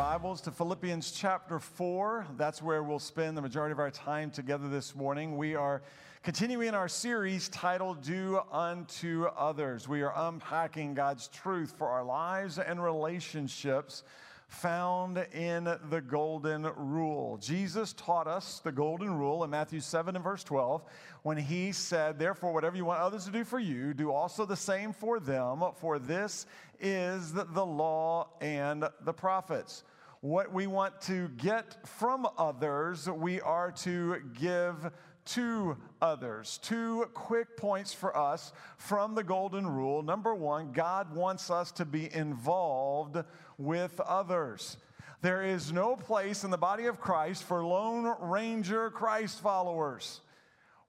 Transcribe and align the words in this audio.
Bibles 0.00 0.40
to 0.40 0.50
Philippians 0.50 1.10
chapter 1.10 1.58
4. 1.58 2.26
That's 2.38 2.62
where 2.62 2.82
we'll 2.82 2.98
spend 2.98 3.36
the 3.36 3.42
majority 3.42 3.72
of 3.72 3.78
our 3.78 3.90
time 3.90 4.30
together 4.30 4.66
this 4.66 4.94
morning. 4.96 5.36
We 5.36 5.54
are 5.54 5.82
continuing 6.22 6.72
our 6.72 6.88
series 6.88 7.50
titled 7.50 8.00
Do 8.00 8.40
Unto 8.50 9.26
Others. 9.26 9.88
We 9.88 10.00
are 10.00 10.14
unpacking 10.16 10.94
God's 10.94 11.28
truth 11.28 11.74
for 11.76 11.86
our 11.86 12.02
lives 12.02 12.58
and 12.58 12.82
relationships 12.82 14.04
found 14.48 15.18
in 15.34 15.64
the 15.90 16.00
Golden 16.00 16.62
Rule. 16.76 17.36
Jesus 17.36 17.92
taught 17.92 18.26
us 18.26 18.60
the 18.64 18.72
Golden 18.72 19.18
Rule 19.18 19.44
in 19.44 19.50
Matthew 19.50 19.80
7 19.80 20.16
and 20.16 20.24
verse 20.24 20.42
12 20.42 20.82
when 21.24 21.36
he 21.36 21.72
said, 21.72 22.18
Therefore, 22.18 22.54
whatever 22.54 22.76
you 22.76 22.86
want 22.86 23.00
others 23.00 23.26
to 23.26 23.30
do 23.30 23.44
for 23.44 23.60
you, 23.60 23.92
do 23.92 24.10
also 24.10 24.46
the 24.46 24.56
same 24.56 24.94
for 24.94 25.20
them, 25.20 25.62
for 25.76 25.98
this 25.98 26.46
is 26.80 27.32
the 27.34 27.66
law 27.66 28.28
and 28.40 28.88
the 29.04 29.12
prophets. 29.12 29.84
What 30.22 30.52
we 30.52 30.66
want 30.66 31.00
to 31.02 31.28
get 31.28 31.76
from 31.86 32.28
others, 32.36 33.08
we 33.08 33.40
are 33.40 33.72
to 33.72 34.20
give 34.38 34.90
to 35.26 35.78
others. 36.02 36.58
Two 36.62 37.08
quick 37.14 37.56
points 37.56 37.94
for 37.94 38.14
us 38.14 38.52
from 38.76 39.14
the 39.14 39.24
Golden 39.24 39.66
Rule. 39.66 40.02
Number 40.02 40.34
one, 40.34 40.72
God 40.72 41.14
wants 41.14 41.50
us 41.50 41.72
to 41.72 41.86
be 41.86 42.14
involved 42.14 43.16
with 43.56 43.98
others. 44.00 44.76
There 45.22 45.42
is 45.42 45.72
no 45.72 45.96
place 45.96 46.44
in 46.44 46.50
the 46.50 46.58
body 46.58 46.84
of 46.84 47.00
Christ 47.00 47.44
for 47.44 47.64
Lone 47.64 48.14
Ranger 48.20 48.90
Christ 48.90 49.40
followers. 49.40 50.20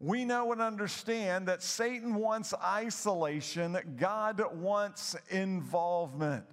We 0.02 0.26
know 0.26 0.52
and 0.52 0.62
understand 0.62 1.48
that 1.48 1.63
Satan 1.63 2.16
wants 2.16 2.54
isolation, 2.62 3.77
God 3.98 4.43
wants 4.55 5.16
involvement. 5.29 6.43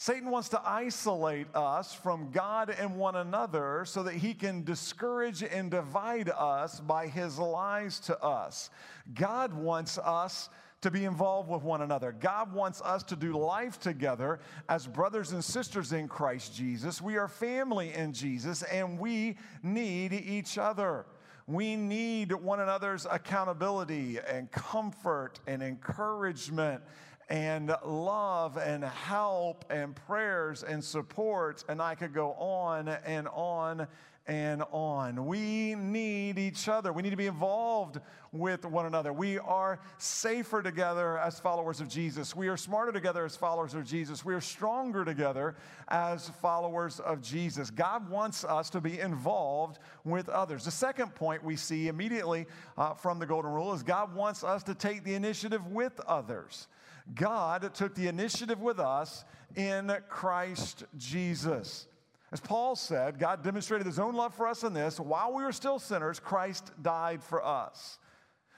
Satan 0.00 0.30
wants 0.30 0.48
to 0.50 0.62
isolate 0.64 1.48
us 1.56 1.92
from 1.92 2.30
God 2.30 2.70
and 2.70 2.96
one 2.96 3.16
another 3.16 3.84
so 3.84 4.04
that 4.04 4.14
he 4.14 4.32
can 4.32 4.62
discourage 4.62 5.42
and 5.42 5.72
divide 5.72 6.30
us 6.30 6.78
by 6.78 7.08
his 7.08 7.36
lies 7.36 7.98
to 8.00 8.16
us. 8.22 8.70
God 9.12 9.52
wants 9.52 9.98
us 9.98 10.50
to 10.82 10.92
be 10.92 11.04
involved 11.04 11.50
with 11.50 11.64
one 11.64 11.82
another. 11.82 12.12
God 12.12 12.52
wants 12.52 12.80
us 12.82 13.02
to 13.02 13.16
do 13.16 13.36
life 13.36 13.80
together 13.80 14.38
as 14.68 14.86
brothers 14.86 15.32
and 15.32 15.44
sisters 15.44 15.92
in 15.92 16.06
Christ 16.06 16.54
Jesus. 16.54 17.02
We 17.02 17.16
are 17.16 17.26
family 17.26 17.92
in 17.92 18.12
Jesus 18.12 18.62
and 18.62 19.00
we 19.00 19.36
need 19.64 20.12
each 20.12 20.58
other. 20.58 21.06
We 21.48 21.76
need 21.76 22.30
one 22.32 22.60
another's 22.60 23.06
accountability 23.10 24.18
and 24.18 24.50
comfort 24.52 25.40
and 25.46 25.62
encouragement 25.62 26.82
and 27.30 27.74
love 27.86 28.58
and 28.58 28.84
help 28.84 29.64
and 29.70 29.96
prayers 29.96 30.62
and 30.62 30.84
support. 30.84 31.64
And 31.66 31.80
I 31.80 31.94
could 31.94 32.12
go 32.12 32.32
on 32.34 32.88
and 32.88 33.28
on 33.28 33.86
and 34.28 34.62
on. 34.72 35.24
We 35.24 35.74
need 35.74 36.38
each 36.38 36.68
other. 36.68 36.92
We 36.92 37.02
need 37.02 37.10
to 37.10 37.16
be 37.16 37.26
involved 37.26 37.98
with 38.30 38.66
one 38.66 38.84
another. 38.84 39.10
We 39.10 39.38
are 39.38 39.80
safer 39.96 40.62
together 40.62 41.16
as 41.18 41.40
followers 41.40 41.80
of 41.80 41.88
Jesus. 41.88 42.36
We 42.36 42.48
are 42.48 42.56
smarter 42.56 42.92
together 42.92 43.24
as 43.24 43.36
followers 43.36 43.72
of 43.72 43.86
Jesus. 43.86 44.26
We 44.26 44.34
are 44.34 44.40
stronger 44.40 45.02
together 45.02 45.56
as 45.88 46.28
followers 46.28 47.00
of 47.00 47.22
Jesus. 47.22 47.70
God 47.70 48.10
wants 48.10 48.44
us 48.44 48.68
to 48.70 48.82
be 48.82 49.00
involved 49.00 49.78
with 50.04 50.28
others. 50.28 50.66
The 50.66 50.70
second 50.70 51.14
point 51.14 51.42
we 51.42 51.56
see 51.56 51.88
immediately 51.88 52.46
uh, 52.76 52.92
from 52.92 53.18
the 53.18 53.26
Golden 53.26 53.50
Rule 53.50 53.72
is 53.72 53.82
God 53.82 54.14
wants 54.14 54.44
us 54.44 54.62
to 54.64 54.74
take 54.74 55.04
the 55.04 55.14
initiative 55.14 55.66
with 55.68 55.98
others. 56.00 56.68
God 57.14 57.72
took 57.72 57.94
the 57.94 58.08
initiative 58.08 58.60
with 58.60 58.78
us 58.78 59.24
in 59.56 59.96
Christ 60.10 60.84
Jesus. 60.98 61.87
As 62.30 62.40
Paul 62.40 62.76
said, 62.76 63.18
God 63.18 63.42
demonstrated 63.42 63.86
his 63.86 63.98
own 63.98 64.14
love 64.14 64.34
for 64.34 64.46
us 64.46 64.62
in 64.62 64.74
this 64.74 65.00
while 65.00 65.32
we 65.32 65.42
were 65.42 65.52
still 65.52 65.78
sinners, 65.78 66.20
Christ 66.20 66.72
died 66.82 67.22
for 67.22 67.44
us. 67.44 67.98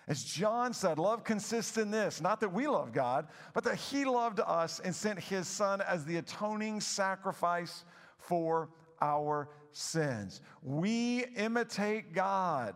As 0.09 0.25
John 0.25 0.72
said, 0.72 0.99
love 0.99 1.22
consists 1.22 1.78
in 1.78 1.93
this 1.93 2.21
not 2.21 2.41
that 2.41 2.53
we 2.53 2.67
love 2.67 2.93
God, 2.93 3.28
but 3.55 3.62
that 3.65 3.77
he 3.77 4.05
loved 4.05 4.41
us 4.41 4.81
and 4.81 4.93
sent 4.95 5.21
his 5.21 5.47
son 5.47 5.81
as 5.83 6.05
the 6.05 6.17
atoning 6.17 6.81
sacrifice 6.81 7.84
for 8.19 8.71
our 9.00 9.49
sins. 9.72 10.41
We 10.62 11.25
imitate 11.37 12.12
God 12.12 12.75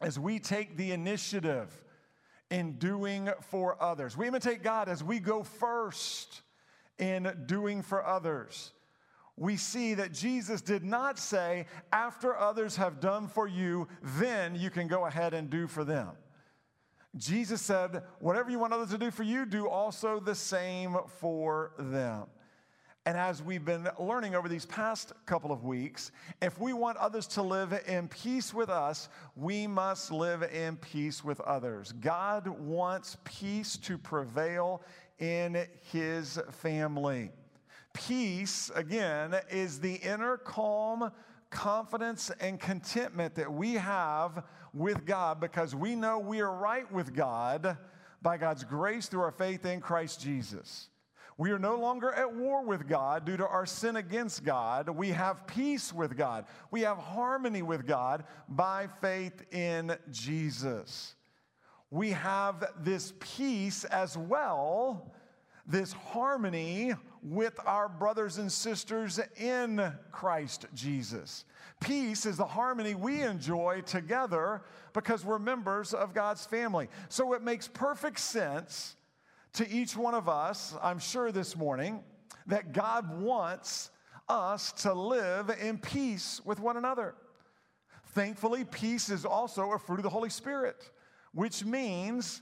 as 0.00 0.20
we 0.20 0.38
take 0.38 0.76
the 0.76 0.92
initiative 0.92 1.84
in 2.50 2.78
doing 2.78 3.28
for 3.40 3.82
others. 3.82 4.16
We 4.16 4.28
imitate 4.28 4.62
God 4.62 4.88
as 4.88 5.02
we 5.02 5.18
go 5.18 5.42
first 5.42 6.42
in 6.98 7.44
doing 7.46 7.82
for 7.82 8.06
others. 8.06 8.72
We 9.36 9.56
see 9.56 9.94
that 9.94 10.12
Jesus 10.12 10.62
did 10.62 10.82
not 10.82 11.18
say, 11.18 11.66
after 11.92 12.36
others 12.36 12.76
have 12.76 13.00
done 13.00 13.28
for 13.28 13.46
you, 13.46 13.86
then 14.02 14.54
you 14.54 14.70
can 14.70 14.88
go 14.88 15.06
ahead 15.06 15.34
and 15.34 15.50
do 15.50 15.66
for 15.66 15.84
them. 15.84 16.12
Jesus 17.16 17.60
said, 17.60 18.02
whatever 18.18 18.50
you 18.50 18.58
want 18.58 18.72
others 18.72 18.90
to 18.90 18.98
do 18.98 19.10
for 19.10 19.22
you, 19.22 19.46
do 19.46 19.68
also 19.68 20.20
the 20.20 20.34
same 20.34 20.96
for 21.18 21.72
them. 21.78 22.24
And 23.06 23.16
as 23.16 23.40
we've 23.40 23.64
been 23.64 23.88
learning 24.00 24.34
over 24.34 24.48
these 24.48 24.66
past 24.66 25.12
couple 25.26 25.52
of 25.52 25.64
weeks, 25.64 26.10
if 26.42 26.58
we 26.58 26.72
want 26.72 26.98
others 26.98 27.28
to 27.28 27.42
live 27.42 27.72
in 27.86 28.08
peace 28.08 28.52
with 28.52 28.68
us, 28.68 29.08
we 29.36 29.66
must 29.68 30.10
live 30.10 30.42
in 30.42 30.76
peace 30.76 31.22
with 31.22 31.40
others. 31.42 31.92
God 31.92 32.48
wants 32.48 33.16
peace 33.22 33.76
to 33.76 33.96
prevail 33.96 34.82
in 35.20 35.66
his 35.92 36.40
family. 36.50 37.30
Peace, 37.96 38.70
again, 38.74 39.34
is 39.48 39.80
the 39.80 39.94
inner 39.94 40.36
calm, 40.36 41.10
confidence, 41.48 42.30
and 42.40 42.60
contentment 42.60 43.34
that 43.36 43.50
we 43.50 43.72
have 43.74 44.44
with 44.74 45.06
God 45.06 45.40
because 45.40 45.74
we 45.74 45.96
know 45.96 46.18
we 46.18 46.40
are 46.40 46.54
right 46.54 46.90
with 46.92 47.14
God 47.14 47.78
by 48.20 48.36
God's 48.36 48.64
grace 48.64 49.06
through 49.06 49.22
our 49.22 49.32
faith 49.32 49.64
in 49.64 49.80
Christ 49.80 50.20
Jesus. 50.20 50.90
We 51.38 51.52
are 51.52 51.58
no 51.58 51.76
longer 51.76 52.12
at 52.12 52.34
war 52.34 52.62
with 52.64 52.86
God 52.86 53.24
due 53.24 53.38
to 53.38 53.46
our 53.46 53.64
sin 53.64 53.96
against 53.96 54.44
God. 54.44 54.90
We 54.90 55.08
have 55.10 55.46
peace 55.46 55.90
with 55.90 56.18
God. 56.18 56.44
We 56.70 56.82
have 56.82 56.98
harmony 56.98 57.62
with 57.62 57.86
God 57.86 58.24
by 58.46 58.88
faith 59.00 59.42
in 59.52 59.96
Jesus. 60.10 61.14
We 61.90 62.10
have 62.10 62.72
this 62.80 63.14
peace 63.20 63.84
as 63.84 64.18
well, 64.18 65.14
this 65.66 65.92
harmony 65.92 66.94
with 67.26 67.58
our 67.66 67.88
brothers 67.88 68.38
and 68.38 68.50
sisters 68.50 69.18
in 69.36 69.92
Christ 70.12 70.66
Jesus. 70.74 71.44
Peace 71.80 72.24
is 72.24 72.36
the 72.36 72.46
harmony 72.46 72.94
we 72.94 73.22
enjoy 73.22 73.82
together 73.84 74.62
because 74.92 75.24
we're 75.24 75.40
members 75.40 75.92
of 75.92 76.14
God's 76.14 76.46
family. 76.46 76.88
So 77.08 77.32
it 77.32 77.42
makes 77.42 77.66
perfect 77.66 78.20
sense 78.20 78.94
to 79.54 79.68
each 79.68 79.96
one 79.96 80.14
of 80.14 80.28
us, 80.28 80.76
I'm 80.80 81.00
sure 81.00 81.32
this 81.32 81.56
morning, 81.56 82.04
that 82.46 82.72
God 82.72 83.20
wants 83.20 83.90
us 84.28 84.70
to 84.82 84.94
live 84.94 85.50
in 85.60 85.78
peace 85.78 86.40
with 86.44 86.60
one 86.60 86.76
another. 86.76 87.16
Thankfully, 88.10 88.64
peace 88.64 89.08
is 89.08 89.24
also 89.24 89.72
a 89.72 89.78
fruit 89.80 89.98
of 89.98 90.04
the 90.04 90.10
Holy 90.10 90.30
Spirit, 90.30 90.90
which 91.32 91.64
means 91.64 92.40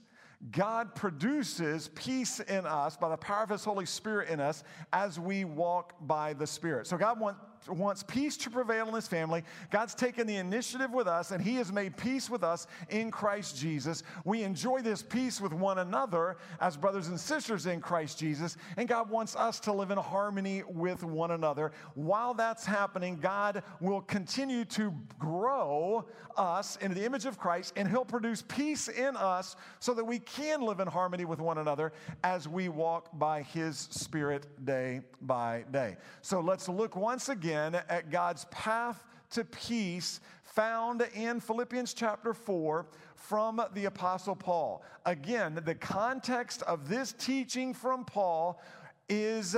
God 0.50 0.94
produces 0.94 1.88
peace 1.94 2.40
in 2.40 2.66
us 2.66 2.96
by 2.96 3.08
the 3.08 3.16
power 3.16 3.44
of 3.44 3.50
His 3.50 3.64
Holy 3.64 3.86
Spirit 3.86 4.28
in 4.28 4.40
us 4.40 4.62
as 4.92 5.18
we 5.18 5.44
walk 5.44 5.94
by 6.06 6.34
the 6.34 6.46
Spirit. 6.46 6.86
So, 6.86 6.96
God 6.96 7.18
wants 7.18 7.40
wants 7.68 8.02
peace 8.02 8.36
to 8.38 8.50
prevail 8.50 8.88
in 8.88 8.94
his 8.94 9.08
family. 9.08 9.42
God's 9.70 9.94
taken 9.94 10.26
the 10.26 10.36
initiative 10.36 10.92
with 10.92 11.06
us, 11.06 11.30
and 11.30 11.42
he 11.42 11.54
has 11.56 11.72
made 11.72 11.96
peace 11.96 12.28
with 12.28 12.44
us 12.44 12.66
in 12.90 13.10
Christ 13.10 13.56
Jesus. 13.56 14.02
We 14.24 14.42
enjoy 14.42 14.82
this 14.82 15.02
peace 15.02 15.40
with 15.40 15.52
one 15.52 15.78
another 15.78 16.36
as 16.60 16.76
brothers 16.76 17.08
and 17.08 17.18
sisters 17.18 17.66
in 17.66 17.80
Christ 17.80 18.18
Jesus, 18.18 18.56
and 18.76 18.88
God 18.88 19.10
wants 19.10 19.36
us 19.36 19.60
to 19.60 19.72
live 19.72 19.90
in 19.90 19.98
harmony 19.98 20.62
with 20.68 21.02
one 21.02 21.30
another. 21.30 21.72
While 21.94 22.34
that's 22.34 22.66
happening, 22.66 23.18
God 23.20 23.62
will 23.80 24.02
continue 24.02 24.64
to 24.66 24.94
grow 25.18 26.04
us 26.36 26.76
into 26.80 26.94
the 26.94 27.04
image 27.04 27.26
of 27.26 27.38
Christ, 27.38 27.72
and 27.76 27.88
he'll 27.88 28.04
produce 28.04 28.42
peace 28.42 28.88
in 28.88 29.16
us 29.16 29.56
so 29.78 29.94
that 29.94 30.04
we 30.04 30.18
can 30.18 30.62
live 30.62 30.80
in 30.80 30.88
harmony 30.88 31.24
with 31.24 31.40
one 31.40 31.58
another 31.58 31.92
as 32.22 32.48
we 32.48 32.68
walk 32.68 33.16
by 33.18 33.42
his 33.42 33.78
Spirit 33.90 34.46
day 34.64 35.00
by 35.22 35.64
day. 35.70 35.96
So 36.20 36.40
let's 36.40 36.68
look 36.68 36.96
once 36.96 37.28
again 37.28 37.53
at 37.54 38.10
God's 38.10 38.44
path 38.46 39.04
to 39.30 39.44
peace 39.44 40.20
found 40.42 41.02
in 41.14 41.40
Philippians 41.40 41.94
chapter 41.94 42.32
4 42.32 42.86
from 43.16 43.62
the 43.74 43.86
Apostle 43.86 44.36
Paul. 44.36 44.82
Again, 45.06 45.60
the 45.64 45.74
context 45.74 46.62
of 46.62 46.88
this 46.88 47.12
teaching 47.12 47.74
from 47.74 48.04
Paul 48.04 48.60
is 49.08 49.56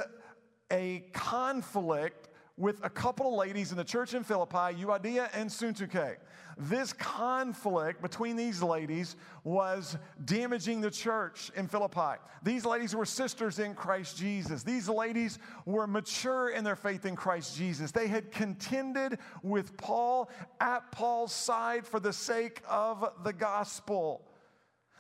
a 0.70 1.04
conflict 1.12 2.28
with 2.56 2.80
a 2.82 2.90
couple 2.90 3.28
of 3.28 3.38
ladies 3.38 3.70
in 3.70 3.76
the 3.76 3.84
church 3.84 4.14
in 4.14 4.24
Philippi, 4.24 4.82
Euodia 4.82 5.28
and 5.34 5.50
Syntyche. 5.50 6.16
This 6.58 6.94
conflict 6.94 8.00
between 8.00 8.34
these 8.34 8.62
ladies 8.62 9.16
was 9.44 9.98
damaging 10.24 10.80
the 10.80 10.90
church 10.90 11.50
in 11.54 11.68
Philippi. 11.68 12.18
These 12.42 12.64
ladies 12.64 12.96
were 12.96 13.04
sisters 13.04 13.58
in 13.58 13.74
Christ 13.74 14.16
Jesus. 14.16 14.62
These 14.62 14.88
ladies 14.88 15.38
were 15.66 15.86
mature 15.86 16.48
in 16.48 16.64
their 16.64 16.76
faith 16.76 17.04
in 17.04 17.14
Christ 17.14 17.58
Jesus. 17.58 17.90
They 17.90 18.08
had 18.08 18.30
contended 18.30 19.18
with 19.42 19.76
Paul 19.76 20.30
at 20.58 20.90
Paul's 20.92 21.32
side 21.32 21.86
for 21.86 22.00
the 22.00 22.12
sake 22.12 22.62
of 22.66 23.12
the 23.22 23.34
gospel. 23.34 24.26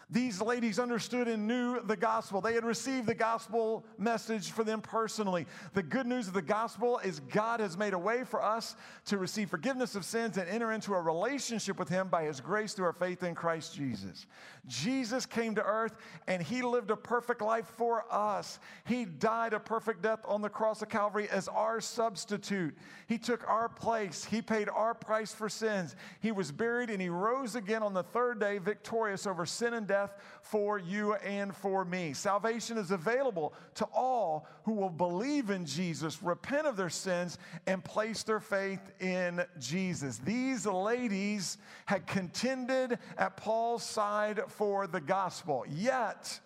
These 0.08 0.40
ladies 0.40 0.78
understood 0.78 1.26
and 1.26 1.48
knew 1.48 1.80
the 1.82 1.96
gospel. 1.96 2.40
They 2.40 2.54
had 2.54 2.64
received 2.64 3.08
the 3.08 3.14
gospel 3.14 3.84
message 3.98 4.52
for 4.52 4.62
them 4.62 4.80
personally. 4.80 5.46
The 5.74 5.82
good 5.82 6.06
news 6.06 6.28
of 6.28 6.32
the 6.32 6.42
gospel 6.42 6.98
is 6.98 7.18
God 7.18 7.58
has 7.58 7.76
made 7.76 7.92
a 7.92 7.98
way 7.98 8.22
for 8.22 8.40
us 8.40 8.76
to 9.06 9.18
receive 9.18 9.50
forgiveness 9.50 9.96
of 9.96 10.04
sins 10.04 10.36
and 10.36 10.48
enter 10.48 10.70
into 10.70 10.94
a 10.94 11.02
relationship 11.02 11.76
with 11.76 11.88
Him 11.88 12.06
by 12.06 12.22
His 12.22 12.40
grace 12.40 12.72
through 12.72 12.84
our 12.84 12.92
faith 12.92 13.24
in 13.24 13.34
Christ 13.34 13.74
Jesus. 13.74 14.26
Jesus 14.68 15.26
came 15.26 15.56
to 15.56 15.64
earth 15.64 15.96
and 16.28 16.40
He 16.40 16.62
lived 16.62 16.92
a 16.92 16.96
perfect 16.96 17.42
life 17.42 17.66
for 17.76 18.04
us. 18.08 18.60
He 18.84 19.06
died 19.06 19.54
a 19.54 19.60
perfect 19.60 20.02
death 20.02 20.20
on 20.24 20.40
the 20.40 20.48
cross 20.48 20.82
of 20.82 20.88
Calvary 20.88 21.28
as 21.30 21.48
our 21.48 21.80
substitute. 21.80 22.76
He 23.08 23.18
took 23.18 23.42
our 23.48 23.68
place, 23.68 24.24
He 24.24 24.40
paid 24.40 24.68
our 24.68 24.94
price 24.94 25.34
for 25.34 25.48
sins. 25.48 25.96
He 26.20 26.30
was 26.30 26.52
buried 26.52 26.90
and 26.90 27.02
He 27.02 27.08
rose 27.08 27.56
again 27.56 27.82
on 27.82 27.92
the 27.92 28.04
third 28.04 28.38
day, 28.38 28.58
victorious 28.58 29.26
over 29.26 29.44
sin 29.44 29.74
and 29.74 29.84
death 29.84 29.95
death 29.96 30.14
for 30.42 30.78
you 30.78 31.14
and 31.14 31.54
for 31.56 31.84
me. 31.84 32.12
Salvation 32.12 32.76
is 32.76 32.90
available 32.90 33.54
to 33.74 33.86
all 33.94 34.46
who 34.64 34.72
will 34.72 34.90
believe 34.90 35.50
in 35.50 35.64
Jesus, 35.64 36.22
repent 36.22 36.66
of 36.66 36.76
their 36.76 36.90
sins, 36.90 37.38
and 37.66 37.82
place 37.82 38.22
their 38.22 38.40
faith 38.40 38.80
in 39.00 39.44
Jesus. 39.58 40.18
These 40.18 40.66
ladies 40.66 41.58
had 41.86 42.06
contended 42.06 42.98
at 43.16 43.36
Paul's 43.36 43.82
side 43.82 44.40
for 44.48 44.86
the 44.86 45.00
gospel, 45.00 45.64
yet 45.68 46.40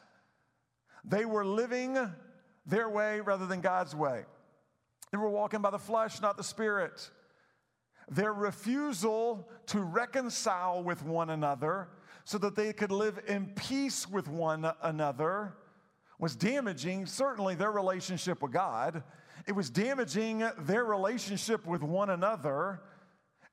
they 1.04 1.24
were 1.24 1.44
living 1.44 1.98
their 2.66 2.88
way 2.88 3.20
rather 3.20 3.46
than 3.46 3.60
God's 3.60 3.96
way. 3.96 4.24
They 5.10 5.18
were 5.18 5.28
walking 5.28 5.60
by 5.60 5.70
the 5.70 5.78
flesh, 5.78 6.20
not 6.20 6.36
the 6.36 6.44
spirit. 6.44 7.10
Their 8.08 8.32
refusal 8.32 9.48
to 9.66 9.80
reconcile 9.80 10.84
with 10.84 11.02
one 11.04 11.30
another 11.30 11.88
so 12.30 12.38
that 12.38 12.54
they 12.54 12.72
could 12.72 12.92
live 12.92 13.18
in 13.26 13.44
peace 13.56 14.08
with 14.08 14.28
one 14.28 14.64
another 14.82 15.52
was 16.20 16.36
damaging, 16.36 17.04
certainly, 17.04 17.56
their 17.56 17.72
relationship 17.72 18.40
with 18.40 18.52
God. 18.52 19.02
It 19.48 19.52
was 19.52 19.68
damaging 19.68 20.48
their 20.60 20.84
relationship 20.84 21.66
with 21.66 21.82
one 21.82 22.08
another. 22.08 22.82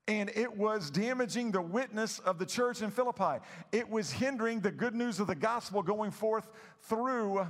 And 0.08 0.30
it 0.36 0.56
was 0.56 0.92
damaging 0.92 1.50
the 1.50 1.62
witness 1.62 2.20
of 2.20 2.38
the 2.38 2.46
church 2.46 2.84
in 2.84 2.92
Philippi. 2.92 3.44
It 3.72 3.90
was 3.90 4.12
hindering 4.12 4.60
the 4.60 4.72
good 4.72 4.94
news 4.94 5.20
of 5.20 5.26
the 5.26 5.34
gospel 5.34 5.82
going 5.82 6.12
forth 6.12 6.48
through 6.82 7.48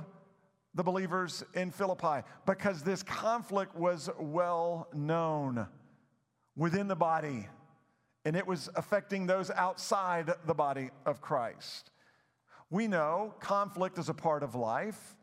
the 0.74 0.82
believers 0.82 1.44
in 1.52 1.70
Philippi 1.70 2.26
because 2.46 2.82
this 2.82 3.02
conflict 3.02 3.76
was 3.76 4.08
well 4.18 4.88
known 4.94 5.68
within 6.56 6.88
the 6.88 6.96
body 6.96 7.48
and 8.28 8.36
it 8.36 8.46
was 8.46 8.68
affecting 8.76 9.26
those 9.26 9.50
outside 9.52 10.34
the 10.44 10.52
body 10.52 10.90
of 11.06 11.22
Christ. 11.22 11.90
We 12.68 12.86
know 12.86 13.32
conflict 13.40 13.96
is 13.96 14.10
a 14.10 14.14
part 14.14 14.42
of 14.42 14.54
life. 14.54 15.16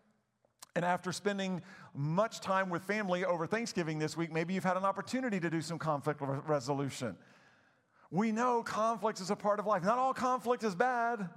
And 0.76 0.84
after 0.84 1.12
spending 1.12 1.62
much 1.94 2.42
time 2.42 2.72
with 2.72 2.82
family 2.82 3.24
over 3.24 3.46
Thanksgiving 3.46 4.00
this 4.00 4.18
week, 4.18 4.34
maybe 4.34 4.56
you've 4.56 4.64
had 4.64 4.76
an 4.76 4.86
opportunity 4.86 5.40
to 5.40 5.52
do 5.52 5.62
some 5.62 5.78
conflict 5.78 6.20
resolution. 6.20 7.16
We 8.10 8.32
know 8.32 8.64
conflict 8.64 9.22
is 9.22 9.30
a 9.30 9.36
part 9.36 9.60
of 9.60 9.68
life. 9.68 9.84
Not 9.84 10.00
all 10.00 10.16
conflict 10.16 10.64
is 10.64 10.74
bad. 10.74 11.30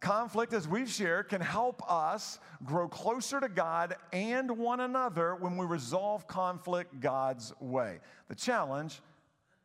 Conflict, 0.00 0.52
as 0.52 0.66
we've 0.66 0.90
shared, 0.90 1.28
can 1.28 1.40
help 1.40 1.80
us 1.88 2.40
grow 2.64 2.88
closer 2.88 3.38
to 3.38 3.48
God 3.48 3.94
and 4.12 4.58
one 4.58 4.80
another 4.80 5.36
when 5.36 5.56
we 5.56 5.64
resolve 5.64 6.26
conflict 6.26 6.98
God's 6.98 7.52
way. 7.60 8.00
The 8.26 8.34
challenge 8.34 9.00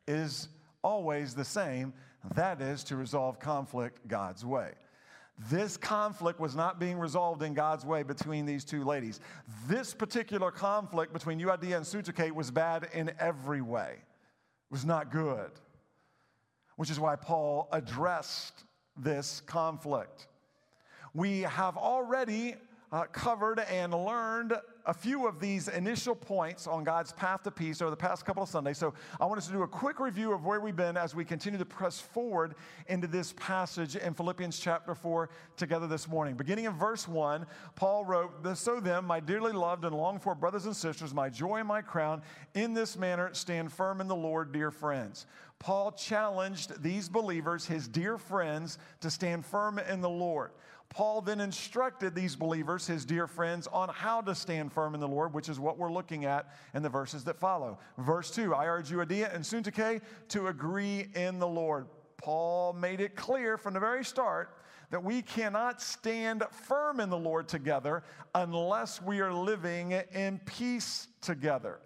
is 0.06 0.48
always 0.82 1.34
the 1.34 1.44
same 1.44 1.92
that 2.34 2.60
is, 2.60 2.84
to 2.84 2.96
resolve 2.96 3.38
conflict 3.38 4.06
God's 4.08 4.44
way. 4.44 4.72
This 5.50 5.76
conflict 5.76 6.40
was 6.40 6.56
not 6.56 6.80
being 6.80 6.98
resolved 6.98 7.42
in 7.42 7.54
God's 7.54 7.84
way 7.84 8.02
between 8.02 8.44
these 8.44 8.64
two 8.64 8.82
ladies. 8.82 9.20
This 9.68 9.94
particular 9.94 10.50
conflict 10.50 11.12
between 11.12 11.38
Euodia 11.40 11.76
and 11.76 11.86
Syntyche 11.86 12.32
was 12.32 12.50
bad 12.50 12.88
in 12.92 13.12
every 13.20 13.60
way. 13.60 13.92
It 13.92 14.72
was 14.72 14.84
not 14.84 15.12
good. 15.12 15.50
Which 16.76 16.90
is 16.90 16.98
why 16.98 17.14
Paul 17.16 17.68
addressed 17.72 18.64
this 18.96 19.40
conflict. 19.46 20.26
We 21.14 21.42
have 21.42 21.76
already 21.76 22.56
uh, 22.92 23.04
covered 23.04 23.60
and 23.60 23.92
learned 23.92 24.54
a 24.86 24.94
few 24.94 25.26
of 25.26 25.38
these 25.38 25.68
initial 25.68 26.14
points 26.14 26.66
on 26.66 26.82
God's 26.82 27.12
path 27.12 27.42
to 27.42 27.50
peace 27.50 27.82
over 27.82 27.90
the 27.90 27.96
past 27.96 28.24
couple 28.24 28.42
of 28.42 28.48
Sundays. 28.48 28.78
So 28.78 28.94
I 29.20 29.26
want 29.26 29.36
us 29.36 29.46
to 29.46 29.52
do 29.52 29.62
a 29.62 29.68
quick 29.68 30.00
review 30.00 30.32
of 30.32 30.46
where 30.46 30.60
we've 30.60 30.74
been 30.74 30.96
as 30.96 31.14
we 31.14 31.26
continue 31.26 31.58
to 31.58 31.66
press 31.66 32.00
forward 32.00 32.54
into 32.86 33.06
this 33.06 33.34
passage 33.34 33.96
in 33.96 34.14
Philippians 34.14 34.58
chapter 34.58 34.94
4 34.94 35.28
together 35.58 35.86
this 35.86 36.08
morning. 36.08 36.36
Beginning 36.36 36.64
in 36.64 36.72
verse 36.72 37.06
1, 37.06 37.44
Paul 37.74 38.06
wrote, 38.06 38.56
So 38.56 38.80
then, 38.80 39.04
my 39.04 39.20
dearly 39.20 39.52
loved 39.52 39.84
and 39.84 39.94
longed 39.94 40.22
for 40.22 40.34
brothers 40.34 40.64
and 40.64 40.74
sisters, 40.74 41.12
my 41.12 41.28
joy 41.28 41.56
and 41.56 41.68
my 41.68 41.82
crown, 41.82 42.22
in 42.54 42.72
this 42.72 42.96
manner 42.96 43.28
stand 43.34 43.70
firm 43.70 44.00
in 44.00 44.08
the 44.08 44.16
Lord, 44.16 44.52
dear 44.52 44.70
friends. 44.70 45.26
Paul 45.58 45.92
challenged 45.92 46.82
these 46.82 47.08
believers, 47.08 47.66
his 47.66 47.88
dear 47.88 48.16
friends, 48.16 48.78
to 49.00 49.10
stand 49.10 49.44
firm 49.44 49.78
in 49.78 50.00
the 50.00 50.08
Lord. 50.08 50.52
Paul 50.90 51.20
then 51.20 51.40
instructed 51.40 52.14
these 52.14 52.34
believers, 52.34 52.86
his 52.86 53.04
dear 53.04 53.26
friends, 53.26 53.66
on 53.66 53.88
how 53.88 54.20
to 54.22 54.34
stand 54.34 54.72
firm 54.72 54.94
in 54.94 55.00
the 55.00 55.08
Lord, 55.08 55.34
which 55.34 55.48
is 55.48 55.60
what 55.60 55.78
we're 55.78 55.92
looking 55.92 56.24
at 56.24 56.54
in 56.74 56.82
the 56.82 56.88
verses 56.88 57.24
that 57.24 57.38
follow. 57.38 57.78
Verse 57.98 58.30
2 58.30 58.54
I 58.54 58.66
urge 58.66 58.90
Euodia 58.90 59.34
and 59.34 59.44
Syntyche 59.44 60.00
to 60.28 60.46
agree 60.48 61.08
in 61.14 61.38
the 61.38 61.46
Lord. 61.46 61.86
Paul 62.16 62.72
made 62.72 63.00
it 63.00 63.14
clear 63.14 63.56
from 63.56 63.74
the 63.74 63.80
very 63.80 64.04
start 64.04 64.56
that 64.90 65.04
we 65.04 65.22
cannot 65.22 65.82
stand 65.82 66.42
firm 66.50 66.98
in 67.00 67.10
the 67.10 67.18
Lord 67.18 67.48
together 67.48 68.02
unless 68.34 69.02
we 69.02 69.20
are 69.20 69.32
living 69.32 69.92
in 69.92 70.40
peace 70.46 71.08
together. 71.20 71.78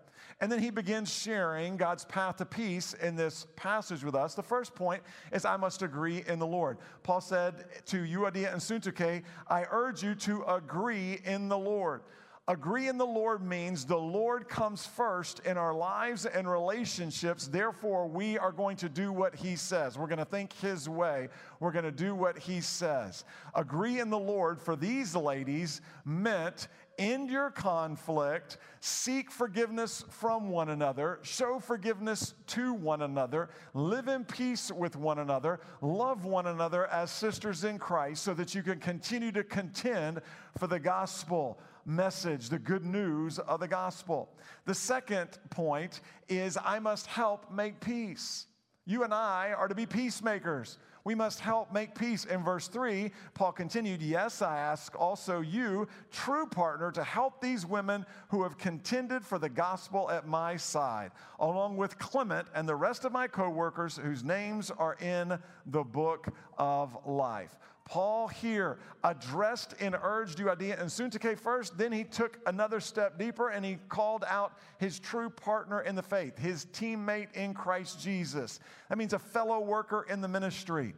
And 0.43 0.50
then 0.50 0.59
he 0.59 0.71
begins 0.71 1.09
sharing 1.09 1.77
God's 1.77 2.05
path 2.05 2.39
to 2.39 2.44
peace 2.44 2.94
in 2.94 3.15
this 3.15 3.47
passage 3.55 4.03
with 4.03 4.17
us. 4.17 4.35
The 4.35 4.43
first 4.43 4.75
point 4.75 5.00
is 5.33 5.44
I 5.44 5.56
must 5.56 5.83
agree 5.83 6.25
in 6.27 6.41
the 6.41 6.47
Lord. 6.47 6.79
Paul 7.05 7.21
said 7.21 7.65
to 7.87 7.99
Euodia 7.99 8.53
and 8.53 8.61
Syntyche, 8.61 9.23
I 9.49 9.67
urge 9.71 10.03
you 10.03 10.17
to 10.17 10.43
agree 10.43 11.21
in 11.25 11.49
the 11.49 11.56
Lord. 11.56 12.03
Agree 12.49 12.89
in 12.89 12.99
the 12.99 13.06
Lord 13.06 13.41
means 13.41 13.84
the 13.84 13.96
Lord 13.96 14.49
comes 14.49 14.84
first 14.84 15.39
in 15.46 15.56
our 15.56 15.72
lives 15.72 16.27
and 16.27 16.51
relationships. 16.51 17.46
Therefore, 17.46 18.08
we 18.08 18.37
are 18.37 18.51
going 18.51 18.77
to 18.79 18.89
do 18.89 19.13
what 19.13 19.37
He 19.37 19.55
says. 19.55 19.96
We're 19.96 20.08
going 20.08 20.19
to 20.19 20.25
think 20.25 20.53
His 20.55 20.89
way. 20.89 21.29
We're 21.61 21.70
going 21.70 21.84
to 21.84 21.93
do 21.93 22.17
what 22.17 22.37
He 22.37 22.61
says. 22.61 23.25
Agree 23.55 24.01
in 24.01 24.11
the 24.11 24.19
Lord 24.19 24.61
for 24.61 24.75
these 24.75 25.15
ladies 25.15 25.82
meant 26.05 26.67
end 26.99 27.31
your 27.31 27.51
conflict, 27.51 28.58
seek 28.81 29.31
forgiveness 29.31 30.05
from 30.11 30.51
one 30.51 30.70
another, 30.70 31.19
show 31.22 31.58
forgiveness 31.58 32.34
to 32.49 32.72
one 32.75 33.03
another, 33.03 33.51
live 33.75 34.08
in 34.08 34.25
peace 34.25 34.70
with 34.70 34.96
one 34.96 35.19
another, 35.19 35.61
love 35.81 36.25
one 36.25 36.46
another 36.46 36.87
as 36.87 37.11
sisters 37.11 37.65
in 37.65 37.79
Christ 37.79 38.22
so 38.22 38.34
that 38.34 38.55
you 38.55 38.63
can 38.63 38.79
continue 38.79 39.32
to 39.32 39.44
contend 39.44 40.20
for 40.58 40.67
the 40.67 40.79
gospel 40.79 41.58
message, 41.84 42.49
the 42.49 42.58
good 42.58 42.84
news 42.84 43.39
of 43.39 43.61
the 43.61 43.69
gospel. 43.69 44.29
The 44.67 44.75
second 44.75 45.39
point 45.51 46.01
is 46.29 46.58
I 46.63 46.79
must 46.79 47.06
help 47.06 47.51
make 47.51 47.81
peace. 47.81 48.46
You 48.84 49.05
and 49.05 49.15
I 49.15 49.53
are 49.56 49.69
to 49.69 49.75
be 49.75 49.87
peacemakers. 49.87 50.79
We 51.05 51.15
must 51.15 51.41
help 51.41 51.73
make 51.73 51.94
peace. 51.94 52.25
In 52.25 52.44
verse 52.44 52.69
3, 52.69 53.11
Paul 53.35 53.53
continued, 53.53 54.01
Yes, 54.03 54.41
I 54.41 54.59
ask 54.59 54.99
also 54.99 55.41
you, 55.41 55.89
true 56.13 56.47
partner, 56.47 56.93
to 56.93 57.03
help 57.03 57.41
these 57.41 57.67
women 57.67 58.06
who 58.29 58.43
have 58.44 58.56
contended 58.56 59.25
for 59.25 59.39
the 59.39 59.49
gospel 59.49 60.11
at 60.11 60.29
my 60.29 60.56
side, 60.56 61.11
along 61.41 61.77
with 61.77 61.99
Clement 61.99 62.47
and 62.55 62.69
the 62.69 62.77
rest 62.77 63.05
of 63.05 63.13
my 63.13 63.27
co 63.27 63.51
workers 63.51 63.97
whose 63.97 64.23
names 64.23 64.71
are 64.71 64.94
in 64.94 65.39
the 65.67 65.82
book 65.82 66.29
of 66.56 66.97
life. 67.05 67.59
Paul 67.84 68.29
here 68.29 68.79
addressed 69.05 69.74
and 69.81 69.96
urged 70.03 70.39
Euodia 70.39 70.81
and 70.81 70.89
Syntyche 70.89 71.39
first, 71.39 71.77
then 71.77 71.93
he 71.93 72.05
took 72.05 72.39
another 72.46 72.81
step 72.81 73.19
deeper 73.19 73.51
and 73.51 73.65
he 73.65 73.79
called 73.89 74.24
out 74.27 74.58
his 74.79 74.98
true 74.98 75.29
partner 75.29 75.81
in 75.82 75.94
the 75.94 76.03
faith, 76.03 76.39
his 76.39 76.67
teammate 76.67 77.32
in 77.34 77.55
Christ 77.55 78.01
Jesus. 78.01 78.60
That 78.89 78.98
means 78.98 79.12
a 79.12 79.19
fellow 79.19 79.60
worker 79.60 80.06
in 80.08 80.20
the 80.20 80.29
ministry. 80.29 80.94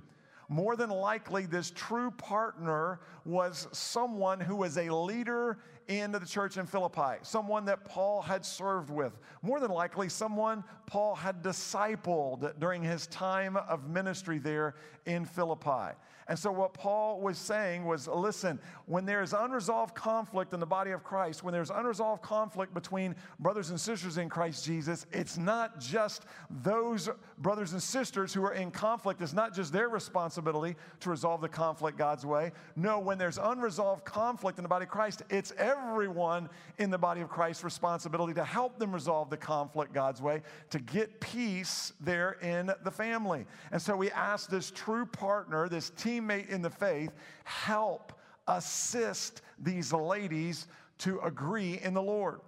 More 0.48 0.76
than 0.76 0.90
likely, 0.90 1.46
this 1.46 1.70
true 1.70 2.10
partner 2.10 3.00
was 3.24 3.66
someone 3.72 4.40
who 4.40 4.56
was 4.56 4.76
a 4.76 4.90
leader 4.90 5.58
in 5.88 6.12
the 6.12 6.20
church 6.20 6.56
in 6.56 6.66
Philippi, 6.66 7.18
someone 7.22 7.64
that 7.66 7.84
Paul 7.84 8.22
had 8.22 8.44
served 8.44 8.90
with, 8.90 9.18
more 9.42 9.60
than 9.60 9.70
likely 9.70 10.08
someone 10.08 10.64
Paul 10.86 11.14
had 11.14 11.42
discipled 11.42 12.58
during 12.58 12.82
his 12.82 13.06
time 13.06 13.56
of 13.56 13.88
ministry 13.88 14.38
there 14.38 14.74
in 15.06 15.24
Philippi. 15.24 15.94
And 16.26 16.38
so, 16.38 16.50
what 16.50 16.72
Paul 16.72 17.20
was 17.20 17.36
saying 17.36 17.84
was 17.84 18.08
listen, 18.08 18.58
when 18.86 19.04
there's 19.04 19.34
unresolved 19.34 19.94
conflict 19.94 20.54
in 20.54 20.60
the 20.60 20.66
body 20.66 20.92
of 20.92 21.04
Christ, 21.04 21.42
when 21.42 21.52
there's 21.52 21.70
unresolved 21.70 22.22
conflict 22.22 22.72
between 22.72 23.14
brothers 23.38 23.70
and 23.70 23.78
sisters 23.78 24.16
in 24.16 24.28
Christ 24.28 24.64
Jesus, 24.64 25.06
it's 25.12 25.36
not 25.36 25.78
just 25.78 26.24
those 26.62 27.10
brothers 27.38 27.72
and 27.72 27.82
sisters 27.82 28.32
who 28.32 28.42
are 28.42 28.54
in 28.54 28.70
conflict, 28.70 29.20
it's 29.20 29.34
not 29.34 29.54
just 29.54 29.72
their 29.72 29.88
responsibility 29.90 30.76
to 31.00 31.10
resolve 31.10 31.42
the 31.42 31.48
conflict 31.48 31.98
God's 31.98 32.24
way. 32.24 32.52
No, 32.74 32.98
when 32.98 33.18
there's 33.18 33.38
unresolved 33.38 34.04
conflict 34.04 34.58
in 34.58 34.62
the 34.62 34.68
body 34.68 34.84
of 34.84 34.90
Christ, 34.90 35.22
it's 35.28 35.52
everyone 35.58 36.48
in 36.78 36.90
the 36.90 36.98
body 36.98 37.20
of 37.20 37.28
Christ's 37.28 37.64
responsibility 37.64 38.32
to 38.34 38.44
help 38.44 38.78
them 38.78 38.92
resolve 38.92 39.28
the 39.28 39.36
conflict 39.36 39.92
God's 39.92 40.22
way, 40.22 40.42
to 40.70 40.78
get 40.78 41.20
peace 41.20 41.92
there 42.00 42.32
in 42.40 42.70
the 42.82 42.90
family. 42.90 43.44
And 43.72 43.80
so, 43.80 43.94
we 43.94 44.10
ask 44.10 44.48
this 44.48 44.70
true 44.70 45.04
partner, 45.04 45.68
this 45.68 45.90
team 45.90 46.13
teammate 46.20 46.48
in 46.48 46.62
the 46.62 46.70
faith 46.70 47.12
help 47.44 48.12
assist 48.48 49.42
these 49.58 49.92
ladies 49.92 50.66
to 50.98 51.18
agree 51.20 51.80
in 51.82 51.94
the 51.94 52.02
Lord. 52.02 52.40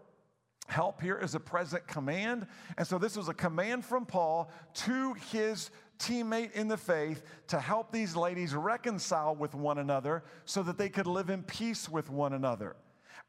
Help 0.68 1.00
here 1.00 1.18
is 1.18 1.34
a 1.34 1.40
present 1.40 1.86
command. 1.86 2.46
And 2.76 2.86
so 2.86 2.98
this 2.98 3.16
was 3.16 3.28
a 3.28 3.34
command 3.34 3.84
from 3.84 4.04
Paul 4.04 4.50
to 4.74 5.14
his 5.14 5.70
teammate 5.98 6.52
in 6.52 6.68
the 6.68 6.76
faith 6.76 7.22
to 7.48 7.60
help 7.60 7.92
these 7.92 8.16
ladies 8.16 8.54
reconcile 8.54 9.34
with 9.34 9.54
one 9.54 9.78
another 9.78 10.24
so 10.44 10.62
that 10.62 10.76
they 10.76 10.88
could 10.88 11.06
live 11.06 11.30
in 11.30 11.42
peace 11.42 11.88
with 11.88 12.10
one 12.10 12.32
another. 12.32 12.76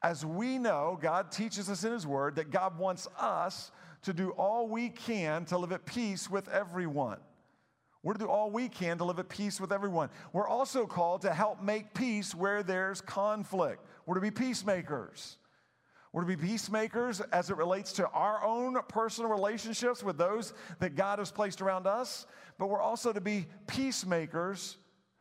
As 0.02 0.24
we 0.24 0.58
know, 0.58 0.98
God 1.00 1.32
teaches 1.32 1.68
us 1.70 1.84
in 1.84 1.92
His 1.92 2.06
Word 2.06 2.36
that 2.36 2.50
God 2.50 2.78
wants 2.78 3.08
us 3.18 3.72
to 4.02 4.12
do 4.12 4.30
all 4.30 4.68
we 4.68 4.90
can 4.90 5.44
to 5.46 5.58
live 5.58 5.72
at 5.72 5.84
peace 5.86 6.30
with 6.30 6.48
everyone. 6.48 7.18
We're 8.08 8.14
to 8.14 8.20
do 8.20 8.30
all 8.30 8.50
we 8.50 8.70
can 8.70 8.96
to 8.96 9.04
live 9.04 9.18
at 9.18 9.28
peace 9.28 9.60
with 9.60 9.70
everyone. 9.70 10.08
We're 10.32 10.48
also 10.48 10.86
called 10.86 11.20
to 11.20 11.34
help 11.34 11.62
make 11.62 11.92
peace 11.92 12.34
where 12.34 12.62
there's 12.62 13.02
conflict. 13.02 13.84
We're 14.06 14.14
to 14.14 14.22
be 14.22 14.30
peacemakers. 14.30 15.36
We're 16.10 16.22
to 16.22 16.26
be 16.26 16.36
peacemakers 16.36 17.20
as 17.20 17.50
it 17.50 17.58
relates 17.58 17.92
to 17.92 18.08
our 18.08 18.42
own 18.42 18.78
personal 18.88 19.30
relationships 19.30 20.02
with 20.02 20.16
those 20.16 20.54
that 20.78 20.94
God 20.94 21.18
has 21.18 21.30
placed 21.30 21.60
around 21.60 21.86
us, 21.86 22.26
but 22.58 22.70
we're 22.70 22.80
also 22.80 23.12
to 23.12 23.20
be 23.20 23.44
peacemakers 23.66 24.78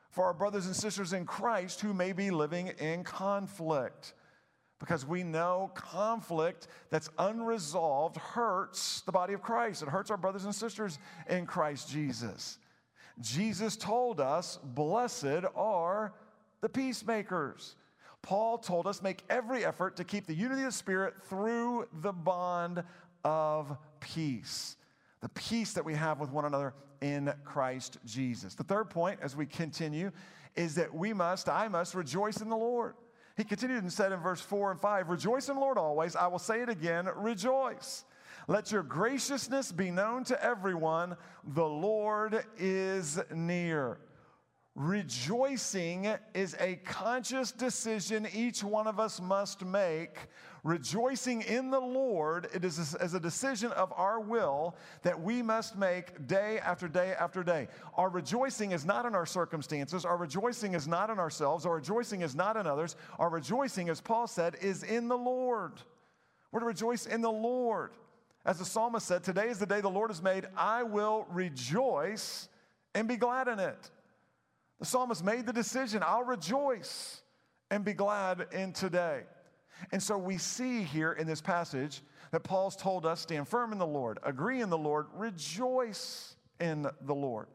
for 0.09 0.23
our 0.23 0.33
brothers 0.33 0.65
and 0.65 0.73
sisters 0.73 1.11
in 1.11 1.25
Christ 1.25 1.81
who 1.81 1.93
may 1.93 2.13
be 2.13 2.31
living 2.31 2.69
in 2.79 3.03
conflict. 3.03 4.13
Because 4.79 5.05
we 5.05 5.23
know 5.23 5.71
conflict 5.75 6.69
that's 6.89 7.09
unresolved 7.17 8.15
hurts 8.15 9.01
the 9.01 9.11
body 9.11 9.33
of 9.33 9.41
Christ. 9.41 9.83
It 9.83 9.89
hurts 9.89 10.09
our 10.09 10.15
brothers 10.15 10.45
and 10.45 10.55
sisters 10.55 10.99
in 11.29 11.45
Christ 11.45 11.89
Jesus. 11.89 12.59
Jesus 13.19 13.75
told 13.75 14.19
us, 14.19 14.59
Blessed 14.63 15.45
are 15.55 16.13
the 16.61 16.69
peacemakers. 16.69 17.75
Paul 18.21 18.57
told 18.57 18.87
us, 18.87 19.01
Make 19.01 19.23
every 19.29 19.65
effort 19.65 19.95
to 19.97 20.03
keep 20.03 20.27
the 20.27 20.35
unity 20.35 20.61
of 20.61 20.67
the 20.67 20.71
Spirit 20.71 21.15
through 21.29 21.87
the 22.01 22.13
bond 22.13 22.83
of 23.23 23.77
peace. 23.99 24.75
The 25.21 25.29
peace 25.29 25.73
that 25.73 25.85
we 25.85 25.93
have 25.95 26.19
with 26.19 26.31
one 26.31 26.45
another 26.45 26.73
in 27.01 27.33
Christ 27.43 27.97
Jesus. 28.05 28.55
The 28.55 28.63
third 28.63 28.89
point, 28.89 29.19
as 29.21 29.35
we 29.35 29.45
continue, 29.45 30.11
is 30.55 30.75
that 30.75 30.93
we 30.93 31.13
must, 31.13 31.49
I 31.49 31.67
must 31.67 31.95
rejoice 31.95 32.41
in 32.41 32.49
the 32.49 32.57
Lord. 32.57 32.95
He 33.35 33.43
continued 33.43 33.83
and 33.83 33.93
said 33.93 34.11
in 34.11 34.19
verse 34.19 34.41
4 34.41 34.71
and 34.71 34.79
5, 34.81 35.09
Rejoice 35.09 35.47
in 35.47 35.55
the 35.55 35.61
Lord 35.61 35.77
always. 35.77 36.15
I 36.15 36.27
will 36.27 36.39
say 36.39 36.61
it 36.61 36.69
again, 36.69 37.07
rejoice. 37.15 38.03
Let 38.49 38.71
your 38.71 38.83
graciousness 38.83 39.73
be 39.73 39.91
known 39.91 40.23
to 40.25 40.41
everyone. 40.41 41.17
The 41.53 41.65
Lord 41.65 42.45
is 42.57 43.19
near. 43.33 43.99
Rejoicing 44.73 46.07
is 46.33 46.55
a 46.59 46.75
conscious 46.85 47.51
decision 47.51 48.25
each 48.33 48.63
one 48.63 48.87
of 48.87 49.01
us 49.01 49.19
must 49.19 49.65
make. 49.65 50.17
Rejoicing 50.63 51.41
in 51.41 51.71
the 51.71 51.79
Lord, 51.79 52.47
it 52.53 52.63
is 52.63 52.95
as 52.95 53.13
a 53.13 53.19
decision 53.19 53.71
of 53.73 53.91
our 53.97 54.19
will 54.21 54.75
that 55.01 55.19
we 55.19 55.41
must 55.41 55.77
make 55.77 56.27
day 56.27 56.59
after 56.59 56.87
day 56.87 57.15
after 57.19 57.43
day. 57.43 57.67
Our 57.95 58.09
rejoicing 58.09 58.71
is 58.71 58.85
not 58.85 59.05
in 59.05 59.13
our 59.13 59.25
circumstances. 59.25 60.05
Our 60.05 60.15
rejoicing 60.15 60.73
is 60.73 60.87
not 60.87 61.09
in 61.09 61.19
ourselves. 61.19 61.65
Our 61.65 61.75
rejoicing 61.75 62.21
is 62.21 62.35
not 62.35 62.55
in 62.55 62.65
others. 62.65 62.95
Our 63.19 63.29
rejoicing, 63.29 63.89
as 63.89 63.99
Paul 63.99 64.27
said, 64.27 64.55
is 64.61 64.83
in 64.83 65.09
the 65.09 65.17
Lord. 65.17 65.81
We're 66.51 66.61
to 66.61 66.65
rejoice 66.65 67.07
in 67.07 67.21
the 67.21 67.31
Lord. 67.31 67.91
As 68.47 68.59
the 68.59 68.65
psalmist 68.65 69.05
said, 69.05 69.23
Today 69.25 69.49
is 69.49 69.59
the 69.59 69.65
day 69.65 69.81
the 69.81 69.89
Lord 69.89 70.09
has 70.09 70.23
made. 70.23 70.47
I 70.55 70.81
will 70.83 71.27
rejoice 71.29 72.47
and 72.95 73.05
be 73.05 73.17
glad 73.17 73.49
in 73.49 73.59
it. 73.59 73.91
The 74.79 74.85
psalmist 74.85 75.23
made 75.23 75.45
the 75.45 75.53
decision 75.53 76.01
I'll 76.01 76.23
rejoice 76.23 77.21
and 77.69 77.83
be 77.83 77.93
glad 77.93 78.47
in 78.53 78.71
today. 78.71 79.23
And 79.91 80.01
so 80.01 80.17
we 80.17 80.37
see 80.37 80.81
here 80.81 81.11
in 81.11 81.27
this 81.27 81.41
passage 81.41 82.01
that 82.31 82.43
Paul's 82.43 82.77
told 82.77 83.05
us 83.05 83.19
stand 83.19 83.49
firm 83.49 83.73
in 83.73 83.79
the 83.79 83.85
Lord, 83.85 84.17
agree 84.23 84.61
in 84.61 84.69
the 84.69 84.77
Lord, 84.77 85.07
rejoice 85.13 86.37
in 86.61 86.87
the 87.01 87.13
Lord. 87.15 87.47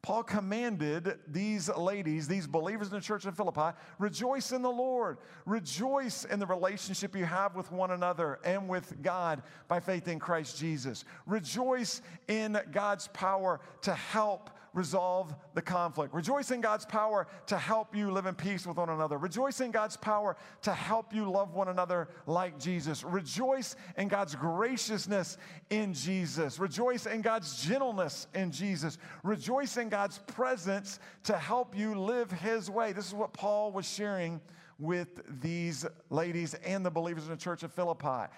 Paul 0.00 0.22
commanded 0.22 1.18
these 1.26 1.68
ladies, 1.68 2.28
these 2.28 2.46
believers 2.46 2.88
in 2.88 2.94
the 2.94 3.00
church 3.00 3.24
of 3.26 3.36
Philippi, 3.36 3.76
rejoice 3.98 4.52
in 4.52 4.62
the 4.62 4.70
Lord. 4.70 5.18
Rejoice 5.44 6.24
in 6.24 6.38
the 6.38 6.46
relationship 6.46 7.16
you 7.16 7.24
have 7.24 7.56
with 7.56 7.72
one 7.72 7.90
another 7.90 8.38
and 8.44 8.68
with 8.68 9.02
God 9.02 9.42
by 9.66 9.80
faith 9.80 10.06
in 10.06 10.18
Christ 10.18 10.58
Jesus. 10.58 11.04
Rejoice 11.26 12.00
in 12.28 12.58
God's 12.70 13.08
power 13.08 13.60
to 13.82 13.92
help 13.92 14.50
resolve 14.74 15.34
the 15.54 15.62
conflict. 15.62 16.14
Rejoice 16.14 16.50
in 16.50 16.60
God's 16.60 16.84
power 16.84 17.26
to 17.46 17.56
help 17.56 17.94
you 17.94 18.10
live 18.10 18.26
in 18.26 18.34
peace 18.34 18.66
with 18.66 18.76
one 18.76 18.90
another. 18.90 19.18
Rejoice 19.18 19.60
in 19.60 19.70
God's 19.70 19.96
power 19.96 20.36
to 20.62 20.72
help 20.72 21.14
you 21.14 21.30
love 21.30 21.54
one 21.54 21.68
another 21.68 22.08
like 22.26 22.58
Jesus. 22.58 23.04
Rejoice 23.04 23.76
in 23.96 24.08
God's 24.08 24.34
graciousness 24.34 25.38
in 25.70 25.94
Jesus. 25.94 26.58
Rejoice 26.58 27.06
in 27.06 27.22
God's 27.22 27.62
gentleness 27.64 28.26
in 28.34 28.50
Jesus. 28.50 28.98
Rejoice 29.22 29.76
in 29.76 29.88
God's 29.88 30.18
presence 30.18 31.00
to 31.24 31.36
help 31.36 31.76
you 31.76 31.98
live 31.98 32.30
His 32.30 32.70
way. 32.70 32.92
This 32.92 33.06
is 33.06 33.14
what 33.14 33.32
Paul 33.32 33.72
was 33.72 33.88
sharing 33.88 34.40
with 34.78 35.20
these 35.40 35.84
ladies 36.10 36.54
and 36.54 36.84
the 36.84 36.90
believers 36.90 37.24
in 37.24 37.30
the 37.30 37.36
church 37.36 37.62
of 37.62 37.72
Philippi. 37.72 38.30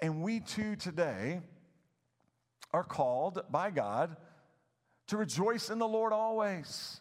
And 0.00 0.22
we 0.22 0.40
too 0.40 0.76
today 0.76 1.40
are 2.72 2.84
called 2.84 3.42
by 3.50 3.70
God 3.70 4.16
to 5.08 5.16
rejoice 5.16 5.70
in 5.70 5.78
the 5.78 5.88
Lord 5.88 6.12
always. 6.12 7.00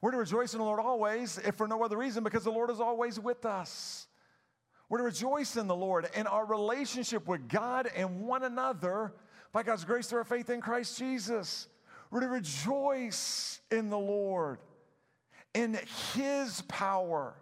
We're 0.00 0.12
to 0.12 0.18
rejoice 0.18 0.54
in 0.54 0.58
the 0.58 0.64
Lord 0.64 0.80
always, 0.80 1.38
if 1.38 1.56
for 1.56 1.68
no 1.68 1.82
other 1.82 1.96
reason, 1.96 2.24
because 2.24 2.44
the 2.44 2.50
Lord 2.50 2.70
is 2.70 2.80
always 2.80 3.20
with 3.20 3.44
us. 3.44 4.06
We're 4.88 4.98
to 4.98 5.04
rejoice 5.04 5.56
in 5.56 5.66
the 5.66 5.76
Lord 5.76 6.08
and 6.14 6.26
our 6.26 6.44
relationship 6.44 7.28
with 7.28 7.48
God 7.48 7.88
and 7.94 8.22
one 8.22 8.42
another 8.42 9.12
by 9.52 9.62
God's 9.62 9.84
grace 9.84 10.08
through 10.08 10.18
our 10.18 10.24
faith 10.24 10.50
in 10.50 10.60
Christ 10.60 10.98
Jesus. 10.98 11.68
We're 12.10 12.20
to 12.20 12.28
rejoice 12.28 13.60
in 13.70 13.88
the 13.88 13.98
Lord, 13.98 14.58
in 15.54 15.78
His 16.14 16.62
power 16.62 17.34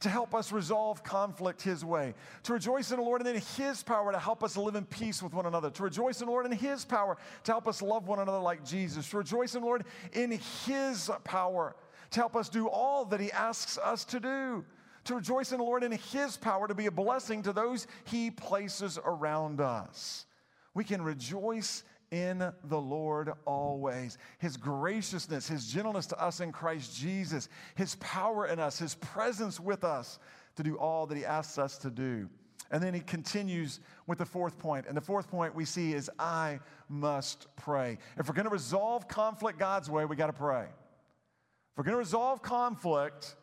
to 0.00 0.08
help 0.08 0.34
us 0.34 0.52
resolve 0.52 1.02
conflict 1.02 1.60
His 1.62 1.84
way, 1.84 2.14
to 2.44 2.52
rejoice 2.52 2.90
in 2.90 2.98
the 2.98 3.02
Lord 3.02 3.20
and 3.20 3.30
in 3.30 3.42
His 3.56 3.82
power 3.82 4.12
to 4.12 4.18
help 4.18 4.44
us 4.44 4.56
live 4.56 4.76
in 4.76 4.84
peace 4.84 5.22
with 5.22 5.34
one 5.34 5.46
another, 5.46 5.70
to 5.70 5.82
rejoice 5.82 6.20
in 6.20 6.26
the 6.26 6.32
Lord 6.32 6.46
in 6.46 6.52
His 6.52 6.84
power 6.84 7.16
to 7.44 7.52
help 7.52 7.66
us 7.66 7.82
love 7.82 8.06
one 8.06 8.20
another 8.20 8.38
like 8.38 8.64
Jesus, 8.64 9.08
to 9.10 9.18
rejoice 9.18 9.54
in 9.54 9.60
the 9.60 9.66
Lord 9.66 9.84
in 10.12 10.38
His 10.66 11.10
power 11.24 11.74
to 12.10 12.20
help 12.20 12.36
us 12.36 12.48
do 12.48 12.68
all 12.68 13.04
that 13.06 13.20
He 13.20 13.30
asks 13.32 13.78
us 13.78 14.04
to 14.06 14.20
do, 14.20 14.64
to 15.04 15.14
rejoice 15.16 15.52
in 15.52 15.58
the 15.58 15.64
Lord 15.64 15.82
in 15.82 15.92
His 15.92 16.36
power 16.36 16.68
to 16.68 16.74
be 16.74 16.86
a 16.86 16.90
blessing 16.90 17.42
to 17.42 17.52
those 17.52 17.86
He 18.04 18.30
places 18.30 18.98
around 19.04 19.60
us. 19.60 20.26
We 20.74 20.84
can 20.84 21.02
rejoice 21.02 21.82
in 22.10 22.52
the 22.64 22.80
Lord 22.80 23.32
always. 23.44 24.18
His 24.38 24.56
graciousness, 24.56 25.48
His 25.48 25.66
gentleness 25.66 26.06
to 26.06 26.20
us 26.20 26.40
in 26.40 26.52
Christ 26.52 26.96
Jesus, 26.96 27.48
His 27.74 27.96
power 27.96 28.46
in 28.46 28.58
us, 28.58 28.78
His 28.78 28.94
presence 28.96 29.60
with 29.60 29.84
us 29.84 30.18
to 30.56 30.62
do 30.62 30.76
all 30.76 31.06
that 31.06 31.16
He 31.16 31.24
asks 31.24 31.58
us 31.58 31.78
to 31.78 31.90
do. 31.90 32.28
And 32.70 32.82
then 32.82 32.92
he 32.92 33.00
continues 33.00 33.80
with 34.06 34.18
the 34.18 34.26
fourth 34.26 34.58
point. 34.58 34.86
And 34.86 34.96
the 34.96 35.00
fourth 35.00 35.30
point 35.30 35.54
we 35.54 35.64
see 35.64 35.94
is 35.94 36.10
I 36.18 36.60
must 36.88 37.46
pray. 37.56 37.98
If 38.18 38.28
we're 38.28 38.34
going 38.34 38.44
to 38.44 38.52
resolve 38.52 39.08
conflict 39.08 39.58
God's 39.58 39.88
way, 39.88 40.04
we 40.04 40.16
got 40.16 40.26
to 40.26 40.32
pray. 40.34 40.64
If 40.64 41.78
we're 41.78 41.84
going 41.84 41.94
to 41.94 41.98
resolve 41.98 42.42
conflict 42.42 43.36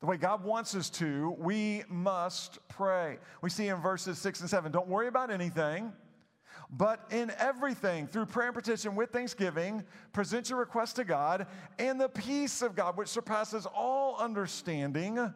the 0.00 0.06
way 0.06 0.16
God 0.18 0.44
wants 0.44 0.74
us 0.74 0.90
to, 0.90 1.34
we 1.38 1.82
must 1.88 2.58
pray. 2.68 3.18
We 3.42 3.50
see 3.50 3.68
in 3.68 3.80
verses 3.80 4.18
six 4.18 4.40
and 4.40 4.48
seven 4.48 4.70
don't 4.70 4.88
worry 4.88 5.08
about 5.08 5.30
anything. 5.30 5.92
But 6.76 7.06
in 7.12 7.30
everything, 7.38 8.08
through 8.08 8.26
prayer 8.26 8.48
and 8.48 8.56
petition 8.56 8.96
with 8.96 9.10
thanksgiving, 9.10 9.84
present 10.12 10.50
your 10.50 10.58
request 10.58 10.96
to 10.96 11.04
God, 11.04 11.46
and 11.78 12.00
the 12.00 12.08
peace 12.08 12.62
of 12.62 12.74
God, 12.74 12.96
which 12.96 13.08
surpasses 13.08 13.64
all 13.64 14.16
understanding, 14.16 15.32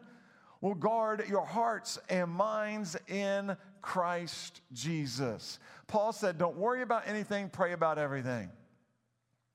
will 0.59 0.75
guard 0.75 1.23
your 1.29 1.45
hearts 1.45 1.97
and 2.09 2.29
minds 2.29 2.97
in 3.07 3.55
Christ 3.81 4.59
Jesus. 4.73 5.59
Paul 5.87 6.11
said, 6.11 6.37
Don't 6.37 6.57
worry 6.57 6.81
about 6.81 7.07
anything, 7.07 7.47
pray 7.47 7.71
about 7.71 7.97
everything. 7.97 8.49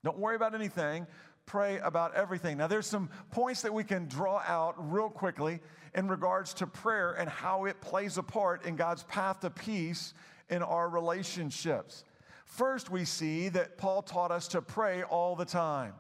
Don't 0.05 0.19
worry 0.19 0.37
about 0.37 0.55
anything, 0.55 1.07
pray 1.45 1.81
about 1.81 2.15
everything. 2.15 2.57
Now, 2.57 2.67
there's 2.67 2.87
some 2.87 3.11
points 3.31 3.61
that 3.61 3.75
we 3.75 3.85
can 3.85 4.07
draw 4.07 4.43
out 4.47 4.75
real 4.91 5.11
quickly 5.11 5.61
in 5.95 6.09
regards 6.09 6.55
to 6.55 6.67
prayer 6.67 7.13
and 7.13 7.29
how 7.29 7.67
it 7.67 7.83
plays 7.83 8.17
a 8.17 8.23
part 8.23 8.65
in 8.65 8.75
God's 8.75 9.03
path 9.03 9.41
to 9.41 9.51
peace 9.51 10.15
in 10.51 10.63
our 10.63 10.89
relationships. 10.89 12.05
First, 12.45 12.91
we 12.91 13.05
see 13.05 13.49
that 13.51 13.79
Paul 13.79 14.03
taught 14.03 14.31
us 14.31 14.49
to 14.49 14.63
pray 14.63 15.03
all 15.03 15.35
the 15.37 15.45
time. 15.45 15.95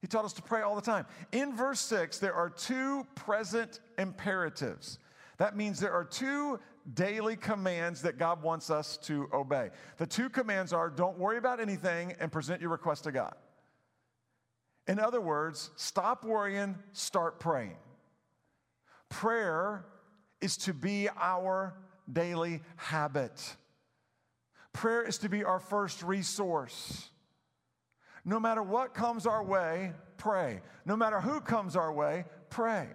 He 0.00 0.06
taught 0.06 0.24
us 0.24 0.32
to 0.34 0.42
pray 0.42 0.62
all 0.62 0.74
the 0.74 0.82
time. 0.82 1.06
In 1.32 1.54
verse 1.54 1.80
6, 1.80 2.18
there 2.18 2.34
are 2.34 2.50
two 2.50 3.06
present 3.14 3.80
imperatives. 3.98 4.98
That 5.38 5.56
means 5.56 5.80
there 5.80 5.92
are 5.92 6.04
two 6.04 6.60
daily 6.94 7.36
commands 7.36 8.02
that 8.02 8.18
God 8.18 8.42
wants 8.42 8.70
us 8.70 8.96
to 8.98 9.28
obey. 9.32 9.70
The 9.96 10.06
two 10.06 10.28
commands 10.28 10.72
are 10.72 10.88
don't 10.88 11.18
worry 11.18 11.38
about 11.38 11.60
anything 11.60 12.14
and 12.20 12.30
present 12.30 12.60
your 12.60 12.70
request 12.70 13.04
to 13.04 13.12
God. 13.12 13.34
In 14.86 15.00
other 15.00 15.20
words, 15.20 15.70
stop 15.76 16.24
worrying, 16.24 16.76
start 16.92 17.40
praying. 17.40 17.76
Prayer 19.08 19.84
is 20.40 20.56
to 20.58 20.72
be 20.72 21.08
our 21.18 21.74
daily 22.10 22.62
habit. 22.76 23.56
Prayer 24.72 25.02
is 25.02 25.18
to 25.18 25.28
be 25.28 25.44
our 25.44 25.58
first 25.58 26.02
resource. 26.02 27.10
No 28.24 28.40
matter 28.40 28.62
what 28.62 28.92
comes 28.92 29.26
our 29.26 29.42
way, 29.42 29.92
pray. 30.16 30.60
No 30.84 30.96
matter 30.96 31.20
who 31.20 31.40
comes 31.40 31.76
our 31.76 31.92
way, 31.92 32.24
pray. 32.50 32.88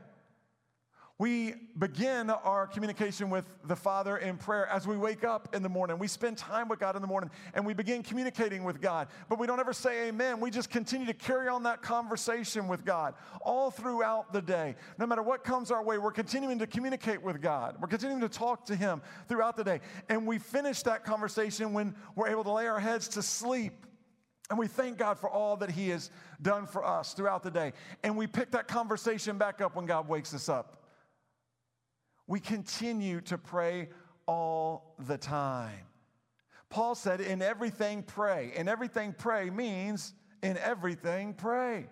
We 1.21 1.53
begin 1.77 2.31
our 2.31 2.65
communication 2.65 3.29
with 3.29 3.45
the 3.65 3.75
Father 3.75 4.17
in 4.17 4.37
prayer 4.37 4.65
as 4.65 4.87
we 4.87 4.97
wake 4.97 5.23
up 5.23 5.55
in 5.55 5.61
the 5.61 5.69
morning. 5.69 5.99
We 5.99 6.07
spend 6.07 6.35
time 6.35 6.67
with 6.67 6.79
God 6.79 6.95
in 6.95 7.01
the 7.03 7.07
morning 7.07 7.29
and 7.53 7.63
we 7.63 7.75
begin 7.75 8.01
communicating 8.01 8.63
with 8.63 8.81
God. 8.81 9.07
But 9.29 9.37
we 9.37 9.45
don't 9.45 9.59
ever 9.59 9.71
say 9.71 10.07
amen. 10.07 10.39
We 10.39 10.49
just 10.49 10.71
continue 10.71 11.05
to 11.05 11.13
carry 11.13 11.47
on 11.47 11.61
that 11.61 11.83
conversation 11.83 12.67
with 12.67 12.83
God 12.83 13.13
all 13.41 13.69
throughout 13.69 14.33
the 14.33 14.41
day. 14.41 14.75
No 14.97 15.05
matter 15.05 15.21
what 15.21 15.43
comes 15.43 15.69
our 15.69 15.83
way, 15.83 15.99
we're 15.99 16.11
continuing 16.11 16.57
to 16.57 16.65
communicate 16.65 17.21
with 17.21 17.39
God. 17.39 17.75
We're 17.79 17.87
continuing 17.87 18.21
to 18.21 18.29
talk 18.29 18.65
to 18.65 18.75
Him 18.75 19.03
throughout 19.27 19.55
the 19.55 19.63
day. 19.63 19.81
And 20.09 20.25
we 20.25 20.39
finish 20.39 20.81
that 20.81 21.05
conversation 21.05 21.71
when 21.71 21.93
we're 22.15 22.29
able 22.29 22.45
to 22.45 22.51
lay 22.51 22.65
our 22.65 22.79
heads 22.79 23.07
to 23.09 23.21
sleep 23.21 23.85
and 24.49 24.57
we 24.57 24.65
thank 24.65 24.97
God 24.97 25.19
for 25.19 25.29
all 25.29 25.55
that 25.57 25.69
He 25.69 25.89
has 25.89 26.09
done 26.41 26.65
for 26.65 26.83
us 26.83 27.13
throughout 27.13 27.43
the 27.43 27.51
day. 27.51 27.73
And 28.03 28.17
we 28.17 28.25
pick 28.25 28.49
that 28.51 28.67
conversation 28.67 29.37
back 29.37 29.61
up 29.61 29.75
when 29.75 29.85
God 29.85 30.07
wakes 30.09 30.33
us 30.33 30.49
up. 30.49 30.80
We 32.31 32.39
continue 32.39 33.19
to 33.23 33.37
pray 33.37 33.89
all 34.25 34.95
the 34.97 35.17
time. 35.17 35.81
Paul 36.69 36.95
said, 36.95 37.19
In 37.19 37.41
everything 37.41 38.03
pray. 38.03 38.53
In 38.55 38.69
everything 38.69 39.13
pray 39.17 39.49
means 39.49 40.13
in 40.41 40.55
everything 40.55 41.33
pray. 41.33 41.87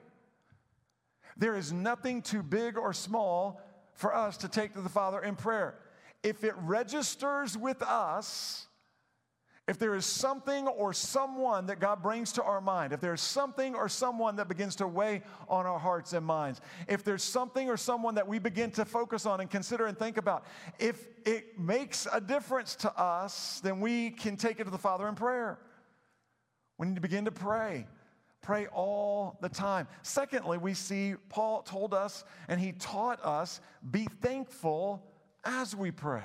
There 1.36 1.58
is 1.58 1.74
nothing 1.74 2.22
too 2.22 2.41
big 2.41 2.77
or 2.77 2.93
small 2.93 3.60
for 3.91 4.15
us 4.15 4.38
to 4.38 4.48
take 4.48 4.72
to 4.75 4.81
the 4.81 4.88
Father 4.88 5.19
in 5.19 5.36
prayer. 5.36 5.77
If 6.24 6.46
it 6.46 6.55
registers 6.60 7.58
with 7.58 7.81
us, 7.81 8.68
if 9.69 9.77
there 9.77 9.93
is 9.93 10.03
something 10.03 10.67
or 10.67 10.93
someone 10.93 11.67
that 11.67 11.79
God 11.79 12.01
brings 12.01 12.31
to 12.33 12.43
our 12.43 12.59
mind, 12.59 12.91
if 12.91 13.01
there's 13.01 13.21
something 13.21 13.75
or 13.75 13.88
someone 13.88 14.38
that 14.38 14.47
begins 14.47 14.75
to 14.77 14.88
weigh 14.88 15.21
on 15.47 15.67
our 15.67 15.77
hearts 15.77 16.13
and 16.13 16.25
minds, 16.25 16.59
if 16.88 17.03
there's 17.03 17.23
something 17.23 17.69
or 17.69 17.77
someone 17.77 18.15
that 18.15 18.27
we 18.27 18.39
begin 18.39 18.71
to 18.71 18.83
focus 18.83 19.27
on 19.27 19.41
and 19.41 19.49
consider 19.51 19.85
and 19.85 19.95
think 19.95 20.17
about, 20.17 20.43
if 20.79 21.05
it 21.23 21.59
makes 21.59 22.07
a 22.11 22.19
difference 22.19 22.75
to 22.77 22.99
us, 22.99 23.59
then 23.59 23.79
we 23.79 24.09
can 24.09 24.35
take 24.38 24.59
it 24.59 24.63
to 24.63 24.71
the 24.71 24.77
Father 24.79 25.07
in 25.07 25.13
prayer. 25.13 25.59
We 26.79 26.88
need 26.88 26.95
to 26.95 27.01
begin 27.01 27.25
to 27.25 27.31
pray. 27.31 27.85
Pray 28.41 28.65
all 28.73 29.38
the 29.39 29.49
time. 29.49 29.88
Secondly, 30.01 30.57
we 30.57 30.73
see 30.73 31.13
Paul 31.29 31.61
told 31.61 31.93
us 31.93 32.23
and 32.47 32.59
he 32.59 32.71
taught 32.71 33.23
us 33.23 33.61
be 33.91 34.07
thankful 34.19 35.03
as 35.43 35.75
we 35.75 35.91
pray. 35.91 36.23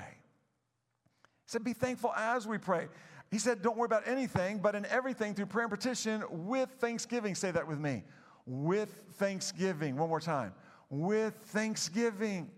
He 1.45 1.51
said, 1.51 1.63
Be 1.63 1.73
thankful 1.73 2.11
as 2.15 2.47
we 2.47 2.57
pray. 2.57 2.87
He 3.31 3.39
said, 3.39 3.61
Don't 3.61 3.77
worry 3.77 3.85
about 3.85 4.07
anything, 4.07 4.59
but 4.59 4.75
in 4.75 4.85
everything 4.85 5.33
through 5.33 5.47
prayer 5.47 5.65
and 5.65 5.71
petition 5.71 6.23
with 6.29 6.69
thanksgiving. 6.79 7.35
Say 7.35 7.51
that 7.51 7.67
with 7.67 7.79
me. 7.79 8.03
With 8.45 9.03
thanksgiving. 9.13 9.97
One 9.97 10.09
more 10.09 10.19
time. 10.19 10.53
With 10.89 11.35
thanksgiving. 11.47 12.49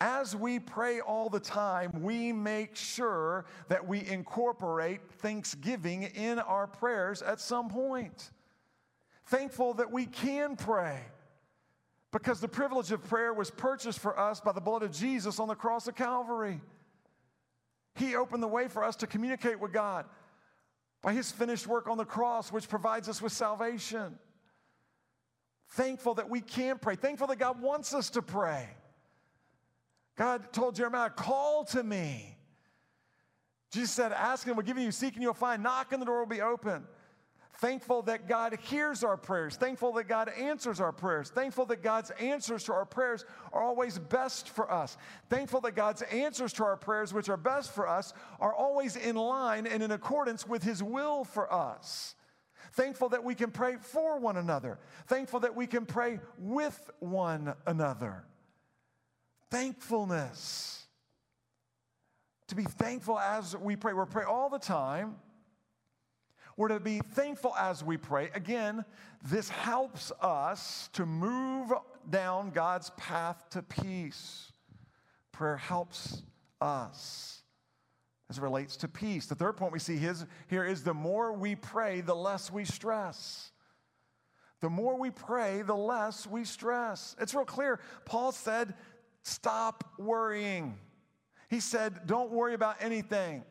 As 0.00 0.36
we 0.36 0.58
pray 0.58 1.00
all 1.00 1.30
the 1.30 1.40
time, 1.40 2.02
we 2.02 2.30
make 2.30 2.76
sure 2.76 3.46
that 3.68 3.86
we 3.86 4.06
incorporate 4.06 5.00
thanksgiving 5.10 6.02
in 6.02 6.38
our 6.38 6.66
prayers 6.66 7.22
at 7.22 7.40
some 7.40 7.70
point. 7.70 8.30
Thankful 9.26 9.74
that 9.74 9.90
we 9.90 10.04
can 10.04 10.54
pray 10.54 11.00
because 12.12 12.40
the 12.40 12.48
privilege 12.48 12.92
of 12.92 13.02
prayer 13.08 13.32
was 13.32 13.50
purchased 13.50 13.98
for 13.98 14.18
us 14.18 14.40
by 14.40 14.52
the 14.52 14.60
blood 14.60 14.82
of 14.82 14.92
Jesus 14.92 15.40
on 15.40 15.48
the 15.48 15.54
cross 15.54 15.88
of 15.88 15.94
Calvary. 15.94 16.60
He 17.96 18.14
opened 18.14 18.42
the 18.42 18.48
way 18.48 18.68
for 18.68 18.84
us 18.84 18.96
to 18.96 19.06
communicate 19.06 19.58
with 19.58 19.72
God 19.72 20.06
by 21.02 21.12
His 21.12 21.32
finished 21.32 21.66
work 21.66 21.88
on 21.88 21.96
the 21.96 22.04
cross, 22.04 22.52
which 22.52 22.68
provides 22.68 23.08
us 23.08 23.22
with 23.22 23.32
salvation. 23.32 24.18
Thankful 25.70 26.14
that 26.14 26.30
we 26.30 26.40
can 26.40 26.78
pray. 26.78 26.94
Thankful 26.94 27.26
that 27.28 27.38
God 27.38 27.60
wants 27.60 27.94
us 27.94 28.10
to 28.10 28.22
pray. 28.22 28.68
God 30.16 30.52
told 30.52 30.74
Jeremiah, 30.74 31.10
Call 31.10 31.64
to 31.66 31.82
me. 31.82 32.36
Jesus 33.72 33.90
said, 33.90 34.12
Ask 34.12 34.46
and 34.46 34.56
we'll 34.56 34.66
give 34.66 34.78
you, 34.78 34.90
seek 34.92 35.14
and 35.14 35.22
you'll 35.22 35.34
find, 35.34 35.62
knock 35.62 35.92
and 35.92 36.00
the 36.00 36.06
door 36.06 36.20
will 36.20 36.26
be 36.26 36.40
open. 36.40 36.84
Thankful 37.58 38.02
that 38.02 38.28
God 38.28 38.58
hears 38.64 39.02
our 39.02 39.16
prayers. 39.16 39.56
Thankful 39.56 39.92
that 39.94 40.08
God 40.08 40.28
answers 40.28 40.78
our 40.78 40.92
prayers. 40.92 41.30
Thankful 41.30 41.64
that 41.66 41.82
God's 41.82 42.10
answers 42.12 42.64
to 42.64 42.74
our 42.74 42.84
prayers 42.84 43.24
are 43.50 43.62
always 43.62 43.98
best 43.98 44.50
for 44.50 44.70
us. 44.70 44.98
Thankful 45.30 45.62
that 45.62 45.74
God's 45.74 46.02
answers 46.02 46.52
to 46.54 46.64
our 46.64 46.76
prayers, 46.76 47.14
which 47.14 47.30
are 47.30 47.38
best 47.38 47.74
for 47.74 47.88
us, 47.88 48.12
are 48.40 48.52
always 48.52 48.96
in 48.96 49.16
line 49.16 49.66
and 49.66 49.82
in 49.82 49.90
accordance 49.90 50.46
with 50.46 50.62
His 50.62 50.82
will 50.82 51.24
for 51.24 51.50
us. 51.50 52.14
Thankful 52.72 53.08
that 53.10 53.24
we 53.24 53.34
can 53.34 53.50
pray 53.50 53.76
for 53.80 54.18
one 54.18 54.36
another. 54.36 54.78
Thankful 55.06 55.40
that 55.40 55.56
we 55.56 55.66
can 55.66 55.86
pray 55.86 56.20
with 56.38 56.90
one 56.98 57.54
another. 57.66 58.24
Thankfulness. 59.50 60.84
To 62.48 62.54
be 62.54 62.64
thankful 62.64 63.18
as 63.18 63.56
we 63.56 63.76
pray. 63.76 63.94
We 63.94 64.04
pray 64.04 64.24
all 64.24 64.50
the 64.50 64.58
time 64.58 65.16
we're 66.56 66.68
to 66.68 66.80
be 66.80 67.00
thankful 67.00 67.54
as 67.56 67.84
we 67.84 67.96
pray. 67.96 68.30
Again, 68.34 68.84
this 69.22 69.48
helps 69.48 70.10
us 70.20 70.88
to 70.94 71.04
move 71.04 71.72
down 72.08 72.50
God's 72.50 72.90
path 72.96 73.44
to 73.50 73.62
peace. 73.62 74.52
Prayer 75.32 75.56
helps 75.56 76.22
us 76.60 77.42
as 78.30 78.38
it 78.38 78.42
relates 78.42 78.76
to 78.78 78.88
peace. 78.88 79.26
The 79.26 79.34
third 79.34 79.56
point 79.56 79.72
we 79.72 79.78
see 79.78 79.98
here 80.48 80.64
is 80.64 80.82
the 80.82 80.94
more 80.94 81.32
we 81.32 81.54
pray, 81.54 82.00
the 82.00 82.14
less 82.14 82.50
we 82.50 82.64
stress. 82.64 83.52
The 84.60 84.70
more 84.70 84.98
we 84.98 85.10
pray, 85.10 85.62
the 85.62 85.76
less 85.76 86.26
we 86.26 86.44
stress. 86.44 87.14
It's 87.20 87.34
real 87.34 87.44
clear. 87.44 87.78
Paul 88.04 88.32
said, 88.32 88.74
Stop 89.22 89.84
worrying. 89.98 90.78
He 91.50 91.60
said, 91.60 92.06
Don't 92.06 92.30
worry 92.30 92.54
about 92.54 92.76
anything. 92.80 93.44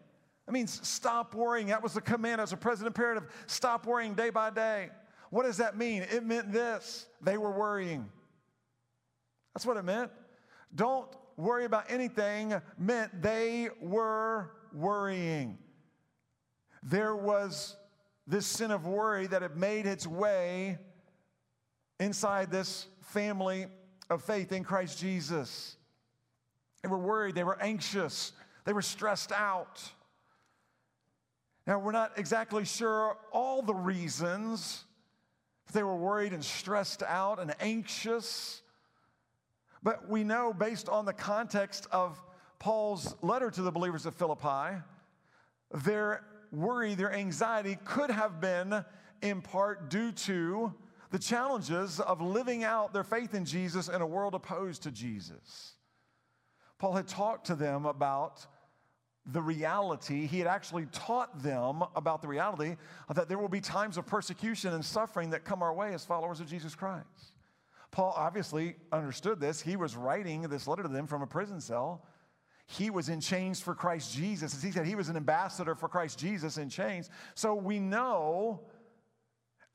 That 0.46 0.52
means 0.52 0.80
stop 0.88 1.34
worrying. 1.34 1.68
That 1.68 1.82
was 1.82 1.94
the 1.94 2.02
command 2.02 2.40
as 2.40 2.54
a 2.54 2.58
present 2.58 2.88
imperative. 2.88 3.26
Stop 3.48 3.86
worrying 3.86 4.14
day 4.14 4.30
by 4.30 4.52
day. 4.52 4.90
What 5.32 5.44
does 5.44 5.58
that 5.58 5.76
mean? 5.78 6.04
It 6.04 6.24
meant 6.24 6.52
this 6.52 7.08
they 7.22 7.38
were 7.38 7.52
worrying. 7.52 8.10
That's 9.54 9.66
what 9.66 9.78
it 9.78 9.84
meant. 9.84 10.12
Don't 10.74 11.10
worry 11.38 11.66
about 11.66 11.86
anything 11.90 12.54
meant 12.78 13.22
they 13.22 13.70
were 13.82 14.52
worrying. 14.74 15.58
There 16.84 17.16
was 17.16 17.76
this 18.28 18.46
sin 18.46 18.72
of 18.72 18.86
worry 18.86 19.28
that 19.28 19.42
had 19.42 19.58
made 19.58 19.86
its 19.86 20.06
way 20.06 20.78
inside 22.00 22.52
this 22.52 22.88
family 23.02 23.68
of 24.10 24.24
faith 24.24 24.52
in 24.52 24.64
Christ 24.64 25.00
Jesus. 25.00 25.78
They 26.84 26.90
were 26.90 27.00
worried, 27.00 27.36
they 27.36 27.44
were 27.44 27.60
anxious, 27.62 28.34
they 28.66 28.74
were 28.74 28.82
stressed 28.82 29.32
out. 29.32 29.82
Now, 31.68 31.80
we're 31.80 31.92
not 31.92 32.14
exactly 32.18 32.64
sure 32.64 33.18
all 33.32 33.62
the 33.62 33.74
reasons 33.74 34.86
they 35.74 35.82
were 35.84 35.96
worried 35.96 36.32
and 36.32 36.44
stressed 36.44 37.02
out 37.02 37.40
and 37.40 37.56
anxious, 37.60 38.62
but 39.82 40.08
we 40.08 40.24
know 40.24 40.54
based 40.54 40.90
on 40.90 41.06
the 41.06 41.14
context 41.14 41.88
of 41.92 42.22
Paul's 42.60 43.16
letter 43.22 43.50
to 43.50 43.62
the 43.62 43.72
believers 43.72 44.06
of 44.06 44.14
Philippi, 44.16 44.82
their 45.84 46.24
worry, 46.52 46.94
their 46.94 47.12
anxiety 47.12 47.78
could 47.84 48.12
have 48.12 48.40
been 48.40 48.86
in 49.22 49.42
part 49.42 49.90
due 49.90 50.12
to 50.12 50.74
the 51.12 51.20
challenges 51.20 52.00
of 52.00 52.22
living 52.22 52.64
out 52.64 52.94
their 52.94 53.04
faith 53.04 53.34
in 53.34 53.46
Jesus 53.46 53.88
in 53.88 54.02
a 54.02 54.08
world 54.08 54.36
opposed 54.36 54.84
to 54.84 54.92
Jesus. 54.92 55.74
Paul 56.78 56.94
had 56.94 57.08
talked 57.08 57.48
to 57.48 57.56
them 57.56 57.86
about 57.86 58.46
the 59.32 59.42
reality. 59.42 60.28
He 60.28 60.40
had 60.40 60.48
actually 60.48 60.86
taught 60.92 61.42
them 61.42 61.84
about 61.96 62.22
the 62.22 62.28
reality 62.28 62.76
that 63.14 63.28
there 63.28 63.38
will 63.38 63.50
be 63.50 63.62
times 63.62 63.98
of 63.98 64.06
persecution 64.06 64.74
and 64.74 64.86
suffering 64.86 65.32
that 65.32 65.44
come 65.44 65.64
our 65.64 65.74
way 65.74 65.94
as 65.94 66.06
followers 66.06 66.40
of 66.40 66.48
Jesus 66.48 66.76
Christ. 66.76 67.34
Paul 67.92 68.14
obviously 68.16 68.76
understood 68.92 69.40
this. 69.40 69.62
He 69.62 69.78
was 69.78 69.96
writing 69.96 70.44
this 70.44 70.68
letter 70.68 70.84
to 70.84 70.90
them 70.90 71.08
from 71.08 71.22
a 71.22 71.28
prison 71.28 71.62
cell. 71.62 72.06
He 72.68 72.90
was 72.90 73.10
in 73.10 73.22
chains 73.22 73.62
for 73.62 73.74
Christ 73.74 74.14
Jesus. 74.14 74.54
As 74.54 74.62
he 74.62 74.72
said, 74.72 74.86
he 74.86 74.96
was 74.96 75.10
an 75.10 75.16
ambassador 75.16 75.76
for 75.76 75.88
Christ 75.88 76.20
Jesus 76.20 76.58
in 76.58 76.70
chains. 76.70 77.10
So 77.34 77.56
we 77.56 77.80
know 77.80 78.62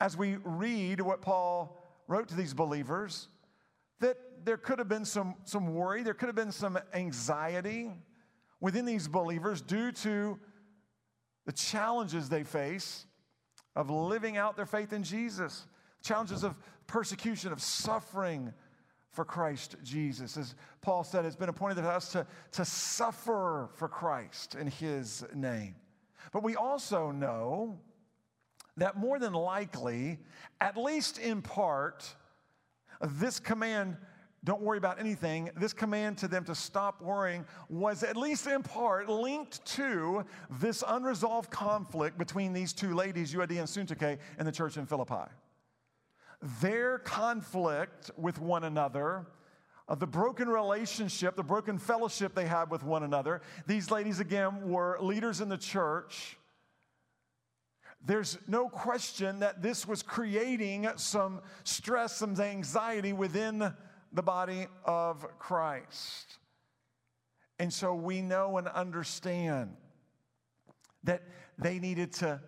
as 0.00 0.16
we 0.16 0.36
read 0.44 1.00
what 1.00 1.22
Paul 1.22 1.78
wrote 2.08 2.28
to 2.28 2.34
these 2.34 2.54
believers 2.54 3.28
that 4.00 4.16
there 4.44 4.56
could 4.56 4.78
have 4.78 4.88
been 4.88 5.04
some, 5.04 5.34
some 5.44 5.74
worry, 5.74 6.02
there 6.02 6.14
could 6.14 6.26
have 6.26 6.36
been 6.36 6.52
some 6.52 6.78
anxiety 6.94 7.90
within 8.60 8.84
these 8.84 9.08
believers 9.08 9.60
due 9.60 9.92
to 9.92 10.38
the 11.46 11.52
challenges 11.52 12.28
they 12.28 12.44
face 12.44 13.06
of 13.76 13.90
living 13.90 14.36
out 14.36 14.56
their 14.56 14.66
faith 14.66 14.92
in 14.92 15.02
Jesus, 15.02 15.66
challenges 16.02 16.44
of 16.44 16.54
persecution, 16.86 17.52
of 17.52 17.62
suffering 17.62 18.52
for 19.10 19.24
Christ 19.24 19.76
Jesus. 19.82 20.36
As 20.36 20.54
Paul 20.82 21.04
said, 21.04 21.24
it's 21.24 21.36
been 21.36 21.48
appointed 21.48 21.82
to 21.82 21.88
us 21.88 22.12
to, 22.12 22.26
to 22.52 22.64
suffer 22.64 23.70
for 23.74 23.88
Christ 23.88 24.54
in 24.54 24.66
his 24.66 25.24
name. 25.34 25.74
But 26.32 26.42
we 26.42 26.56
also 26.56 27.10
know 27.10 27.78
that 28.76 28.96
more 28.96 29.18
than 29.18 29.32
likely, 29.32 30.18
at 30.60 30.76
least 30.76 31.18
in 31.18 31.42
part, 31.42 32.14
this 33.00 33.40
command, 33.40 33.96
don't 34.42 34.62
worry 34.62 34.78
about 34.78 34.98
anything, 34.98 35.50
this 35.56 35.72
command 35.72 36.16
to 36.18 36.28
them 36.28 36.44
to 36.44 36.54
stop 36.54 37.02
worrying 37.02 37.44
was 37.68 38.02
at 38.02 38.16
least 38.16 38.46
in 38.46 38.62
part 38.62 39.08
linked 39.08 39.64
to 39.76 40.24
this 40.58 40.82
unresolved 40.86 41.50
conflict 41.50 42.16
between 42.16 42.52
these 42.52 42.72
two 42.72 42.94
ladies, 42.94 43.34
Euodia 43.34 43.60
and 43.60 43.68
Syntyche, 43.68 44.18
in 44.38 44.46
the 44.46 44.52
church 44.52 44.78
in 44.78 44.86
Philippi. 44.86 45.30
Their 46.62 46.98
conflict 46.98 48.10
with 48.16 48.38
one 48.38 48.64
another, 48.64 49.26
of 49.88 49.98
the 49.98 50.06
broken 50.06 50.48
relationship, 50.48 51.34
the 51.34 51.42
broken 51.42 51.76
fellowship 51.76 52.32
they 52.32 52.46
had 52.46 52.70
with 52.70 52.84
one 52.84 53.02
another. 53.02 53.42
These 53.66 53.90
ladies, 53.90 54.20
again, 54.20 54.70
were 54.70 54.96
leaders 55.00 55.40
in 55.40 55.48
the 55.48 55.58
church 55.58 56.36
there's 58.04 58.38
no 58.46 58.68
question 58.68 59.40
that 59.40 59.62
this 59.62 59.86
was 59.86 60.02
creating 60.02 60.88
some 60.96 61.40
stress, 61.64 62.16
some 62.16 62.38
anxiety 62.40 63.12
within 63.12 63.74
the 64.12 64.22
body 64.22 64.66
of 64.84 65.26
Christ. 65.38 66.38
And 67.58 67.72
so 67.72 67.94
we 67.94 68.22
know 68.22 68.56
and 68.58 68.66
understand 68.68 69.76
that 71.04 71.22
they 71.58 71.78
needed 71.78 72.12
to, 72.14 72.40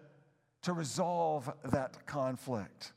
to 0.62 0.72
resolve 0.72 1.52
that 1.64 2.06
conflict. 2.06 2.92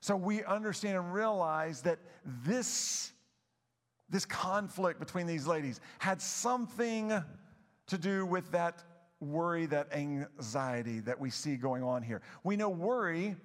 So 0.00 0.16
we 0.16 0.44
understand 0.44 0.98
and 0.98 1.14
realize 1.14 1.82
that 1.82 1.98
this, 2.44 3.12
this 4.10 4.26
conflict 4.26 5.00
between 5.00 5.26
these 5.26 5.46
ladies 5.46 5.80
had 5.98 6.20
something 6.20 7.12
to 7.86 7.98
do 7.98 8.26
with 8.26 8.50
that 8.52 8.82
worry, 9.20 9.66
that 9.66 9.92
anxiety 9.94 11.00
that 11.00 11.18
we 11.18 11.30
see 11.30 11.56
going 11.56 11.82
on 11.82 12.02
here. 12.02 12.20
We 12.42 12.56
know 12.56 12.68
worry, 12.68 13.36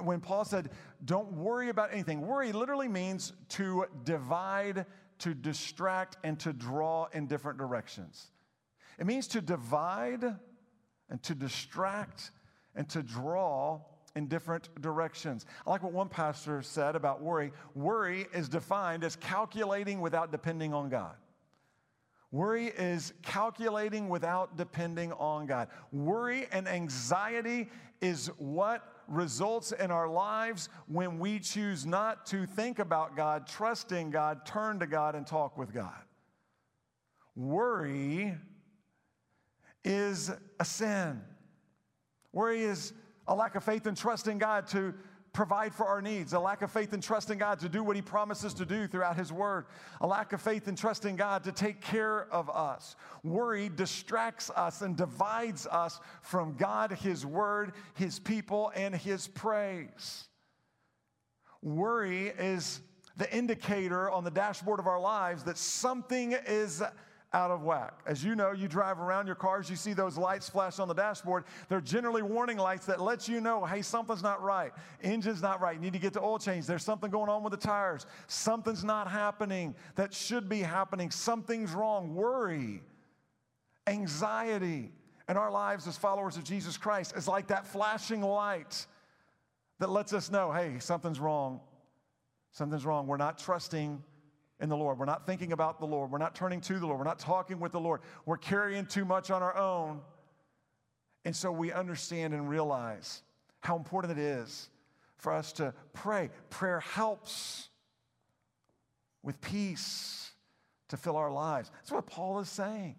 when 0.00 0.20
Paul 0.20 0.44
said, 0.44 0.70
don't 1.04 1.32
worry 1.32 1.68
about 1.68 1.92
anything, 1.92 2.26
worry 2.26 2.52
literally 2.52 2.88
means 2.88 3.32
to 3.50 3.86
divide, 4.04 4.86
to 5.18 5.34
distract, 5.34 6.16
and 6.22 6.38
to 6.40 6.52
draw 6.52 7.06
in 7.12 7.26
different 7.26 7.58
directions. 7.58 8.30
It 8.98 9.06
means 9.06 9.26
to 9.28 9.40
divide 9.40 10.24
and 11.10 11.22
to 11.24 11.34
distract 11.34 12.30
and 12.76 12.88
to 12.90 13.02
draw 13.02 13.80
in 14.16 14.28
different 14.28 14.68
directions. 14.80 15.44
I 15.66 15.70
like 15.70 15.82
what 15.82 15.92
one 15.92 16.08
pastor 16.08 16.62
said 16.62 16.94
about 16.94 17.20
worry. 17.20 17.52
Worry 17.74 18.26
is 18.32 18.48
defined 18.48 19.02
as 19.02 19.16
calculating 19.16 20.00
without 20.00 20.30
depending 20.30 20.72
on 20.72 20.88
God. 20.88 21.16
Worry 22.30 22.66
is 22.66 23.12
calculating 23.22 24.08
without 24.08 24.56
depending 24.56 25.12
on 25.12 25.46
God. 25.46 25.68
Worry 25.92 26.46
and 26.52 26.66
anxiety 26.68 27.70
is 28.00 28.28
what 28.38 28.93
results 29.08 29.72
in 29.72 29.90
our 29.90 30.08
lives 30.08 30.68
when 30.86 31.18
we 31.18 31.38
choose 31.38 31.84
not 31.84 32.26
to 32.26 32.46
think 32.46 32.78
about 32.78 33.16
God, 33.16 33.46
trust 33.46 33.92
in 33.92 34.10
God, 34.10 34.44
turn 34.46 34.80
to 34.80 34.86
God, 34.86 35.14
and 35.14 35.26
talk 35.26 35.56
with 35.58 35.72
God. 35.72 36.02
Worry 37.36 38.34
is 39.84 40.30
a 40.60 40.64
sin. 40.64 41.20
Worry 42.32 42.62
is 42.62 42.92
a 43.26 43.34
lack 43.34 43.54
of 43.54 43.64
faith 43.64 43.86
and 43.86 43.96
trust 43.96 44.28
in 44.28 44.38
God 44.38 44.66
to 44.68 44.94
provide 45.34 45.74
for 45.74 45.84
our 45.84 46.00
needs, 46.00 46.32
a 46.32 46.38
lack 46.38 46.62
of 46.62 46.70
faith 46.70 46.94
and 46.94 47.02
trust 47.02 47.28
in 47.28 47.36
God 47.36 47.58
to 47.58 47.68
do 47.68 47.82
what 47.82 47.96
He 47.96 48.00
promises 48.00 48.54
to 48.54 48.64
do 48.64 48.86
throughout 48.86 49.16
His 49.16 49.30
Word, 49.30 49.66
a 50.00 50.06
lack 50.06 50.32
of 50.32 50.40
faith 50.40 50.68
and 50.68 50.78
trust 50.78 51.04
in 51.04 51.16
God 51.16 51.44
to 51.44 51.52
take 51.52 51.82
care 51.82 52.32
of 52.32 52.48
us. 52.48 52.96
Worry 53.22 53.68
distracts 53.68 54.48
us 54.50 54.80
and 54.80 54.96
divides 54.96 55.66
us 55.66 56.00
from 56.22 56.54
God, 56.54 56.92
His 56.92 57.26
Word, 57.26 57.72
His 57.94 58.18
people, 58.18 58.72
and 58.74 58.94
His 58.94 59.26
praise. 59.28 60.28
Worry 61.60 62.28
is 62.38 62.80
the 63.16 63.36
indicator 63.36 64.10
on 64.10 64.24
the 64.24 64.30
dashboard 64.30 64.80
of 64.80 64.86
our 64.86 65.00
lives 65.00 65.42
that 65.44 65.58
something 65.58 66.36
is 66.46 66.82
out 67.34 67.50
of 67.50 67.64
whack. 67.64 67.98
As 68.06 68.22
you 68.22 68.36
know, 68.36 68.52
you 68.52 68.68
drive 68.68 69.00
around 69.00 69.26
your 69.26 69.34
cars, 69.34 69.68
you 69.68 69.74
see 69.74 69.92
those 69.92 70.16
lights 70.16 70.48
flash 70.48 70.78
on 70.78 70.86
the 70.86 70.94
dashboard. 70.94 71.44
They're 71.68 71.80
generally 71.80 72.22
warning 72.22 72.56
lights 72.56 72.86
that 72.86 73.00
let 73.00 73.26
you 73.26 73.40
know, 73.40 73.64
hey, 73.64 73.82
something's 73.82 74.22
not 74.22 74.40
right. 74.40 74.72
Engine's 75.02 75.42
not 75.42 75.60
right. 75.60 75.74
You 75.74 75.80
need 75.80 75.92
to 75.94 75.98
get 75.98 76.12
the 76.12 76.22
oil 76.22 76.38
change. 76.38 76.66
There's 76.66 76.84
something 76.84 77.10
going 77.10 77.28
on 77.28 77.42
with 77.42 77.50
the 77.50 77.56
tires. 77.58 78.06
Something's 78.28 78.84
not 78.84 79.10
happening 79.10 79.74
that 79.96 80.14
should 80.14 80.48
be 80.48 80.60
happening. 80.60 81.10
Something's 81.10 81.72
wrong. 81.72 82.14
Worry, 82.14 82.80
anxiety 83.88 84.92
in 85.28 85.36
our 85.36 85.50
lives 85.50 85.88
as 85.88 85.96
followers 85.96 86.36
of 86.36 86.44
Jesus 86.44 86.76
Christ 86.76 87.14
is 87.16 87.26
like 87.26 87.48
that 87.48 87.66
flashing 87.66 88.22
light 88.22 88.86
that 89.80 89.90
lets 89.90 90.12
us 90.12 90.30
know, 90.30 90.52
hey, 90.52 90.76
something's 90.78 91.18
wrong. 91.18 91.60
Something's 92.52 92.86
wrong. 92.86 93.08
We're 93.08 93.16
not 93.16 93.38
trusting 93.38 94.00
in 94.64 94.70
the 94.70 94.76
Lord. 94.76 94.98
We're 94.98 95.04
not 95.04 95.26
thinking 95.26 95.52
about 95.52 95.78
the 95.78 95.86
Lord. 95.86 96.10
We're 96.10 96.18
not 96.18 96.34
turning 96.34 96.60
to 96.62 96.78
the 96.78 96.86
Lord. 96.86 96.98
We're 96.98 97.04
not 97.04 97.18
talking 97.18 97.60
with 97.60 97.70
the 97.70 97.80
Lord. 97.80 98.00
We're 98.24 98.38
carrying 98.38 98.86
too 98.86 99.04
much 99.04 99.30
on 99.30 99.42
our 99.42 99.54
own. 99.54 100.00
And 101.26 101.36
so 101.36 101.52
we 101.52 101.70
understand 101.70 102.32
and 102.32 102.48
realize 102.48 103.22
how 103.60 103.76
important 103.76 104.18
it 104.18 104.22
is 104.22 104.70
for 105.18 105.32
us 105.32 105.52
to 105.52 105.74
pray. 105.92 106.30
Prayer 106.48 106.80
helps 106.80 107.68
with 109.22 109.38
peace 109.42 110.30
to 110.88 110.96
fill 110.96 111.16
our 111.16 111.30
lives. 111.30 111.70
That's 111.74 111.92
what 111.92 112.06
Paul 112.06 112.40
is 112.40 112.48
saying. 112.48 112.96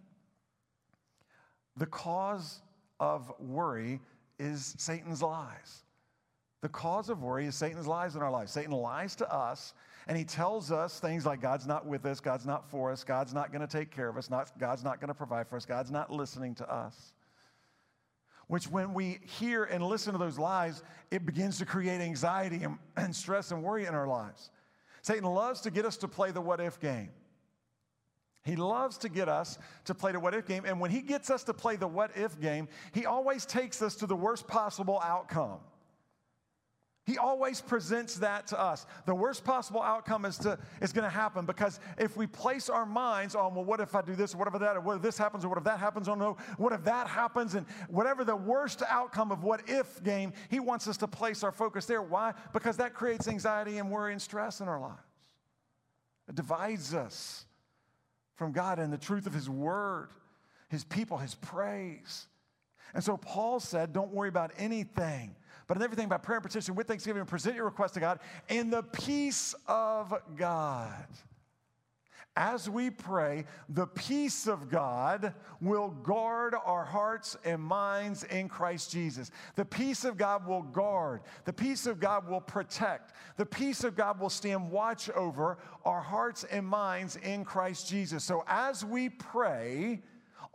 The 1.77 1.87
cause 1.87 2.61
of 2.99 3.33
worry 3.39 4.01
is 4.37 4.75
Satan's 4.77 5.23
lies. 5.23 5.83
The 6.61 6.69
cause 6.69 7.09
of 7.09 7.23
worry 7.23 7.47
is 7.47 7.55
Satan's 7.55 7.87
lies 7.87 8.15
in 8.15 8.21
our 8.21 8.31
lives. 8.31 8.51
Satan 8.51 8.71
lies 8.71 9.15
to 9.17 9.33
us 9.33 9.73
and 10.07 10.17
he 10.17 10.23
tells 10.23 10.71
us 10.71 10.99
things 10.99 11.25
like 11.25 11.41
God's 11.41 11.65
not 11.65 11.85
with 11.85 12.05
us, 12.05 12.19
God's 12.19 12.45
not 12.45 12.69
for 12.69 12.91
us, 12.91 13.03
God's 13.03 13.33
not 13.33 13.51
going 13.51 13.61
to 13.61 13.67
take 13.67 13.91
care 13.91 14.07
of 14.07 14.17
us, 14.17 14.29
not, 14.29 14.57
God's 14.59 14.83
not 14.83 14.99
going 14.99 15.07
to 15.07 15.15
provide 15.15 15.47
for 15.47 15.55
us, 15.55 15.65
God's 15.65 15.91
not 15.91 16.11
listening 16.11 16.53
to 16.55 16.71
us. 16.71 17.13
Which, 18.47 18.69
when 18.69 18.93
we 18.93 19.19
hear 19.23 19.63
and 19.63 19.83
listen 19.83 20.13
to 20.13 20.19
those 20.19 20.37
lies, 20.37 20.83
it 21.09 21.25
begins 21.25 21.57
to 21.57 21.65
create 21.65 21.99
anxiety 21.99 22.63
and, 22.63 22.77
and 22.97 23.15
stress 23.15 23.51
and 23.51 23.63
worry 23.63 23.85
in 23.85 23.95
our 23.95 24.07
lives. 24.07 24.51
Satan 25.01 25.25
loves 25.25 25.61
to 25.61 25.71
get 25.71 25.85
us 25.85 25.97
to 25.97 26.07
play 26.07 26.31
the 26.31 26.41
what 26.41 26.59
if 26.59 26.79
game. 26.79 27.09
He 28.43 28.55
loves 28.55 28.99
to 28.99 29.09
get 29.09 29.27
us 29.27 29.57
to 29.85 29.95
play 29.95 30.11
the 30.11 30.19
what 30.19 30.35
if 30.35 30.45
game. 30.45 30.65
And 30.67 30.79
when 30.79 30.91
he 30.91 31.01
gets 31.01 31.31
us 31.31 31.43
to 31.45 31.53
play 31.53 31.77
the 31.77 31.87
what 31.87 32.11
if 32.15 32.39
game, 32.39 32.67
he 32.93 33.07
always 33.07 33.43
takes 33.43 33.81
us 33.81 33.95
to 33.95 34.05
the 34.05 34.15
worst 34.15 34.47
possible 34.47 35.01
outcome. 35.03 35.59
He 37.05 37.19
always 37.19 37.61
presents 37.61 38.15
that 38.15 38.47
to 38.47 38.59
us. 38.59 38.87
The 39.05 39.13
worst 39.13 39.43
possible 39.43 39.81
outcome 39.81 40.25
is, 40.25 40.39
to, 40.39 40.57
is 40.81 40.91
going 40.91 41.03
to 41.03 41.09
happen 41.09 41.45
because 41.45 41.79
if 41.99 42.17
we 42.17 42.25
place 42.25 42.67
our 42.67 42.85
minds 42.85 43.35
on, 43.35 43.53
well, 43.53 43.63
what 43.63 43.79
if 43.79 43.93
I 43.93 44.01
do 44.01 44.15
this, 44.15 44.33
or 44.33 44.43
that, 44.43 44.75
or 44.75 44.81
what 44.81 44.95
if 44.97 45.01
this 45.03 45.17
happens, 45.17 45.45
or 45.45 45.49
what 45.49 45.59
if 45.59 45.63
that 45.65 45.79
happens, 45.79 46.07
or 46.07 46.17
no, 46.17 46.35
what 46.57 46.73
if 46.73 46.83
that 46.85 47.07
happens, 47.07 47.53
and 47.53 47.67
whatever 47.89 48.23
the 48.23 48.35
worst 48.35 48.81
outcome 48.89 49.31
of 49.31 49.43
what 49.43 49.61
if 49.67 50.03
game, 50.03 50.33
he 50.49 50.59
wants 50.59 50.87
us 50.87 50.97
to 50.97 51.07
place 51.07 51.43
our 51.43 51.51
focus 51.51 51.85
there. 51.85 52.01
Why? 52.01 52.33
Because 52.53 52.77
that 52.77 52.95
creates 52.95 53.27
anxiety 53.27 53.77
and 53.77 53.91
worry 53.91 54.11
and 54.11 54.21
stress 54.21 54.59
in 54.59 54.67
our 54.67 54.79
lives. 54.79 55.01
It 56.27 56.33
divides 56.33 56.95
us 56.95 57.45
from 58.33 58.51
God 58.51 58.79
and 58.79 58.91
the 58.91 58.97
truth 58.97 59.27
of 59.27 59.33
His 59.33 59.47
Word, 59.47 60.09
His 60.69 60.83
people, 60.83 61.17
His 61.17 61.35
praise. 61.35 62.25
And 62.95 63.03
so 63.03 63.15
Paul 63.15 63.59
said, 63.59 63.93
don't 63.93 64.11
worry 64.11 64.29
about 64.29 64.51
anything 64.57 65.35
but 65.67 65.77
in 65.77 65.83
everything 65.83 66.07
by 66.07 66.17
prayer 66.17 66.37
and 66.37 66.43
petition 66.43 66.75
with 66.75 66.87
thanksgiving, 66.87 67.25
present 67.25 67.55
your 67.55 67.65
request 67.65 67.95
to 67.95 67.99
God, 67.99 68.19
in 68.49 68.69
the 68.69 68.83
peace 68.83 69.55
of 69.67 70.13
God. 70.35 71.07
as 72.35 72.69
we 72.69 72.89
pray, 72.89 73.45
the 73.69 73.87
peace 73.87 74.45
of 74.45 74.69
God 74.69 75.33
will 75.61 75.89
guard 75.89 76.53
our 76.65 76.83
hearts 76.83 77.37
and 77.45 77.61
minds 77.61 78.23
in 78.25 78.49
Christ 78.49 78.91
Jesus. 78.91 79.31
The 79.55 79.63
peace 79.63 80.03
of 80.03 80.17
God 80.17 80.45
will 80.45 80.63
guard. 80.63 81.21
The 81.45 81.53
peace 81.53 81.87
of 81.87 81.99
God 81.99 82.27
will 82.27 82.41
protect. 82.41 83.13
The 83.37 83.45
peace 83.45 83.85
of 83.85 83.95
God 83.95 84.19
will 84.19 84.29
stand 84.29 84.69
watch 84.69 85.09
over 85.11 85.57
our 85.85 86.01
hearts 86.01 86.43
and 86.43 86.67
minds 86.67 87.15
in 87.17 87.45
Christ 87.45 87.87
Jesus. 87.87 88.23
So 88.23 88.43
as 88.47 88.83
we 88.83 89.09
pray, 89.09 90.01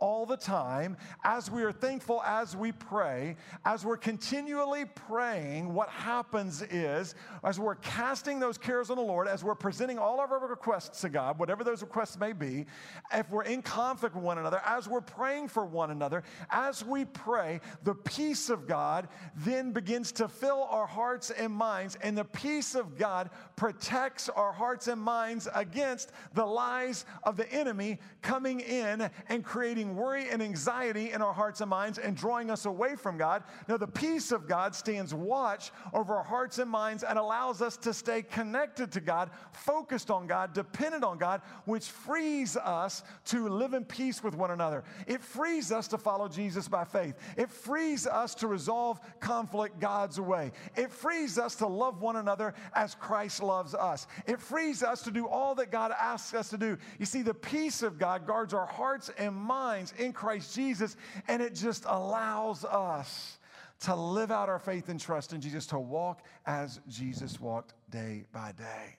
all 0.01 0.25
the 0.25 0.35
time, 0.35 0.97
as 1.23 1.49
we 1.49 1.63
are 1.63 1.71
thankful 1.71 2.21
as 2.23 2.55
we 2.57 2.71
pray, 2.71 3.37
as 3.63 3.85
we're 3.85 3.95
continually 3.95 4.83
praying, 4.83 5.73
what 5.73 5.87
happens 5.89 6.63
is, 6.63 7.15
as 7.43 7.59
we're 7.59 7.75
casting 7.75 8.39
those 8.39 8.57
cares 8.57 8.89
on 8.89 8.97
the 8.97 9.03
Lord, 9.03 9.27
as 9.27 9.43
we're 9.43 9.55
presenting 9.55 9.99
all 9.99 10.19
of 10.19 10.31
our 10.31 10.45
requests 10.47 11.01
to 11.01 11.09
God, 11.09 11.37
whatever 11.37 11.63
those 11.63 11.81
requests 11.81 12.19
may 12.19 12.33
be, 12.33 12.65
if 13.13 13.29
we're 13.29 13.43
in 13.43 13.61
conflict 13.61 14.15
with 14.15 14.23
one 14.23 14.39
another, 14.39 14.61
as 14.65 14.89
we're 14.89 15.01
praying 15.01 15.47
for 15.47 15.65
one 15.65 15.91
another, 15.91 16.23
as 16.49 16.83
we 16.83 17.05
pray, 17.05 17.61
the 17.83 17.93
peace 17.93 18.49
of 18.49 18.67
God 18.67 19.07
then 19.35 19.71
begins 19.71 20.11
to 20.13 20.27
fill 20.27 20.63
our 20.63 20.87
hearts 20.87 21.29
and 21.29 21.53
minds, 21.53 21.95
and 22.01 22.17
the 22.17 22.25
peace 22.25 22.73
of 22.73 22.97
God 22.97 23.29
protects 23.55 24.29
our 24.29 24.51
hearts 24.51 24.87
and 24.87 24.99
minds 24.99 25.47
against 25.53 26.11
the 26.33 26.45
lies 26.45 27.05
of 27.23 27.37
the 27.37 27.51
enemy 27.53 27.99
coming 28.23 28.61
in 28.61 29.07
and 29.29 29.45
creating 29.45 29.90
worry 29.95 30.29
and 30.29 30.41
anxiety 30.41 31.11
in 31.11 31.21
our 31.21 31.33
hearts 31.33 31.61
and 31.61 31.69
minds 31.69 31.97
and 31.97 32.15
drawing 32.15 32.49
us 32.49 32.65
away 32.65 32.95
from 32.95 33.17
God. 33.17 33.43
Now, 33.67 33.77
the 33.77 33.87
peace 33.87 34.31
of 34.31 34.47
God 34.47 34.75
stands 34.75 35.13
watch 35.13 35.71
over 35.93 36.15
our 36.15 36.23
hearts 36.23 36.59
and 36.59 36.69
minds 36.69 37.03
and 37.03 37.17
allows 37.17 37.61
us 37.61 37.77
to 37.77 37.93
stay 37.93 38.21
connected 38.21 38.91
to 38.93 39.01
God, 39.01 39.31
focused 39.51 40.11
on 40.11 40.27
God, 40.27 40.53
dependent 40.53 41.03
on 41.03 41.17
God, 41.17 41.41
which 41.65 41.85
frees 41.85 42.57
us 42.57 43.03
to 43.25 43.49
live 43.49 43.73
in 43.73 43.85
peace 43.85 44.23
with 44.23 44.35
one 44.35 44.51
another. 44.51 44.83
It 45.07 45.21
frees 45.21 45.71
us 45.71 45.87
to 45.89 45.97
follow 45.97 46.27
Jesus 46.27 46.67
by 46.67 46.83
faith. 46.83 47.15
It 47.37 47.49
frees 47.49 48.05
us 48.07 48.35
to 48.35 48.47
resolve 48.47 48.99
conflict 49.19 49.79
God's 49.79 50.19
way. 50.19 50.51
It 50.75 50.91
frees 50.91 51.37
us 51.37 51.55
to 51.55 51.67
love 51.67 52.01
one 52.01 52.17
another 52.17 52.53
as 52.75 52.95
Christ 52.95 53.41
loves 53.41 53.73
us. 53.73 54.07
It 54.27 54.39
frees 54.39 54.83
us 54.83 55.01
to 55.03 55.11
do 55.11 55.27
all 55.27 55.55
that 55.55 55.71
God 55.71 55.91
asks 55.99 56.33
us 56.33 56.49
to 56.49 56.57
do. 56.57 56.77
You 56.99 57.05
see, 57.05 57.21
the 57.21 57.33
peace 57.33 57.81
of 57.81 57.97
God 57.97 58.27
guards 58.27 58.53
our 58.53 58.65
hearts 58.65 59.09
and 59.17 59.35
minds 59.35 59.80
minds 59.81 59.93
in 59.97 60.13
Christ 60.13 60.55
Jesus, 60.55 60.95
and 61.27 61.41
it 61.41 61.55
just 61.55 61.85
allows 61.87 62.63
us 62.65 63.39
to 63.81 63.95
live 63.95 64.31
out 64.31 64.47
our 64.47 64.59
faith 64.59 64.89
and 64.89 64.99
trust 64.99 65.33
in 65.33 65.41
Jesus, 65.41 65.65
to 65.67 65.79
walk 65.79 66.21
as 66.45 66.79
Jesus 66.87 67.39
walked 67.39 67.73
day 67.89 68.25
by 68.31 68.51
day. 68.51 68.97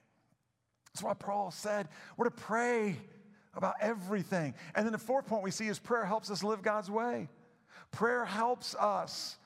That's 0.93 1.03
why 1.03 1.13
Paul 1.13 1.51
said 1.51 1.87
we're 2.17 2.25
to 2.25 2.31
pray 2.31 2.97
about 3.55 3.75
everything. 3.79 4.53
And 4.75 4.85
then 4.85 4.91
the 4.91 4.97
fourth 4.97 5.25
point 5.25 5.43
we 5.43 5.51
see 5.51 5.67
is 5.67 5.79
prayer 5.79 6.05
helps 6.05 6.29
us 6.29 6.43
live 6.43 6.61
God's 6.61 6.91
way. 6.91 7.29
Prayer 7.91 8.25
helps 8.25 8.75
us 8.75 9.37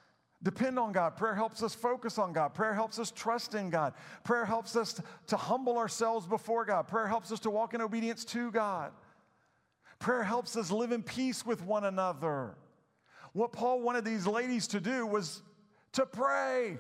depend 0.42 0.80
on 0.80 0.92
God. 0.92 1.16
Prayer 1.16 1.36
helps 1.36 1.62
us 1.62 1.76
focus 1.76 2.18
on 2.18 2.34
God. 2.34 2.54
Prayer 2.54 2.74
helps 2.74 3.00
us 3.00 3.12
trust 3.12 3.54
in 3.54 3.70
God. 3.70 3.94
Prayer 4.24 4.46
helps 4.46 4.76
us 4.76 4.94
to, 4.94 5.04
to 5.28 5.38
humble 5.38 5.78
ourselves 5.78 6.26
before 6.26 6.66
God. 6.66 6.88
Prayer 6.88 7.08
helps 7.08 7.32
us 7.32 7.40
to 7.42 7.50
walk 7.50 7.74
in 7.74 7.82
obedience 7.82 8.26
to 8.26 8.52
God. 8.52 8.92
Prayer 10.00 10.24
helps 10.24 10.56
us 10.56 10.72
live 10.72 10.92
in 10.92 11.04
peace 11.04 11.46
with 11.46 11.64
one 11.64 11.84
another. 11.84 12.56
What 13.34 13.52
Paul 13.52 13.82
wanted 13.82 14.06
these 14.06 14.28
ladies 14.28 14.68
to 14.70 14.80
do 14.80 15.06
was 15.06 15.42
to 15.94 16.06
pray, 16.06 16.78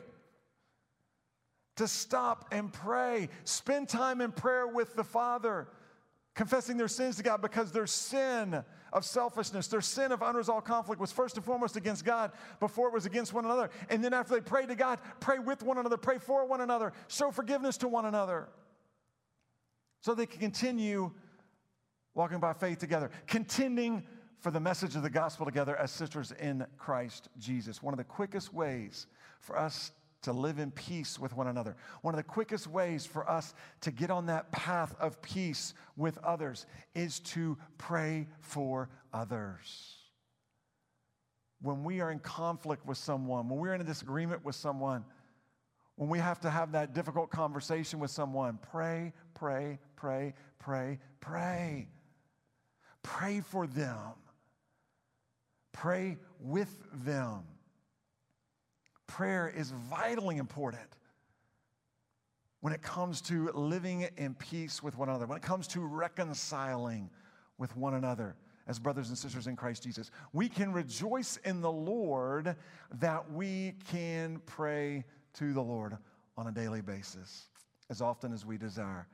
to 1.75 1.87
stop 1.87 2.47
and 2.51 2.71
pray, 2.71 3.29
spend 3.43 3.89
time 3.89 4.21
in 4.21 4.31
prayer 4.31 4.67
with 4.67 4.95
the 4.95 5.03
Father, 5.03 5.67
confessing 6.35 6.77
their 6.77 6.87
sins 6.87 7.17
to 7.17 7.23
God 7.23 7.41
because 7.41 7.71
their 7.71 7.87
sin 7.87 8.63
of 8.93 9.03
selfishness, 9.03 9.67
their 9.67 9.81
sin 9.81 10.11
of 10.11 10.21
unresolved 10.21 10.65
conflict 10.65 11.01
was 11.01 11.11
first 11.11 11.35
and 11.35 11.45
foremost 11.45 11.75
against 11.75 12.05
God 12.05 12.31
before 12.59 12.87
it 12.87 12.93
was 12.93 13.05
against 13.05 13.33
one 13.33 13.45
another. 13.45 13.69
And 13.89 14.03
then 14.03 14.13
after 14.13 14.35
they 14.35 14.41
prayed 14.41 14.69
to 14.69 14.75
God, 14.75 14.99
pray 15.19 15.39
with 15.39 15.63
one 15.63 15.77
another, 15.77 15.97
pray 15.97 16.19
for 16.19 16.45
one 16.45 16.61
another, 16.61 16.93
show 17.07 17.31
forgiveness 17.31 17.77
to 17.77 17.87
one 17.87 18.05
another 18.05 18.47
so 20.01 20.13
they 20.13 20.25
can 20.25 20.39
continue 20.39 21.11
walking 22.17 22.39
by 22.39 22.51
faith 22.51 22.79
together, 22.79 23.11
contending 23.27 24.03
for 24.39 24.49
the 24.49 24.59
message 24.59 24.95
of 24.95 25.03
the 25.03 25.09
gospel 25.09 25.45
together 25.45 25.77
as 25.77 25.91
sisters 25.91 26.33
in 26.39 26.65
Christ 26.75 27.29
Jesus. 27.37 27.83
One 27.83 27.93
of 27.93 27.99
the 27.99 28.03
quickest 28.03 28.51
ways 28.51 29.05
for 29.39 29.55
us 29.55 29.91
to 30.23 30.33
live 30.33 30.57
in 30.57 30.71
peace 30.71 31.19
with 31.19 31.35
one 31.35 31.47
another. 31.47 31.75
One 32.01 32.15
of 32.15 32.17
the 32.17 32.23
quickest 32.23 32.65
ways 32.65 33.05
for 33.05 33.29
us 33.29 33.53
to 33.81 33.91
get 33.91 34.09
on 34.09 34.25
that 34.25 34.51
path 34.51 34.95
of 34.99 35.21
peace 35.21 35.75
with 35.95 36.17
others 36.23 36.65
is 36.95 37.19
to 37.19 37.55
pray 37.77 38.27
for 38.39 38.89
others. 39.13 39.95
When 41.61 41.83
we 41.83 42.01
are 42.01 42.09
in 42.09 42.19
conflict 42.19 42.83
with 42.87 42.97
someone, 42.97 43.47
when 43.47 43.59
we're 43.59 43.75
in 43.75 43.81
a 43.81 43.85
disagreement 43.85 44.43
with 44.43 44.55
someone, 44.55 45.05
when 45.97 46.09
we 46.09 46.17
have 46.17 46.39
to 46.41 46.49
have 46.49 46.71
that 46.71 46.95
difficult 46.95 47.29
conversation 47.29 47.99
with 47.99 48.09
someone, 48.09 48.57
pray, 48.71 49.13
pray, 49.35 49.77
pray, 49.95 50.33
pray, 50.57 50.99
pray. 51.19 51.87
Pray 53.07 53.39
for 53.39 53.65
them. 53.65 54.13
Pray 55.71 56.17
with 56.41 56.75
them. 57.05 57.43
Prayer 59.07 59.51
is 59.55 59.71
vitally 59.71 60.35
important 60.35 60.89
when 62.59 62.73
it 62.73 62.81
comes 62.81 63.21
to 63.21 63.49
living 63.53 64.09
in 64.17 64.33
peace 64.35 64.83
with 64.83 64.97
one 64.97 65.07
another, 65.07 65.25
when 65.25 65.37
it 65.37 65.41
comes 65.43 65.67
to 65.69 65.79
reconciling 65.79 67.09
with 67.57 67.75
one 67.77 67.93
another 67.93 68.35
as 68.67 68.77
brothers 68.77 69.07
and 69.07 69.17
sisters 69.17 69.47
in 69.47 69.55
Christ 69.55 69.83
Jesus. 69.83 70.11
We 70.33 70.49
can 70.49 70.73
rejoice 70.73 71.37
in 71.45 71.61
the 71.61 71.71
Lord 71.71 72.57
that 72.99 73.31
we 73.31 73.75
can 73.89 74.41
pray 74.45 75.05
to 75.35 75.53
the 75.53 75.61
Lord 75.61 75.97
on 76.35 76.47
a 76.47 76.51
daily 76.51 76.81
basis 76.81 77.45
as 77.89 78.01
often 78.01 78.33
as 78.33 78.45
we 78.45 78.57
desire. 78.57 79.07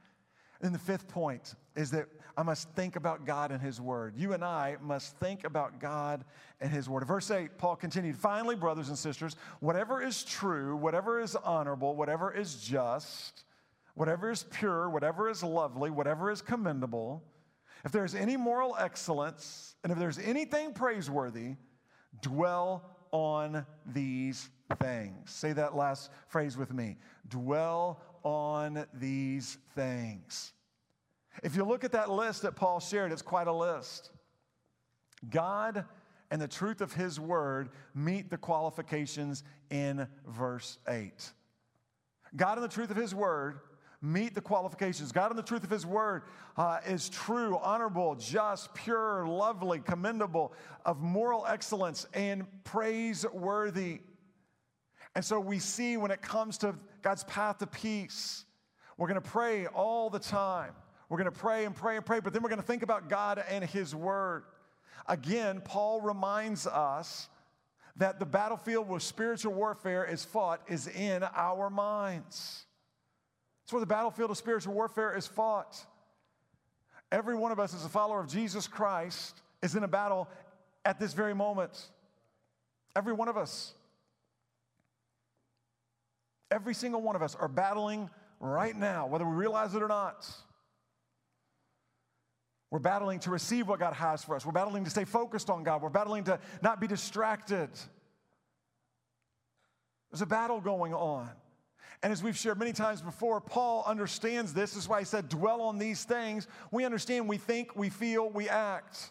And 0.64 0.74
the 0.74 0.80
fifth 0.80 1.10
point 1.10 1.56
is 1.76 1.92
that 1.92 2.08
I 2.38 2.42
must 2.42 2.70
think 2.72 2.96
about 2.96 3.26
God 3.26 3.52
and 3.52 3.62
His 3.62 3.80
Word. 3.80 4.16
You 4.16 4.34
and 4.34 4.44
I 4.44 4.78
must 4.82 5.18
think 5.18 5.44
about 5.44 5.80
God 5.80 6.24
and 6.62 6.72
His 6.72 6.90
Word. 6.90 7.06
Verse 7.06 7.30
8, 7.30 7.58
Paul 7.58 7.76
continued 7.76 8.16
Finally, 8.16 8.56
brothers 8.56 8.88
and 8.88 8.98
sisters, 8.98 9.36
whatever 9.60 10.02
is 10.02 10.24
true, 10.24 10.78
whatever 10.78 11.20
is 11.20 11.36
honorable, 11.36 11.96
whatever 11.96 12.34
is 12.34 12.56
just, 12.56 13.44
whatever 13.94 14.32
is 14.32 14.46
pure, 14.52 14.90
whatever 14.90 15.30
is 15.30 15.44
lovely, 15.44 15.92
whatever 15.92 16.32
is 16.32 16.42
commendable, 16.42 17.22
if 17.86 17.92
there's 17.92 18.16
any 18.16 18.38
moral 18.38 18.76
excellence, 18.80 19.76
and 19.84 19.92
if 19.92 20.00
there's 20.00 20.18
anything 20.18 20.74
praiseworthy, 20.74 21.58
dwell 22.22 22.90
on 23.12 23.66
these 23.86 24.50
things. 24.82 25.30
Say 25.30 25.54
that 25.54 25.76
last 25.76 26.10
phrase 26.28 26.58
with 26.58 26.74
me. 26.74 26.98
Dwell 27.28 28.02
on 28.24 28.86
these 28.94 29.58
things. 29.76 30.54
If 31.44 31.56
you 31.56 31.64
look 31.64 31.84
at 31.84 31.92
that 31.94 32.10
list 32.10 32.44
that 32.44 32.56
Paul 32.56 32.80
shared, 32.80 33.12
it's 33.12 33.22
quite 33.22 33.48
a 33.48 33.54
list. 33.54 34.12
God 35.30 35.86
and 36.32 36.42
the 36.42 36.48
truth 36.48 36.82
of 36.82 36.94
his 36.94 37.20
word 37.20 37.70
meet 37.94 38.30
the 38.30 38.38
qualifications 38.38 39.44
in 39.70 40.08
verse 40.28 40.78
8. 40.88 41.32
God 42.36 42.58
and 42.58 42.64
the 42.64 42.74
truth 42.74 42.90
of 42.90 42.98
his 42.98 43.14
word 43.14 43.60
meet 44.02 44.36
the 44.36 44.42
qualifications. 44.42 45.12
God 45.12 45.32
and 45.32 45.40
the 45.40 45.44
truth 45.44 45.64
of 45.64 45.70
his 45.70 45.86
word 45.86 46.24
uh, 46.58 46.80
is 46.86 47.08
true, 47.08 47.58
honorable, 47.62 48.16
just, 48.16 48.74
pure, 48.74 49.26
lovely, 49.26 49.80
commendable, 49.80 50.54
of 50.86 51.02
moral 51.02 51.46
excellence, 51.48 52.06
and 52.14 52.46
praiseworthy. 52.66 54.02
And 55.16 55.24
so 55.24 55.40
we 55.40 55.60
see 55.60 55.98
when 55.98 56.12
it 56.12 56.22
comes 56.22 56.58
to 56.60 56.76
God's 57.02 57.24
path 57.26 57.60
to 57.60 57.68
peace, 57.68 58.46
we're 58.98 59.08
going 59.08 59.22
to 59.22 59.30
pray 59.30 59.68
all 59.68 60.10
the 60.10 60.20
time. 60.20 60.72
We're 61.10 61.18
going 61.18 61.32
to 61.32 61.40
pray 61.40 61.66
and 61.66 61.76
pray 61.76 61.98
and 61.98 62.06
pray, 62.06 62.20
but 62.20 62.34
then 62.34 62.42
we're 62.42 62.50
going 62.50 62.62
to 62.62 62.66
think 62.66 62.84
about 62.84 63.10
God 63.10 63.44
and 63.50 63.64
His 63.64 63.94
Word. 63.94 64.44
Again, 65.08 65.62
Paul 65.64 66.02
reminds 66.02 66.66
us 66.66 67.30
that 67.98 68.20
the 68.20 68.26
battlefield 68.26 68.88
where 68.90 69.00
spiritual 69.00 69.54
warfare 69.54 70.06
is 70.06 70.26
fought 70.26 70.62
is 70.68 70.88
in 70.88 71.24
our 71.36 71.70
minds. 71.70 72.66
It's 73.64 73.72
where 73.72 73.80
the 73.80 73.86
battlefield 73.86 74.32
of 74.32 74.38
spiritual 74.38 74.74
warfare 74.74 75.16
is 75.16 75.28
fought. 75.28 75.86
Every 77.12 77.36
one 77.36 77.52
of 77.52 77.60
us, 77.60 77.76
as 77.76 77.86
a 77.86 77.90
follower 77.90 78.20
of 78.20 78.28
Jesus 78.28 78.68
Christ, 78.68 79.42
is 79.62 79.76
in 79.76 79.84
a 79.84 79.88
battle 79.88 80.28
at 80.84 81.00
this 81.00 81.14
very 81.14 81.36
moment. 81.36 81.90
Every 82.96 83.14
one 83.14 83.28
of 83.28 83.38
us. 83.38 83.76
Every 86.54 86.76
single 86.76 87.02
one 87.02 87.16
of 87.16 87.24
us 87.24 87.34
are 87.34 87.48
battling 87.48 88.12
right 88.40 88.76
now, 88.76 89.08
whether 89.08 89.26
we 89.26 89.36
realize 89.36 89.74
it 89.74 89.82
or 89.82 89.88
not. 89.88 90.30
We're 92.70 92.78
battling 92.78 93.20
to 93.22 93.32
receive 93.32 93.68
what 93.68 93.80
God 93.80 93.94
has 93.94 94.24
for 94.24 94.36
us. 94.36 94.46
We're 94.46 94.52
battling 94.52 94.84
to 94.84 94.90
stay 94.92 95.04
focused 95.04 95.50
on 95.50 95.64
God. 95.64 95.82
We're 95.82 95.90
battling 95.90 96.26
to 96.26 96.40
not 96.62 96.80
be 96.80 96.86
distracted. 96.86 97.70
There's 100.12 100.22
a 100.22 100.28
battle 100.28 100.62
going 100.62 100.94
on. 100.94 101.30
And 102.04 102.14
as 102.14 102.22
we've 102.22 102.38
shared 102.38 102.60
many 102.60 102.74
times 102.74 103.02
before, 103.02 103.42
Paul 103.42 103.84
understands 103.88 104.54
this. 104.54 104.74
This 104.74 104.84
is 104.84 104.90
why 104.90 105.00
he 105.00 105.06
said, 105.06 105.30
dwell 105.30 105.62
on 105.62 105.80
these 105.80 106.04
things. 106.04 106.48
We 106.70 106.86
understand, 106.86 107.28
we 107.28 107.38
think, 107.38 107.76
we 107.76 107.90
feel, 107.90 108.30
we 108.30 108.48
act. 108.48 109.10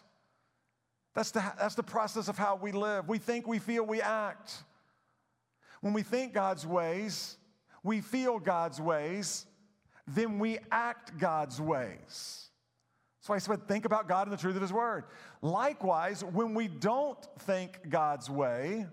That's 1.13 1.31
the, 1.31 1.43
that's 1.59 1.75
the 1.75 1.83
process 1.83 2.29
of 2.29 2.37
how 2.37 2.55
we 2.55 2.71
live. 2.71 3.09
We 3.09 3.17
think, 3.17 3.47
we 3.47 3.59
feel, 3.59 3.85
we 3.85 4.01
act. 4.01 4.63
When 5.83 5.91
we 5.91 6.01
think 6.01 6.31
God's 6.31 6.65
ways, 6.65 7.35
we 7.83 7.99
feel 7.99 8.39
God's 8.39 8.79
ways, 8.79 9.45
then 10.07 10.39
we 10.39 10.57
act 10.71 11.17
God's 11.17 11.59
ways. 11.59 12.47
So 13.19 13.33
I 13.33 13.37
said, 13.37 13.67
think 13.67 13.83
about 13.83 14.07
God 14.07 14.25
and 14.25 14.31
the 14.31 14.39
truth 14.39 14.55
of 14.55 14.61
His 14.61 14.71
Word. 14.71 15.03
Likewise, 15.41 16.23
when 16.23 16.53
we 16.53 16.69
don't 16.69 17.21
think 17.39 17.89
God's 17.89 18.29
way, 18.29 18.87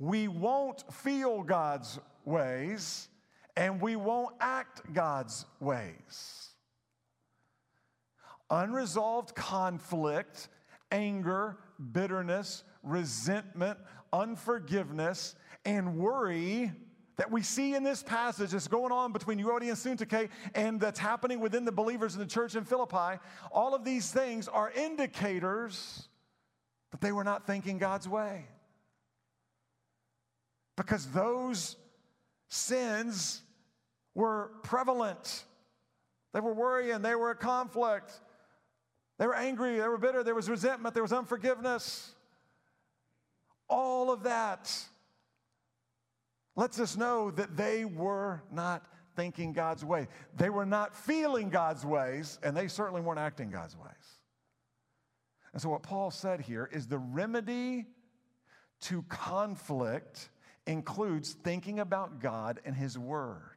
we 0.00 0.26
won't 0.26 0.92
feel 0.92 1.44
God's 1.44 2.00
ways, 2.24 3.08
and 3.56 3.80
we 3.80 3.94
won't 3.94 4.34
act 4.40 4.92
God's 4.92 5.46
ways. 5.60 6.48
Unresolved 8.50 9.36
conflict, 9.36 10.48
anger, 10.90 11.58
bitterness, 11.92 12.64
resentment, 12.82 13.78
unforgiveness, 14.12 15.36
and 15.66 15.98
worry 15.98 16.72
that 17.16 17.30
we 17.30 17.42
see 17.42 17.74
in 17.74 17.82
this 17.82 18.02
passage 18.02 18.50
that's 18.50 18.68
going 18.68 18.92
on 18.92 19.12
between 19.12 19.38
Euodia 19.38 19.70
and 19.70 19.98
Syntyche 19.98 20.28
and 20.54 20.80
that's 20.80 20.98
happening 20.98 21.40
within 21.40 21.64
the 21.64 21.72
believers 21.72 22.14
in 22.14 22.20
the 22.20 22.26
church 22.26 22.54
in 22.54 22.64
Philippi, 22.64 23.18
all 23.50 23.74
of 23.74 23.84
these 23.84 24.10
things 24.10 24.48
are 24.48 24.70
indicators 24.70 26.08
that 26.92 27.00
they 27.00 27.12
were 27.12 27.24
not 27.24 27.46
thinking 27.46 27.78
God's 27.78 28.08
way. 28.08 28.46
Because 30.76 31.06
those 31.06 31.76
sins 32.48 33.42
were 34.14 34.52
prevalent. 34.62 35.44
They 36.32 36.40
were 36.40 36.54
worrying, 36.54 37.02
they 37.02 37.14
were 37.14 37.30
a 37.30 37.36
conflict. 37.36 38.12
They 39.18 39.26
were 39.26 39.34
angry, 39.34 39.80
they 39.80 39.88
were 39.88 39.98
bitter, 39.98 40.22
there 40.22 40.34
was 40.34 40.50
resentment, 40.50 40.94
there 40.94 41.02
was 41.02 41.14
unforgiveness. 41.14 42.12
All 43.68 44.12
of 44.12 44.24
that 44.24 44.70
lets 46.56 46.80
us 46.80 46.96
know 46.96 47.30
that 47.30 47.56
they 47.56 47.84
were 47.84 48.42
not 48.50 48.86
thinking 49.14 49.52
God's 49.52 49.84
way. 49.84 50.08
They 50.36 50.50
were 50.50 50.66
not 50.66 50.94
feeling 50.94 51.50
God's 51.50 51.84
ways, 51.84 52.38
and 52.42 52.56
they 52.56 52.68
certainly 52.68 53.00
weren't 53.00 53.18
acting 53.18 53.50
God's 53.50 53.76
ways. 53.76 54.20
And 55.52 55.62
so, 55.62 55.70
what 55.70 55.82
Paul 55.82 56.10
said 56.10 56.40
here 56.40 56.68
is 56.72 56.86
the 56.86 56.98
remedy 56.98 57.86
to 58.82 59.02
conflict 59.08 60.30
includes 60.66 61.34
thinking 61.44 61.80
about 61.80 62.20
God 62.20 62.60
and 62.64 62.74
His 62.74 62.98
Word. 62.98 63.56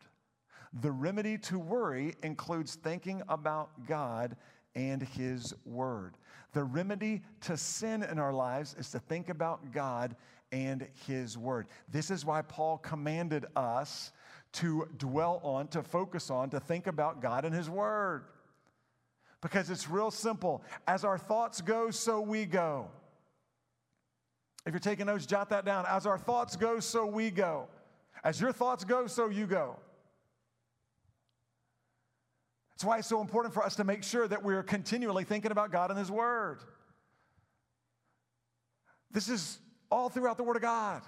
The 0.82 0.92
remedy 0.92 1.38
to 1.40 1.60
worry 1.60 2.16
includes 2.24 2.76
thinking 2.76 3.22
about 3.28 3.88
God 3.88 4.38
and 4.76 5.02
His 5.02 5.54
Word. 5.66 6.16
The 6.54 6.64
remedy 6.64 7.22
to 7.42 7.58
sin 7.58 8.04
in 8.04 8.18
our 8.20 8.34
lives 8.34 8.76
is 8.80 8.92
to 8.92 9.00
think 9.00 9.30
about 9.30 9.72
God 9.72 10.16
and 10.52 10.88
His 11.08 11.38
Word. 11.38 11.68
This 11.90 12.12
is 12.12 12.26
why 12.26 12.42
Paul 12.42 12.78
commanded 12.78 13.46
us 13.56 14.12
to 14.54 14.88
dwell 14.98 15.40
on, 15.44 15.68
to 15.70 15.84
focus 15.84 16.30
on, 16.30 16.50
to 16.50 16.60
think 16.60 16.88
about 16.88 17.22
God 17.22 17.46
and 17.46 17.54
His 17.54 17.70
Word. 17.70 18.26
Because 19.42 19.70
it's 19.70 19.90
real 19.90 20.12
simple. 20.12 20.64
As 20.88 21.04
our 21.04 21.18
thoughts 21.18 21.62
go, 21.62 21.92
so 21.92 22.20
we 22.20 22.46
go. 22.46 22.90
If 24.66 24.74
you're 24.74 24.80
taking 24.80 25.06
notes, 25.06 25.26
jot 25.26 25.50
that 25.50 25.66
down. 25.66 25.86
As 25.88 26.06
our 26.06 26.18
thoughts 26.18 26.56
go, 26.56 26.80
so 26.80 27.06
we 27.06 27.32
go. 27.32 27.68
As 28.24 28.42
your 28.42 28.52
thoughts 28.52 28.84
go, 28.84 29.08
so 29.08 29.30
you 29.30 29.48
go. 29.48 29.78
That's 32.72 32.84
why 32.84 32.98
it's 33.00 33.08
so 33.08 33.22
important 33.22 33.54
for 33.54 33.64
us 33.64 33.76
to 33.76 33.84
make 33.84 34.04
sure 34.04 34.28
that 34.28 34.44
we're 34.44 34.64
continually 34.64 35.24
thinking 35.24 35.52
about 35.52 35.72
God 35.72 35.90
and 35.90 36.00
His 36.00 36.12
Word. 36.12 36.60
This 39.12 39.30
is 39.30 39.60
all 39.90 40.10
throughout 40.10 40.38
the 40.38 40.44
Word 40.44 40.56
of 40.56 40.62
God. 40.62 41.02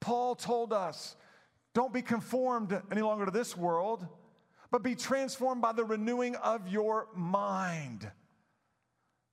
Paul 0.00 0.34
told 0.34 0.72
us 0.72 1.16
don't 1.74 1.92
be 1.92 2.02
conformed 2.02 2.80
any 2.90 3.02
longer 3.02 3.26
to 3.26 3.30
this 3.30 3.56
world, 3.56 4.06
but 4.70 4.82
be 4.82 4.94
transformed 4.94 5.60
by 5.60 5.72
the 5.72 5.84
renewing 5.84 6.34
of 6.36 6.68
your 6.68 7.08
mind 7.14 8.10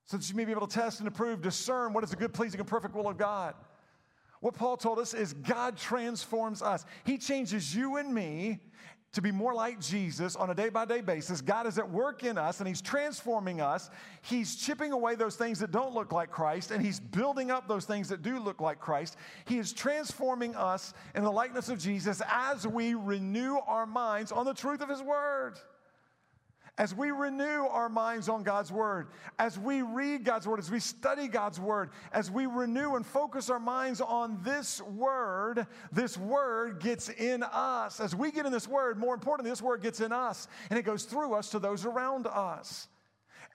so 0.06 0.18
that 0.18 0.30
you 0.30 0.36
may 0.36 0.46
be 0.46 0.52
able 0.52 0.68
to 0.68 0.74
test 0.74 1.00
and 1.00 1.08
approve, 1.08 1.42
discern 1.42 1.94
what 1.94 2.04
is 2.04 2.10
the 2.10 2.16
good, 2.16 2.34
pleasing, 2.34 2.60
and 2.60 2.68
perfect 2.68 2.94
will 2.96 3.08
of 3.08 3.18
God. 3.18 3.56
What 4.42 4.56
Paul 4.56 4.76
told 4.76 5.00
us 5.00 5.14
is 5.14 5.34
God 5.34 5.78
transforms 5.78 6.62
us. 6.62 6.86
He 7.06 7.18
changes 7.18 7.74
you 7.74 7.96
and 7.96 8.14
me 8.14 8.60
to 9.14 9.22
be 9.22 9.32
more 9.32 9.54
like 9.54 9.80
Jesus 9.80 10.36
on 10.36 10.50
a 10.50 10.56
day 10.56 10.70
by 10.70 10.86
day 10.86 11.00
basis. 11.02 11.40
God 11.40 11.68
is 11.68 11.78
at 11.78 11.90
work 11.90 12.24
in 12.24 12.38
us 12.38 12.60
and 12.60 12.68
He's 12.68 12.82
transforming 12.82 13.62
us. 13.62 13.90
He's 14.24 14.56
chipping 14.56 14.92
away 14.92 15.16
those 15.16 15.36
things 15.36 15.60
that 15.60 15.72
don't 15.72 15.94
look 15.94 16.12
like 16.12 16.32
Christ 16.32 16.72
and 16.72 16.84
He's 16.84 17.00
building 17.00 17.52
up 17.52 17.68
those 17.68 17.86
things 17.86 18.10
that 18.10 18.24
do 18.24 18.40
look 18.40 18.60
like 18.60 18.80
Christ. 18.80 19.16
He 19.46 19.60
is 19.60 19.72
transforming 19.72 20.56
us 20.56 20.94
in 21.16 21.24
the 21.24 21.32
likeness 21.32 21.70
of 21.70 21.80
Jesus 21.80 22.22
as 22.28 22.68
we 22.68 22.96
renew 22.96 23.58
our 23.68 23.86
minds 23.86 24.32
on 24.32 24.46
the 24.46 24.54
truth 24.54 24.82
of 24.82 24.90
His 24.90 25.02
Word. 25.02 25.60
As 26.76 26.96
we 26.96 27.12
renew 27.12 27.68
our 27.68 27.88
minds 27.88 28.28
on 28.28 28.42
God's 28.42 28.72
Word, 28.72 29.10
as 29.38 29.60
we 29.60 29.84
read 29.84 30.24
God's 30.24 30.48
Word, 30.48 30.58
as 30.58 30.72
we 30.72 30.80
study 30.80 31.28
God's 31.28 31.60
Word, 31.60 31.92
as 32.12 32.32
we 32.32 32.48
renew 32.48 32.96
and 32.96 33.06
focus 33.06 33.52
our 33.52 33.60
minds 33.60 34.02
on 34.02 34.40
this 34.42 34.82
Word, 34.82 35.68
this 35.92 36.18
Word 36.18 36.80
gets 36.80 37.10
in 37.10 37.44
us. 37.44 38.00
As 38.00 38.16
we 38.16 38.32
get 38.32 38.48
in 38.48 38.52
this 38.52 38.68
Word, 38.68 38.98
more 38.98 39.14
importantly, 39.14 39.52
this 39.52 39.62
Word 39.62 39.84
gets 39.84 40.00
in 40.00 40.12
us 40.12 40.48
and 40.72 40.80
it 40.80 40.84
goes 40.84 41.04
through 41.04 41.36
us 41.36 41.50
to 41.50 41.60
those 41.60 41.86
around 41.86 42.26
us. 42.26 42.88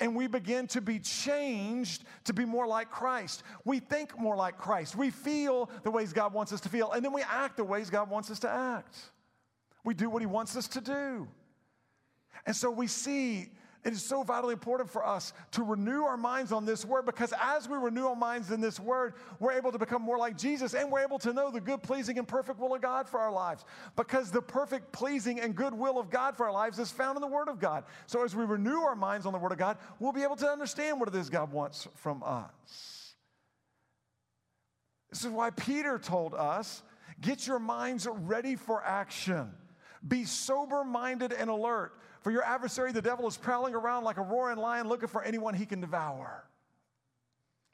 And 0.01 0.15
we 0.15 0.29
begin 0.29 0.69
to 0.69 0.81
be 0.81 1.01
changed 1.01 2.05
to 2.25 2.33
be 2.33 2.45
more 2.45 2.69
like 2.69 2.89
Christ. 2.89 3.43
We 3.65 3.81
think 3.81 4.17
more 4.17 4.37
like 4.37 4.59
Christ. 4.59 4.95
We 4.95 5.11
feel 5.11 5.69
the 5.83 5.91
ways 5.91 6.13
God 6.13 6.33
wants 6.33 6.53
us 6.53 6.61
to 6.61 6.69
feel, 6.69 6.93
and 6.93 7.05
then 7.05 7.13
we 7.13 7.23
act 7.23 7.57
the 7.57 7.65
ways 7.65 7.91
God 7.91 8.09
wants 8.09 8.31
us 8.31 8.39
to 8.41 8.49
act. 8.49 8.97
We 9.83 9.95
do 9.95 10.09
what 10.09 10.23
He 10.23 10.27
wants 10.27 10.57
us 10.57 10.69
to 10.69 10.81
do. 10.81 11.27
And 12.47 12.55
so 12.55 12.71
we 12.71 12.87
see 12.87 13.51
it 13.85 13.93
is 13.93 14.03
so 14.03 14.23
vitally 14.23 14.53
important 14.53 14.91
for 14.91 15.07
us 15.07 15.33
to 15.53 15.63
renew 15.63 16.03
our 16.03 16.17
minds 16.17 16.51
on 16.51 16.67
this 16.67 16.85
word 16.85 17.07
because 17.07 17.33
as 17.41 17.69
we 17.69 17.77
renew 17.77 18.07
our 18.07 18.17
minds 18.17 18.51
in 18.51 18.61
this 18.61 18.81
word, 18.81 19.15
we're 19.39 19.53
able 19.53 19.71
to 19.71 19.79
become 19.79 20.03
more 20.03 20.19
like 20.19 20.37
Jesus 20.37 20.75
and 20.75 20.91
we're 20.91 21.01
able 21.01 21.19
to 21.21 21.33
know 21.33 21.51
the 21.51 21.61
good, 21.61 21.83
pleasing, 21.83 22.19
and 22.19 22.27
perfect 22.27 22.59
will 22.59 22.75
of 22.75 22.83
God 22.83 23.09
for 23.09 23.21
our 23.21 23.31
lives. 23.31 23.65
Because 23.95 24.31
the 24.31 24.43
perfect, 24.43 24.91
pleasing, 24.93 25.41
and 25.41 25.55
good 25.55 25.73
will 25.73 25.99
of 25.99 26.11
God 26.11 26.37
for 26.37 26.47
our 26.47 26.53
lives 26.53 26.79
is 26.79 26.91
found 26.91 27.17
in 27.17 27.21
the 27.21 27.29
Word 27.29 27.49
of 27.49 27.61
God. 27.61 27.85
So 28.07 28.25
as 28.25 28.35
we 28.35 28.45
renew 28.45 28.81
our 28.81 28.97
minds 28.97 29.27
on 29.27 29.33
the 29.33 29.39
Word 29.39 29.53
of 29.53 29.59
God, 29.59 29.79
we'll 30.01 30.13
be 30.13 30.23
able 30.23 30.37
to 30.37 30.49
understand 30.49 30.99
what 30.99 31.09
it 31.09 31.15
is 31.15 31.31
God 31.31 31.53
wants 31.53 31.87
from 31.95 32.23
us. 32.25 33.15
This 35.11 35.25
is 35.25 35.31
why 35.31 35.51
Peter 35.51 35.99
told 35.99 36.35
us 36.35 36.83
get 37.21 37.47
your 37.47 37.59
minds 37.59 38.07
ready 38.11 38.57
for 38.57 38.83
action, 38.85 39.51
be 40.07 40.25
sober 40.25 40.85
minded 40.85 41.33
and 41.33 41.49
alert. 41.49 41.95
For 42.21 42.31
your 42.31 42.45
adversary, 42.45 42.93
the 42.93 43.03
devil, 43.03 43.27
is 43.27 43.37
prowling 43.37 43.75
around 43.75 44.05
like 44.05 44.17
a 44.17 44.23
roaring 44.23 44.59
lion 44.59 44.89
looking 44.89 45.09
for 45.09 45.23
anyone 45.23 45.55
he 45.55 45.67
can 45.67 45.81
devour. 45.81 46.45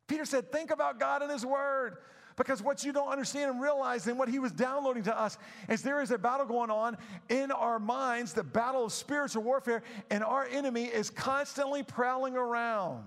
Peter 0.06 0.24
said, 0.24 0.52
Think 0.52 0.70
about 0.70 1.00
God 1.00 1.22
and 1.22 1.30
His 1.30 1.46
Word. 1.46 1.98
Because 2.36 2.60
what 2.60 2.84
you 2.84 2.92
don't 2.92 3.08
understand 3.08 3.52
and 3.52 3.60
realize, 3.60 4.08
and 4.08 4.18
what 4.18 4.28
he 4.28 4.40
was 4.40 4.50
downloading 4.50 5.04
to 5.04 5.16
us, 5.16 5.38
is 5.68 5.82
there 5.82 6.02
is 6.02 6.10
a 6.10 6.18
battle 6.18 6.44
going 6.44 6.68
on 6.68 6.96
in 7.28 7.52
our 7.52 7.78
minds, 7.78 8.32
the 8.32 8.42
battle 8.42 8.86
of 8.86 8.92
spiritual 8.92 9.44
warfare, 9.44 9.84
and 10.10 10.24
our 10.24 10.44
enemy 10.46 10.86
is 10.86 11.10
constantly 11.10 11.84
prowling 11.84 12.36
around, 12.36 13.06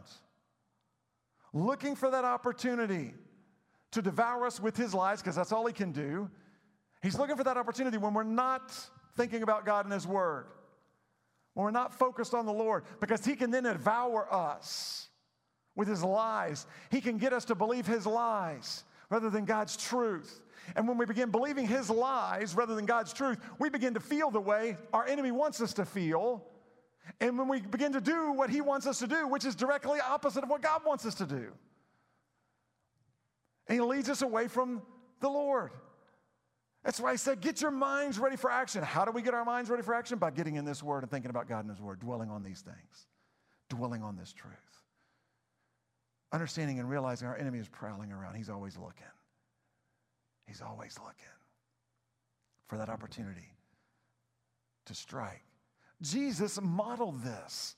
looking 1.52 1.94
for 1.94 2.10
that 2.10 2.24
opportunity 2.24 3.14
to 3.92 4.02
devour 4.02 4.46
us 4.46 4.62
with 4.62 4.78
his 4.78 4.94
lies, 4.94 5.20
because 5.22 5.36
that's 5.36 5.52
all 5.52 5.66
he 5.66 5.74
can 5.74 5.92
do. 5.92 6.30
He's 7.02 7.20
looking 7.20 7.36
for 7.36 7.44
that 7.44 7.58
opportunity 7.58 7.98
when 7.98 8.14
we're 8.14 8.24
not 8.24 8.72
thinking 9.18 9.44
about 9.44 9.66
God 9.66 9.84
and 9.84 9.94
his 9.94 10.08
word 10.08 10.46
when 11.58 11.64
we're 11.64 11.72
not 11.72 11.92
focused 11.92 12.36
on 12.36 12.46
the 12.46 12.54
Lord, 12.54 12.84
because 13.00 13.26
He 13.26 13.36
can 13.36 13.50
then 13.50 13.64
devour 13.64 14.32
us 14.32 15.08
with 15.76 15.88
His 15.88 16.04
lies. 16.04 16.68
He 16.92 17.02
can 17.02 17.18
get 17.18 17.34
us 17.34 17.46
to 17.46 17.56
believe 17.56 17.88
His 17.88 18.06
lies 18.06 18.84
rather 19.10 19.32
than 19.32 19.44
God's 19.44 19.76
truth. 19.76 20.40
And 20.76 20.88
when 20.88 21.00
we 21.00 21.08
begin 21.08 21.32
believing 21.32 21.66
His 21.66 21.90
lies 21.90 22.54
rather 22.54 22.76
than 22.76 22.86
God's 22.86 23.12
truth, 23.12 23.40
we 23.58 23.70
begin 23.70 23.96
to 23.96 24.00
feel 24.00 24.30
the 24.30 24.40
way 24.40 24.78
our 24.94 25.08
enemy 25.08 25.32
wants 25.32 25.60
us 25.60 25.74
to 25.74 25.86
feel. 25.86 26.46
And 27.20 27.40
when 27.40 27.48
we 27.48 27.62
begin 27.62 27.92
to 27.94 28.02
do 28.02 28.34
what 28.34 28.52
He 28.52 28.62
wants 28.62 28.86
us 28.86 29.00
to 29.00 29.08
do, 29.08 29.28
which 29.28 29.44
is 29.44 29.56
directly 29.56 29.98
opposite 30.00 30.44
of 30.44 30.52
what 30.52 30.62
God 30.62 30.82
wants 30.86 31.08
us 31.08 31.16
to 31.16 31.26
do, 31.26 31.48
and 33.68 33.74
He 33.74 33.82
leads 33.82 34.10
us 34.10 34.22
away 34.22 34.48
from 34.48 34.84
the 35.22 35.30
Lord. 35.30 35.72
That's 36.88 37.02
why 37.02 37.12
I 37.12 37.18
said, 37.18 37.42
get 37.42 37.62
your 37.62 37.70
minds 37.70 38.18
ready 38.18 38.38
for 38.38 38.50
action. 38.50 38.82
How 38.82 39.04
do 39.04 39.12
we 39.12 39.22
get 39.22 39.34
our 39.34 39.44
minds 39.44 39.70
ready 39.70 39.84
for 39.84 39.94
action? 39.94 40.20
By 40.20 40.32
getting 40.32 40.56
in 40.56 40.64
this 40.64 40.82
word 40.82 41.04
and 41.04 41.12
thinking 41.12 41.30
about 41.30 41.50
God 41.50 41.66
and 41.66 41.70
His 41.70 41.82
word, 41.82 42.00
dwelling 42.00 42.30
on 42.30 42.44
these 42.44 42.62
things, 42.62 43.08
dwelling 43.70 44.04
on 44.04 44.16
this 44.16 44.32
truth. 44.32 44.54
Understanding 46.32 46.80
and 46.80 46.90
realizing 46.90 47.28
our 47.28 47.36
enemy 47.36 47.60
is 47.60 47.68
prowling 47.68 48.14
around. 48.14 48.36
He's 48.36 48.50
always 48.50 48.78
looking. 48.78 49.04
He's 50.46 50.62
always 50.62 50.98
looking 50.98 51.14
for 52.68 52.78
that 52.78 52.88
opportunity 52.88 53.52
to 54.86 54.96
strike. 54.96 55.44
Jesus 56.02 56.58
modeled 56.62 57.22
this 57.22 57.76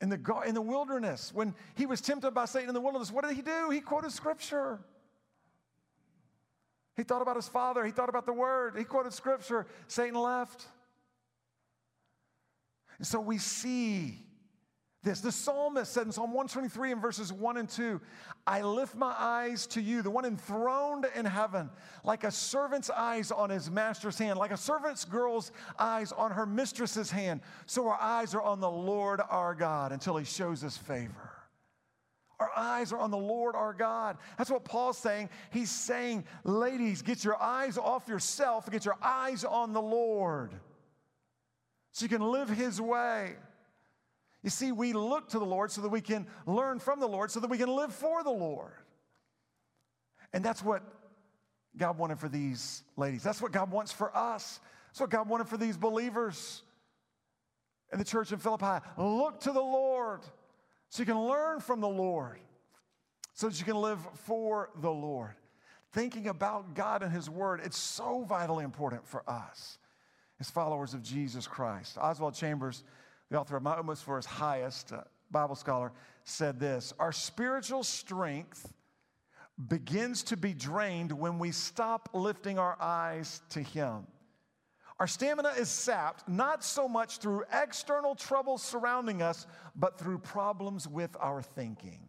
in 0.00 0.08
the, 0.08 0.42
in 0.46 0.54
the 0.54 0.62
wilderness. 0.62 1.32
When 1.34 1.52
he 1.74 1.84
was 1.84 2.00
tempted 2.00 2.30
by 2.30 2.44
Satan 2.44 2.68
in 2.68 2.74
the 2.76 2.80
wilderness, 2.80 3.10
what 3.10 3.26
did 3.26 3.34
he 3.34 3.42
do? 3.42 3.70
He 3.70 3.80
quoted 3.80 4.12
scripture. 4.12 4.78
He 7.00 7.04
thought 7.04 7.22
about 7.22 7.36
his 7.36 7.48
father, 7.48 7.82
he 7.82 7.92
thought 7.92 8.10
about 8.10 8.26
the 8.26 8.32
word, 8.34 8.76
he 8.76 8.84
quoted 8.84 9.14
scripture. 9.14 9.66
Satan 9.88 10.20
left. 10.20 10.66
And 12.98 13.06
so 13.06 13.18
we 13.22 13.38
see 13.38 14.18
this. 15.02 15.22
The 15.22 15.32
psalmist 15.32 15.90
said 15.94 16.04
in 16.04 16.12
Psalm 16.12 16.34
123 16.34 16.92
in 16.92 17.00
verses 17.00 17.32
1 17.32 17.56
and 17.56 17.66
2 17.66 17.98
I 18.46 18.60
lift 18.60 18.94
my 18.96 19.14
eyes 19.18 19.66
to 19.68 19.80
you, 19.80 20.02
the 20.02 20.10
one 20.10 20.26
enthroned 20.26 21.06
in 21.16 21.24
heaven, 21.24 21.70
like 22.04 22.24
a 22.24 22.30
servant's 22.30 22.90
eyes 22.90 23.30
on 23.30 23.48
his 23.48 23.70
master's 23.70 24.18
hand, 24.18 24.38
like 24.38 24.50
a 24.50 24.58
servant's 24.58 25.06
girl's 25.06 25.52
eyes 25.78 26.12
on 26.12 26.32
her 26.32 26.44
mistress's 26.44 27.10
hand. 27.10 27.40
So 27.64 27.88
our 27.88 27.98
eyes 27.98 28.34
are 28.34 28.42
on 28.42 28.60
the 28.60 28.70
Lord 28.70 29.22
our 29.30 29.54
God 29.54 29.92
until 29.92 30.18
he 30.18 30.26
shows 30.26 30.62
us 30.62 30.76
favor. 30.76 31.29
Our 32.40 32.50
eyes 32.56 32.90
are 32.92 32.98
on 32.98 33.10
the 33.10 33.18
Lord 33.18 33.54
our 33.54 33.74
God. 33.74 34.16
That's 34.38 34.50
what 34.50 34.64
Paul's 34.64 34.96
saying. 34.96 35.28
He's 35.50 35.70
saying, 35.70 36.24
ladies, 36.42 37.02
get 37.02 37.22
your 37.22 37.40
eyes 37.40 37.76
off 37.76 38.08
yourself, 38.08 38.64
and 38.64 38.72
get 38.72 38.86
your 38.86 38.96
eyes 39.02 39.44
on 39.44 39.74
the 39.74 39.82
Lord 39.82 40.52
so 41.92 42.04
you 42.04 42.08
can 42.08 42.22
live 42.22 42.48
his 42.48 42.80
way. 42.80 43.34
You 44.42 44.48
see, 44.48 44.72
we 44.72 44.94
look 44.94 45.28
to 45.28 45.38
the 45.38 45.44
Lord 45.44 45.70
so 45.70 45.82
that 45.82 45.90
we 45.90 46.00
can 46.00 46.26
learn 46.46 46.78
from 46.78 46.98
the 46.98 47.06
Lord, 47.06 47.30
so 47.30 47.40
that 47.40 47.50
we 47.50 47.58
can 47.58 47.68
live 47.68 47.94
for 47.94 48.24
the 48.24 48.30
Lord. 48.30 48.72
And 50.32 50.42
that's 50.42 50.64
what 50.64 50.82
God 51.76 51.98
wanted 51.98 52.18
for 52.18 52.28
these 52.28 52.82
ladies. 52.96 53.22
That's 53.22 53.42
what 53.42 53.52
God 53.52 53.70
wants 53.70 53.92
for 53.92 54.16
us. 54.16 54.60
That's 54.88 55.00
what 55.00 55.10
God 55.10 55.28
wanted 55.28 55.48
for 55.48 55.58
these 55.58 55.76
believers 55.76 56.62
in 57.92 57.98
the 57.98 58.04
church 58.04 58.32
in 58.32 58.38
Philippi. 58.38 58.84
Look 58.96 59.40
to 59.40 59.52
the 59.52 59.60
Lord 59.60 60.22
so 60.90 61.00
you 61.02 61.06
can 61.06 61.26
learn 61.26 61.60
from 61.60 61.80
the 61.80 61.88
Lord, 61.88 62.38
so 63.32 63.48
that 63.48 63.58
you 63.58 63.64
can 63.64 63.76
live 63.76 64.00
for 64.26 64.70
the 64.76 64.90
Lord. 64.90 65.34
Thinking 65.92 66.28
about 66.28 66.74
God 66.74 67.02
and 67.02 67.10
His 67.10 67.30
Word, 67.30 67.60
it's 67.64 67.78
so 67.78 68.24
vitally 68.28 68.64
important 68.64 69.08
for 69.08 69.28
us 69.28 69.78
as 70.38 70.50
followers 70.50 70.92
of 70.92 71.02
Jesus 71.02 71.46
Christ. 71.46 71.96
Oswald 71.98 72.34
Chambers 72.34 72.84
the 73.30 73.38
author 73.38 73.56
of 73.56 73.62
My 73.62 73.72
Utmost 73.72 74.04
for 74.04 74.16
His 74.16 74.26
Highest, 74.26 74.92
uh, 74.92 75.02
Bible 75.30 75.54
scholar, 75.54 75.92
said 76.24 76.58
this 76.58 76.92
Our 76.98 77.12
spiritual 77.12 77.84
strength 77.84 78.72
begins 79.68 80.22
to 80.24 80.36
be 80.36 80.52
drained 80.52 81.12
when 81.12 81.38
we 81.38 81.52
stop 81.52 82.08
lifting 82.12 82.58
our 82.58 82.76
eyes 82.80 83.40
to 83.50 83.60
Him. 83.62 84.06
Our 85.00 85.06
stamina 85.06 85.54
is 85.58 85.70
sapped 85.70 86.28
not 86.28 86.62
so 86.62 86.86
much 86.86 87.18
through 87.18 87.44
external 87.50 88.14
troubles 88.14 88.62
surrounding 88.62 89.22
us, 89.22 89.46
but 89.74 89.98
through 89.98 90.18
problems 90.18 90.86
with 90.86 91.16
our 91.18 91.40
thinking. 91.40 92.00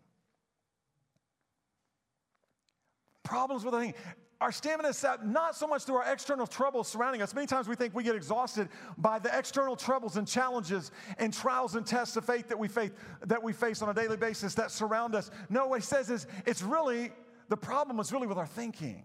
Problems 3.24 3.64
with 3.64 3.74
our 3.74 3.80
thinking. 3.80 4.02
Our 4.42 4.52
stamina 4.52 4.90
is 4.90 4.98
sapped 4.98 5.24
not 5.24 5.56
so 5.56 5.68
much 5.68 5.84
through 5.84 5.98
our 5.98 6.12
external 6.12 6.46
troubles 6.46 6.90
surrounding 6.90 7.22
us. 7.22 7.34
Many 7.34 7.48
times 7.48 7.70
we 7.70 7.76
think 7.76 7.96
we 7.96 8.04
get 8.04 8.16
exhausted 8.16 8.68
by 8.98 9.20
the 9.20 9.38
external 9.38 9.78
troubles 9.78 10.18
and 10.18 10.28
challenges 10.28 10.92
and 11.18 11.32
trials 11.32 11.76
and 11.76 11.86
tests 11.86 12.18
of 12.18 12.26
faith 12.26 12.50
that 12.50 12.60
we 12.60 12.68
face, 12.68 12.92
that 13.26 13.42
we 13.42 13.54
face 13.54 13.82
on 13.82 13.88
a 13.90 13.94
daily 13.94 14.18
basis 14.18 14.54
that 14.56 14.70
surround 14.70 15.16
us. 15.16 15.32
No, 15.48 15.68
what 15.68 15.80
he 15.80 15.86
says 15.86 16.10
is 16.10 16.28
it's 16.46 16.62
really, 16.62 17.12
the 17.48 17.56
problem 17.56 18.00
is 18.02 18.12
really 18.12 18.28
with 18.28 18.40
our 18.40 18.48
thinking. 18.48 19.04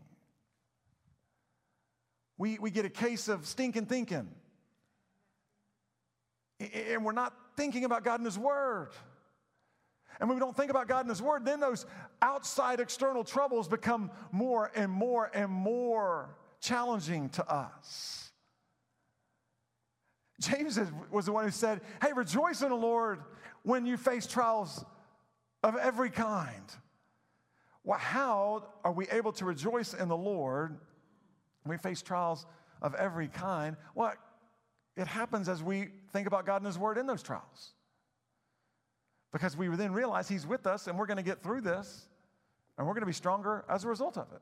We, 2.38 2.58
we 2.58 2.70
get 2.70 2.84
a 2.84 2.90
case 2.90 3.28
of 3.28 3.46
stinking 3.46 3.86
thinking. 3.86 4.28
And 6.60 7.04
we're 7.04 7.12
not 7.12 7.34
thinking 7.56 7.84
about 7.84 8.04
God 8.04 8.20
and 8.20 8.26
His 8.26 8.38
Word. 8.38 8.90
And 10.18 10.28
when 10.28 10.36
we 10.36 10.40
don't 10.40 10.56
think 10.56 10.70
about 10.70 10.88
God 10.88 11.00
and 11.00 11.10
His 11.10 11.20
Word, 11.20 11.44
then 11.44 11.60
those 11.60 11.86
outside 12.22 12.80
external 12.80 13.24
troubles 13.24 13.68
become 13.68 14.10
more 14.32 14.70
and 14.74 14.90
more 14.90 15.30
and 15.34 15.50
more 15.50 16.36
challenging 16.60 17.28
to 17.30 17.50
us. 17.50 18.30
James 20.40 20.78
was 21.10 21.26
the 21.26 21.32
one 21.32 21.44
who 21.44 21.50
said, 21.50 21.80
Hey, 22.02 22.12
rejoice 22.14 22.62
in 22.62 22.68
the 22.68 22.76
Lord 22.76 23.20
when 23.62 23.86
you 23.86 23.96
face 23.96 24.26
trials 24.26 24.84
of 25.62 25.76
every 25.76 26.10
kind. 26.10 26.64
Well, 27.84 27.98
how 27.98 28.64
are 28.84 28.92
we 28.92 29.08
able 29.08 29.32
to 29.32 29.44
rejoice 29.44 29.94
in 29.94 30.08
the 30.08 30.16
Lord 30.16 30.78
we 31.68 31.76
face 31.76 32.02
trials 32.02 32.46
of 32.82 32.94
every 32.94 33.28
kind? 33.28 33.76
Well, 33.94 34.14
it 34.96 35.06
happens 35.06 35.48
as 35.48 35.62
we 35.62 35.88
think 36.12 36.26
about 36.26 36.46
God 36.46 36.56
and 36.56 36.66
His 36.66 36.78
Word 36.78 36.98
in 36.98 37.06
those 37.06 37.22
trials 37.22 37.74
because 39.32 39.56
we 39.56 39.68
then 39.68 39.92
realize 39.92 40.28
He's 40.28 40.46
with 40.46 40.66
us 40.66 40.86
and 40.86 40.98
we're 40.98 41.06
going 41.06 41.18
to 41.18 41.22
get 41.22 41.42
through 41.42 41.60
this 41.60 42.08
and 42.78 42.86
we're 42.86 42.94
going 42.94 43.02
to 43.02 43.06
be 43.06 43.12
stronger 43.12 43.64
as 43.68 43.84
a 43.84 43.88
result 43.88 44.16
of 44.16 44.26
it. 44.32 44.40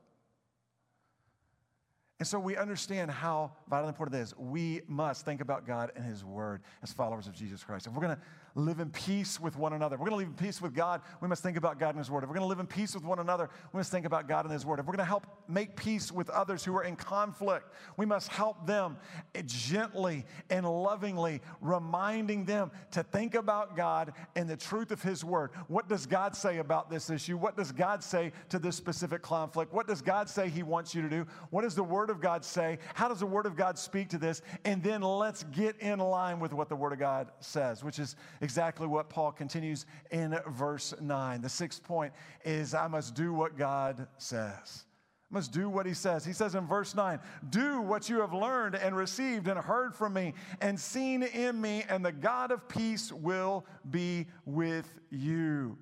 And 2.19 2.27
so 2.27 2.39
we 2.39 2.55
understand 2.55 3.11
how 3.11 3.51
vitally 3.69 3.89
important 3.89 4.17
it 4.17 4.21
is. 4.21 4.37
We 4.37 4.81
must 4.87 5.25
think 5.25 5.41
about 5.41 5.67
God 5.67 5.91
and 5.95 6.05
His 6.05 6.23
Word 6.23 6.61
as 6.81 6.93
followers 6.93 7.27
of 7.27 7.33
Jesus 7.33 7.63
Christ. 7.63 7.87
If 7.87 7.93
we're 7.93 8.01
going 8.01 8.15
to 8.15 8.21
live 8.55 8.79
in 8.79 8.89
peace 8.89 9.39
with 9.39 9.57
one 9.57 9.73
another, 9.73 9.97
we're 9.97 10.09
going 10.09 10.11
to 10.11 10.17
live 10.17 10.27
in 10.27 10.33
peace 10.33 10.61
with 10.61 10.73
God, 10.73 11.01
we 11.21 11.27
must 11.27 11.43
think 11.43 11.57
about 11.57 11.77
God 11.77 11.89
and 11.89 11.97
His 11.97 12.09
Word. 12.09 12.23
If 12.23 12.29
we're 12.29 12.35
going 12.35 12.45
to 12.45 12.49
live 12.49 12.59
in 12.59 12.67
peace 12.67 12.95
with 12.95 13.03
one 13.03 13.19
another, 13.19 13.49
we 13.73 13.77
must 13.77 13.91
think 13.91 14.05
about 14.05 14.27
God 14.27 14.45
and 14.45 14.53
His 14.53 14.65
Word. 14.65 14.79
If 14.79 14.85
we're 14.85 14.93
going 14.93 14.99
to 14.99 15.05
help 15.05 15.27
make 15.47 15.75
peace 15.75 16.11
with 16.11 16.29
others 16.29 16.63
who 16.63 16.75
are 16.75 16.83
in 16.83 16.95
conflict, 16.95 17.73
we 17.97 18.05
must 18.05 18.29
help 18.29 18.65
them 18.65 18.97
gently 19.45 20.25
and 20.49 20.65
lovingly, 20.65 21.41
reminding 21.59 22.45
them 22.45 22.71
to 22.91 23.03
think 23.03 23.35
about 23.35 23.75
God 23.75 24.13
and 24.35 24.49
the 24.49 24.57
truth 24.57 24.91
of 24.91 25.01
His 25.01 25.23
Word. 25.25 25.51
What 25.67 25.89
does 25.89 26.05
God 26.05 26.35
say 26.35 26.59
about 26.59 26.89
this 26.89 27.09
issue? 27.09 27.37
What 27.37 27.57
does 27.57 27.73
God 27.73 28.01
say 28.03 28.31
to 28.49 28.57
this 28.57 28.77
specific 28.77 29.21
conflict? 29.21 29.73
What 29.73 29.85
does 29.85 30.01
God 30.01 30.29
say 30.29 30.47
He 30.47 30.63
wants 30.63 30.95
you 30.95 31.01
to 31.01 31.09
do? 31.09 31.27
What 31.49 31.63
does 31.63 31.75
the 31.75 31.83
Word 31.83 32.09
of 32.09 32.21
God 32.21 32.45
say? 32.45 32.79
How 32.93 33.09
does 33.09 33.19
the 33.19 33.25
Word 33.25 33.45
of 33.45 33.57
God 33.57 33.77
speak 33.77 34.07
to 34.09 34.17
this? 34.17 34.41
And 34.63 34.81
then 34.81 35.01
let's 35.01 35.43
get 35.43 35.77
in 35.81 35.99
line 35.99 36.39
with 36.39 36.53
what 36.53 36.69
the 36.69 36.75
Word 36.75 36.93
of 36.93 36.99
God 36.99 37.31
says, 37.41 37.83
which 37.83 37.99
is 37.99 38.15
exactly 38.45 38.85
what 38.85 39.09
Paul 39.09 39.31
continues 39.31 39.87
in 40.11 40.39
verse 40.47 40.93
9. 41.01 41.41
The 41.41 41.49
sixth 41.49 41.83
point 41.83 42.13
is 42.45 42.75
I 42.75 42.87
must 42.87 43.15
do 43.15 43.33
what 43.33 43.57
God 43.57 44.07
says. 44.19 44.85
I 45.31 45.33
must 45.33 45.51
do 45.51 45.67
what 45.67 45.87
he 45.87 45.95
says. 45.95 46.23
He 46.23 46.31
says 46.31 46.53
in 46.53 46.67
verse 46.67 46.93
9, 46.93 47.19
Do 47.49 47.81
what 47.81 48.07
you 48.07 48.21
have 48.21 48.33
learned 48.33 48.75
and 48.75 48.95
received 48.95 49.47
and 49.47 49.59
heard 49.59 49.95
from 49.95 50.13
me 50.13 50.35
and 50.61 50.79
seen 50.79 51.23
in 51.23 51.59
me, 51.59 51.83
and 51.89 52.05
the 52.05 52.11
God 52.11 52.51
of 52.51 52.69
peace 52.69 53.11
will 53.11 53.65
be 53.89 54.27
with 54.45 54.87
you. 55.09 55.75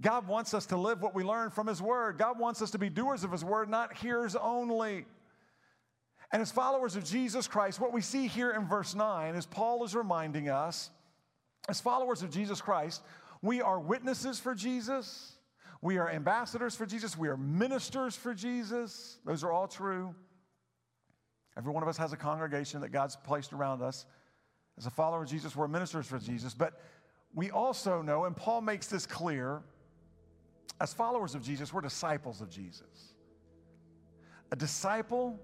God 0.00 0.28
wants 0.28 0.54
us 0.54 0.66
to 0.66 0.76
live 0.76 1.02
what 1.02 1.16
we 1.16 1.24
learn 1.24 1.50
from 1.50 1.66
His 1.66 1.82
Word. 1.82 2.16
God 2.16 2.38
wants 2.38 2.62
us 2.62 2.70
to 2.70 2.78
be 2.78 2.88
doers 2.88 3.24
of 3.24 3.32
His 3.32 3.44
Word, 3.44 3.68
not 3.68 3.96
hearers 3.96 4.36
only. 4.36 5.04
And 6.32 6.40
as 6.40 6.52
followers 6.52 6.94
of 6.94 7.04
Jesus 7.04 7.48
Christ, 7.48 7.80
what 7.80 7.92
we 7.92 8.00
see 8.00 8.28
here 8.28 8.52
in 8.52 8.68
verse 8.68 8.94
9 8.94 9.34
is 9.34 9.46
Paul 9.46 9.84
is 9.84 9.96
reminding 9.96 10.48
us, 10.48 10.90
as 11.70 11.80
followers 11.80 12.22
of 12.22 12.30
Jesus 12.30 12.60
Christ, 12.60 13.02
we 13.42 13.62
are 13.62 13.80
witnesses 13.80 14.38
for 14.38 14.54
Jesus, 14.54 15.32
we 15.80 15.96
are 15.96 16.10
ambassadors 16.10 16.76
for 16.76 16.84
Jesus, 16.84 17.16
we 17.16 17.28
are 17.28 17.36
ministers 17.36 18.14
for 18.14 18.34
Jesus. 18.34 19.18
Those 19.24 19.42
are 19.42 19.50
all 19.50 19.66
true. 19.66 20.14
Every 21.56 21.72
one 21.72 21.82
of 21.82 21.88
us 21.88 21.96
has 21.96 22.12
a 22.12 22.16
congregation 22.16 22.80
that 22.82 22.90
God's 22.90 23.16
placed 23.16 23.52
around 23.52 23.82
us. 23.82 24.04
As 24.76 24.86
a 24.86 24.90
follower 24.90 25.22
of 25.22 25.28
Jesus, 25.28 25.56
we're 25.56 25.68
ministers 25.68 26.06
for 26.06 26.18
Jesus. 26.18 26.54
But 26.54 26.80
we 27.34 27.50
also 27.50 28.02
know, 28.02 28.24
and 28.24 28.36
Paul 28.36 28.60
makes 28.60 28.86
this 28.86 29.06
clear, 29.06 29.62
as 30.80 30.92
followers 30.92 31.34
of 31.34 31.42
Jesus, 31.42 31.72
we're 31.72 31.80
disciples 31.80 32.40
of 32.40 32.50
Jesus. 32.50 33.14
A 34.52 34.56
disciple 34.56 35.38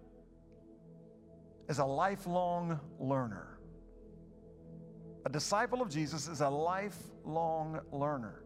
is 1.69 1.79
a 1.79 1.85
lifelong 1.85 2.81
learner. 2.99 3.56
A 5.27 5.29
disciple 5.29 5.83
of 5.83 5.91
Jesus 5.91 6.29
is 6.29 6.41
a 6.41 6.49
lifelong 6.49 7.81
learner. 7.91 8.45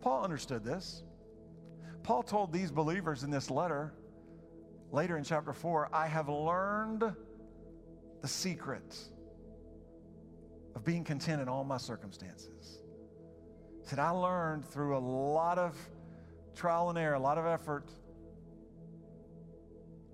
Paul 0.00 0.24
understood 0.24 0.64
this. 0.64 1.04
Paul 2.02 2.24
told 2.24 2.52
these 2.52 2.72
believers 2.72 3.22
in 3.22 3.30
this 3.30 3.52
letter, 3.52 3.94
later 4.90 5.16
in 5.16 5.22
chapter 5.22 5.52
4, 5.52 5.90
I 5.92 6.08
have 6.08 6.28
learned 6.28 7.04
the 8.20 8.26
secret 8.26 8.98
of 10.74 10.84
being 10.84 11.04
content 11.04 11.40
in 11.40 11.48
all 11.48 11.62
my 11.62 11.76
circumstances. 11.76 12.80
He 13.80 13.88
said, 13.88 14.00
I 14.00 14.10
learned 14.10 14.64
through 14.64 14.96
a 14.96 14.98
lot 14.98 15.56
of 15.56 15.76
trial 16.56 16.88
and 16.90 16.98
error, 16.98 17.14
a 17.14 17.20
lot 17.20 17.38
of 17.38 17.46
effort, 17.46 17.92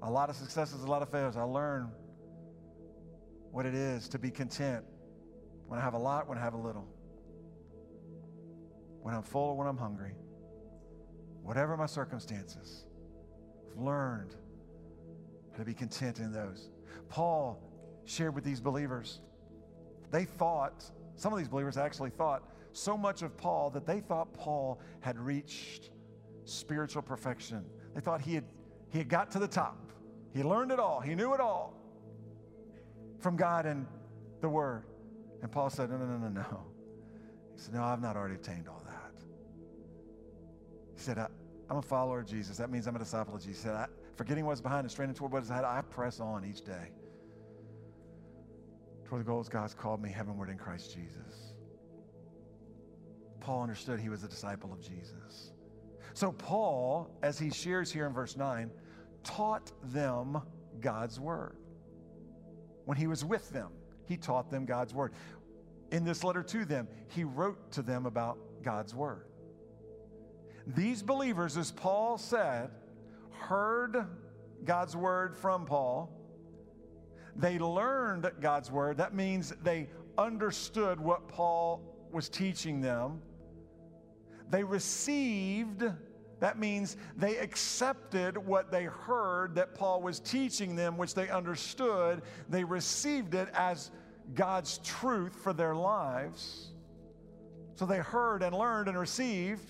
a 0.03 0.11
lot 0.11 0.29
of 0.29 0.37
successes, 0.37 0.83
a 0.83 0.87
lot 0.87 1.01
of 1.01 1.09
failures. 1.09 1.39
I 1.39 1.45
learned 1.45 1.93
what 3.53 3.65
it 3.65 3.75
is 3.75 4.07
to 4.11 4.19
be 4.19 4.31
content 4.31 4.85
when 5.67 5.79
I 5.79 5.83
have 5.83 5.95
a 5.95 5.99
lot, 5.99 6.29
when 6.29 6.39
I 6.39 6.41
have 6.41 6.55
a 6.55 6.59
little, 6.59 6.87
when 9.03 9.15
I'm 9.15 9.23
full 9.23 9.51
or 9.51 9.57
when 9.57 9.67
I'm 9.67 9.77
hungry, 9.77 10.12
whatever 11.43 11.77
my 11.77 11.87
circumstances. 11.87 12.87
I've 13.71 13.83
learned 13.83 14.35
how 15.53 15.59
to 15.59 15.65
be 15.65 15.75
content 15.75 16.19
in 16.19 16.33
those. 16.33 16.71
Paul 17.09 17.62
shared 18.05 18.35
with 18.35 18.45
these 18.45 18.61
believers. 18.61 19.21
They 20.11 20.25
thought, 20.25 20.85
some 21.17 21.33
of 21.33 21.39
these 21.39 21.49
believers 21.49 21.77
actually 21.77 22.11
thought 22.11 22.43
so 22.73 22.97
much 22.97 23.23
of 23.23 23.37
Paul 23.37 23.71
that 23.71 23.87
they 23.87 24.01
thought 24.01 24.33
Paul 24.35 24.81
had 25.01 25.19
reached 25.19 25.91
spiritual 26.45 27.03
perfection. 27.03 27.65
They 27.95 28.01
thought 28.01 28.21
he 28.21 28.35
had, 28.35 28.45
he 28.91 28.99
had 28.99 29.09
got 29.09 29.31
to 29.33 29.39
the 29.39 29.49
top. 29.49 29.93
He 30.33 30.43
learned 30.43 30.73
it 30.73 30.81
all, 30.81 31.01
he 31.01 31.15
knew 31.15 31.35
it 31.35 31.41
all 31.41 31.75
from 33.21 33.37
God 33.37 33.67
and 33.67 33.87
the 34.41 34.49
Word. 34.49 34.85
And 35.45 35.53
Paul 35.53 35.68
said, 35.68 35.90
No, 35.90 35.99
no, 35.99 36.07
no, 36.07 36.16
no, 36.16 36.28
no. 36.28 36.64
He 37.55 37.61
said, 37.61 37.74
No, 37.74 37.82
I've 37.82 38.01
not 38.01 38.16
already 38.16 38.36
attained 38.36 38.66
all 38.66 38.82
that. 38.86 39.12
He 40.95 40.99
said, 40.99 41.18
I, 41.18 41.26
am 41.68 41.76
a 41.76 41.82
follower 41.82 42.20
of 42.20 42.26
Jesus. 42.26 42.57
That 42.57 42.70
means 42.70 42.86
I'm 42.86 42.97
a 42.97 42.99
disciple 42.99 43.34
of 43.34 43.42
Jesus. 43.45 43.62
He 43.62 43.68
said, 43.68 43.88
Forgetting 44.16 44.47
what's 44.47 44.62
behind 44.62 44.84
and 44.84 44.90
straining 44.90 45.14
toward 45.14 45.32
what 45.32 45.42
is 45.42 45.51
ahead, 45.51 45.64
I 45.64 45.82
press 45.82 46.18
on 46.18 46.47
each 46.47 46.64
day 46.64 46.92
toward 49.05 49.20
the 49.20 49.26
goals 49.26 49.51
God's 49.51 49.74
called 49.74 50.03
me 50.03 50.09
heavenward 50.09 50.49
in 50.49 50.57
Christ 50.57 50.95
Jesus. 50.95 51.53
Paul 53.40 53.61
understood 53.64 54.01
he 54.01 54.09
was 54.09 54.24
a 54.24 54.28
disciple 54.28 54.72
of 54.72 54.80
Jesus. 54.80 55.53
So, 56.14 56.32
Paul, 56.32 57.11
as 57.22 57.38
he 57.38 57.51
shares 57.51 57.92
here 57.92 58.07
in 58.07 58.14
verse 58.14 58.34
9, 58.34 58.70
taught 59.24 59.72
them 59.92 60.40
God's 60.80 61.20
word. 61.20 61.59
When 62.86 62.97
he 62.97 63.07
was 63.07 63.26
with 63.26 63.51
them, 63.51 63.72
he 64.07 64.17
taught 64.17 64.51
them 64.51 64.65
God's 64.65 64.95
word. 64.95 65.13
In 65.91 66.05
this 66.05 66.25
letter 66.25 66.43
to 66.43 66.65
them, 66.65 66.89
he 67.09 67.25
wrote 67.25 67.73
to 67.73 67.83
them 67.83 68.07
about 68.07 68.39
God's 68.63 68.95
word. 68.95 69.27
These 70.67 71.03
believers, 71.03 71.57
as 71.57 71.71
Paul 71.71 72.19
said, 72.19 72.71
heard 73.31 74.07
God's 74.65 74.97
word 74.97 75.37
from 75.37 75.67
Paul. 75.67 76.11
They 77.37 77.59
learned 77.59 78.31
God's 78.41 78.71
word. 78.71 78.97
That 78.97 79.15
means 79.15 79.53
they 79.63 79.89
understood 80.17 81.01
what 81.01 81.29
Paul 81.29 81.83
was 82.13 82.29
teaching 82.29 82.81
them. 82.81 83.21
They 84.51 84.65
received, 84.65 85.85
that 86.41 86.59
means 86.59 86.97
they 87.16 87.37
accepted 87.39 88.37
what 88.37 88.70
they 88.70 88.85
heard 88.85 89.55
that 89.55 89.74
Paul 89.74 90.03
was 90.03 90.20
teaching 90.20 90.76
them, 90.76 90.97
which 90.97 91.14
they 91.14 91.28
understood. 91.28 92.22
They 92.49 92.64
received 92.64 93.35
it 93.35 93.49
as 93.55 93.91
God's 94.35 94.78
truth 94.78 95.35
for 95.35 95.53
their 95.53 95.74
lives. 95.74 96.72
So 97.76 97.87
they 97.87 97.99
heard 97.99 98.43
and 98.43 98.55
learned 98.55 98.89
and 98.89 98.99
received 98.99 99.68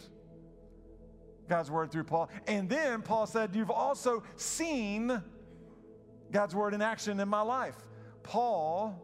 God's 1.48 1.70
word 1.70 1.90
through 1.90 2.04
Paul. 2.04 2.28
And 2.46 2.68
then 2.68 3.02
Paul 3.02 3.26
said, 3.26 3.54
You've 3.54 3.70
also 3.70 4.22
seen 4.36 5.22
God's 6.30 6.54
word 6.54 6.74
in 6.74 6.82
action 6.82 7.20
in 7.20 7.28
my 7.28 7.42
life. 7.42 7.76
Paul 8.22 9.00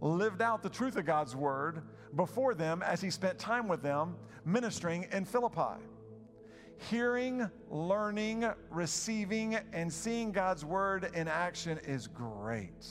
lived 0.00 0.42
out 0.42 0.62
the 0.62 0.70
truth 0.70 0.96
of 0.96 1.04
God's 1.04 1.36
word 1.36 1.82
before 2.16 2.54
them 2.54 2.82
as 2.82 3.00
he 3.00 3.10
spent 3.10 3.38
time 3.38 3.68
with 3.68 3.82
them 3.82 4.16
ministering 4.44 5.06
in 5.12 5.24
Philippi. 5.24 5.80
Hearing, 6.90 7.48
learning, 7.70 8.50
receiving, 8.70 9.56
and 9.72 9.92
seeing 9.92 10.32
God's 10.32 10.64
word 10.64 11.10
in 11.14 11.28
action 11.28 11.78
is 11.86 12.06
great. 12.06 12.86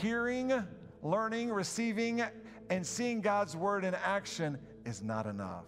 Hearing, 0.00 0.52
learning, 1.02 1.52
receiving, 1.52 2.22
and 2.68 2.84
seeing 2.84 3.20
God's 3.20 3.56
word 3.56 3.84
in 3.84 3.94
action 3.94 4.58
is 4.84 5.02
not 5.02 5.26
enough. 5.26 5.66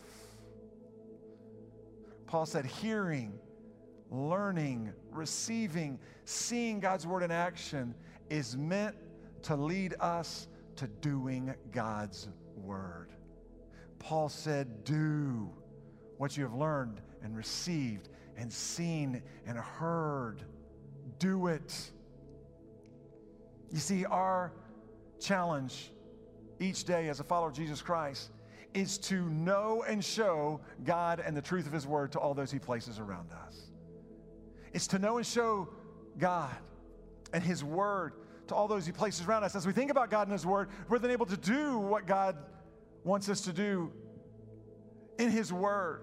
Paul 2.26 2.44
said, 2.44 2.66
hearing, 2.66 3.38
learning, 4.10 4.92
receiving, 5.10 5.98
seeing 6.24 6.80
God's 6.80 7.06
word 7.06 7.22
in 7.22 7.30
action 7.30 7.94
is 8.30 8.56
meant 8.56 8.96
to 9.42 9.54
lead 9.54 9.94
us 10.00 10.48
to 10.76 10.86
doing 10.86 11.54
God's 11.72 12.28
word. 12.56 13.12
Paul 13.98 14.28
said, 14.28 14.84
Do 14.84 15.50
what 16.18 16.36
you 16.36 16.42
have 16.42 16.54
learned 16.54 17.00
and 17.22 17.36
received 17.36 18.08
and 18.36 18.52
seen 18.52 19.22
and 19.46 19.56
heard. 19.56 20.42
Do 21.18 21.48
it. 21.48 21.90
You 23.70 23.78
see, 23.78 24.04
our 24.04 24.52
challenge 25.20 25.90
each 26.60 26.84
day 26.84 27.08
as 27.08 27.20
a 27.20 27.24
follower 27.24 27.48
of 27.48 27.54
Jesus 27.54 27.80
Christ 27.82 28.30
is 28.74 28.98
to 28.98 29.28
know 29.30 29.84
and 29.88 30.04
show 30.04 30.60
God 30.84 31.20
and 31.24 31.36
the 31.36 31.42
truth 31.42 31.66
of 31.66 31.72
His 31.72 31.86
Word 31.86 32.12
to 32.12 32.18
all 32.18 32.34
those 32.34 32.50
He 32.50 32.58
places 32.58 32.98
around 32.98 33.30
us. 33.46 33.70
It's 34.72 34.86
to 34.88 34.98
know 34.98 35.16
and 35.16 35.26
show 35.26 35.68
God 36.18 36.54
and 37.32 37.42
His 37.42 37.64
Word 37.64 38.12
to 38.48 38.54
all 38.54 38.68
those 38.68 38.86
He 38.86 38.92
places 38.92 39.26
around 39.26 39.44
us. 39.44 39.56
As 39.56 39.66
we 39.66 39.72
think 39.72 39.90
about 39.90 40.10
God 40.10 40.22
and 40.22 40.32
His 40.32 40.46
Word, 40.46 40.68
we're 40.88 40.98
then 40.98 41.10
able 41.10 41.26
to 41.26 41.36
do 41.36 41.78
what 41.78 42.06
God 42.06 42.36
wants 43.04 43.28
us 43.28 43.40
to 43.42 43.52
do 43.52 43.92
in 45.18 45.30
His 45.30 45.52
Word. 45.52 46.02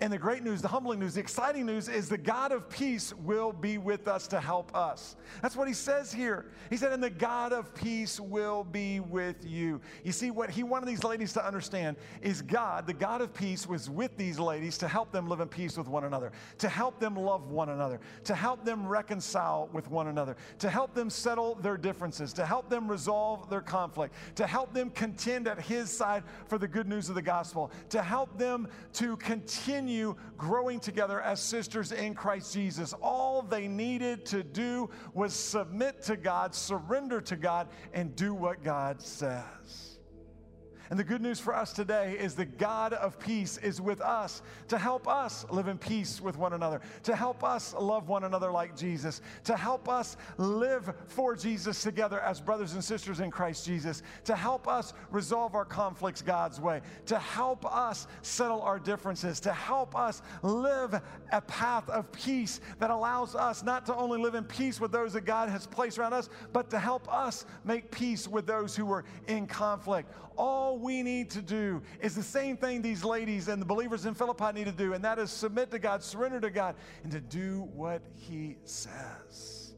And 0.00 0.12
the 0.12 0.18
great 0.18 0.42
news, 0.42 0.62
the 0.62 0.68
humbling 0.68 1.00
news, 1.00 1.14
the 1.14 1.20
exciting 1.20 1.66
news 1.66 1.88
is 1.88 2.08
the 2.08 2.18
God 2.18 2.52
of 2.52 2.68
peace 2.68 3.14
will 3.14 3.52
be 3.52 3.78
with 3.78 4.06
us 4.06 4.26
to 4.28 4.40
help 4.40 4.74
us. 4.74 5.16
That's 5.42 5.56
what 5.56 5.68
he 5.68 5.74
says 5.74 6.12
here. 6.12 6.46
He 6.70 6.76
said, 6.76 6.92
and 6.92 7.02
the 7.02 7.10
God 7.10 7.52
of 7.52 7.74
peace 7.74 8.20
will 8.20 8.64
be 8.64 9.00
with 9.00 9.44
you. 9.44 9.80
You 10.04 10.12
see, 10.12 10.30
what 10.30 10.50
he 10.50 10.62
wanted 10.62 10.86
these 10.86 11.04
ladies 11.04 11.32
to 11.34 11.44
understand 11.44 11.96
is 12.22 12.42
God, 12.42 12.86
the 12.86 12.92
God 12.92 13.20
of 13.20 13.34
peace, 13.34 13.66
was 13.66 13.90
with 13.90 14.16
these 14.16 14.38
ladies 14.38 14.78
to 14.78 14.88
help 14.88 15.10
them 15.10 15.28
live 15.28 15.40
in 15.40 15.48
peace 15.48 15.76
with 15.76 15.88
one 15.88 16.04
another, 16.04 16.32
to 16.58 16.68
help 16.68 17.00
them 17.00 17.16
love 17.16 17.50
one 17.50 17.70
another, 17.70 18.00
to 18.24 18.34
help 18.34 18.64
them 18.64 18.86
reconcile 18.86 19.68
with 19.72 19.90
one 19.90 20.08
another, 20.08 20.36
to 20.58 20.68
help 20.68 20.94
them 20.94 21.10
settle 21.10 21.54
their 21.56 21.76
differences, 21.76 22.32
to 22.32 22.46
help 22.46 22.68
them 22.68 22.88
resolve 22.88 23.48
their 23.50 23.60
conflict, 23.60 24.14
to 24.34 24.46
help 24.46 24.72
them 24.72 24.90
contend 24.90 25.48
at 25.48 25.60
his 25.60 25.90
side 25.90 26.22
for 26.46 26.58
the 26.58 26.68
good 26.68 26.86
news 26.88 27.08
of 27.08 27.14
the 27.14 27.22
gospel, 27.22 27.70
to 27.88 28.02
help 28.02 28.36
them 28.38 28.68
to 28.92 29.16
continue 29.16 29.77
continue 29.78 30.16
growing 30.36 30.80
together 30.80 31.20
as 31.20 31.38
sisters 31.38 31.92
in 31.92 32.12
Christ 32.12 32.52
Jesus. 32.52 32.94
All 33.00 33.42
they 33.42 33.68
needed 33.68 34.26
to 34.26 34.42
do 34.42 34.90
was 35.14 35.32
submit 35.32 36.02
to 36.02 36.16
God, 36.16 36.52
surrender 36.52 37.20
to 37.20 37.36
God, 37.36 37.68
and 37.92 38.16
do 38.16 38.34
what 38.34 38.64
God 38.64 39.00
says. 39.00 39.87
And 40.90 40.98
the 40.98 41.04
good 41.04 41.20
news 41.20 41.38
for 41.38 41.54
us 41.54 41.72
today 41.74 42.16
is 42.18 42.34
the 42.34 42.46
God 42.46 42.94
of 42.94 43.18
peace 43.18 43.58
is 43.58 43.80
with 43.80 44.00
us 44.00 44.40
to 44.68 44.78
help 44.78 45.06
us 45.06 45.44
live 45.50 45.68
in 45.68 45.76
peace 45.76 46.18
with 46.20 46.38
one 46.38 46.54
another, 46.54 46.80
to 47.02 47.14
help 47.14 47.44
us 47.44 47.74
love 47.78 48.08
one 48.08 48.24
another 48.24 48.50
like 48.50 48.74
Jesus, 48.74 49.20
to 49.44 49.54
help 49.54 49.86
us 49.88 50.16
live 50.38 50.94
for 51.06 51.36
Jesus 51.36 51.82
together 51.82 52.20
as 52.20 52.40
brothers 52.40 52.72
and 52.72 52.82
sisters 52.82 53.20
in 53.20 53.30
Christ 53.30 53.66
Jesus, 53.66 54.02
to 54.24 54.34
help 54.34 54.66
us 54.66 54.94
resolve 55.10 55.54
our 55.54 55.66
conflicts 55.66 56.22
God's 56.22 56.58
way, 56.58 56.80
to 57.04 57.18
help 57.18 57.66
us 57.66 58.06
settle 58.22 58.62
our 58.62 58.78
differences, 58.78 59.40
to 59.40 59.52
help 59.52 59.94
us 59.94 60.22
live 60.42 60.98
a 61.32 61.40
path 61.42 61.88
of 61.90 62.10
peace 62.12 62.60
that 62.78 62.88
allows 62.88 63.34
us 63.34 63.62
not 63.62 63.84
to 63.86 63.94
only 63.94 64.18
live 64.18 64.34
in 64.34 64.44
peace 64.44 64.80
with 64.80 64.92
those 64.92 65.12
that 65.12 65.26
God 65.26 65.50
has 65.50 65.66
placed 65.66 65.98
around 65.98 66.14
us, 66.14 66.30
but 66.54 66.70
to 66.70 66.78
help 66.78 67.12
us 67.12 67.44
make 67.64 67.90
peace 67.90 68.26
with 68.26 68.46
those 68.46 68.74
who 68.74 68.90
are 68.90 69.04
in 69.26 69.46
conflict 69.46 70.10
all 70.38 70.78
we 70.78 71.02
need 71.02 71.30
to 71.30 71.42
do 71.42 71.82
is 72.00 72.14
the 72.14 72.22
same 72.22 72.56
thing 72.56 72.80
these 72.80 73.04
ladies 73.04 73.48
and 73.48 73.60
the 73.60 73.66
believers 73.66 74.06
in 74.06 74.14
Philippi 74.14 74.52
need 74.52 74.66
to 74.66 74.72
do, 74.72 74.94
and 74.94 75.04
that 75.04 75.18
is 75.18 75.30
submit 75.30 75.70
to 75.72 75.78
God, 75.78 76.02
surrender 76.02 76.40
to 76.40 76.50
God, 76.50 76.76
and 77.02 77.10
to 77.12 77.20
do 77.20 77.68
what 77.74 78.02
He 78.14 78.56
says. 78.64 79.74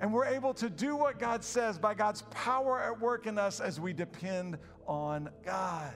And 0.00 0.12
we're 0.12 0.26
able 0.26 0.52
to 0.54 0.68
do 0.68 0.96
what 0.96 1.18
God 1.18 1.42
says 1.42 1.78
by 1.78 1.94
God's 1.94 2.22
power 2.30 2.80
at 2.80 3.00
work 3.00 3.26
in 3.26 3.38
us 3.38 3.60
as 3.60 3.80
we 3.80 3.92
depend 3.92 4.58
on 4.86 5.30
God. 5.44 5.92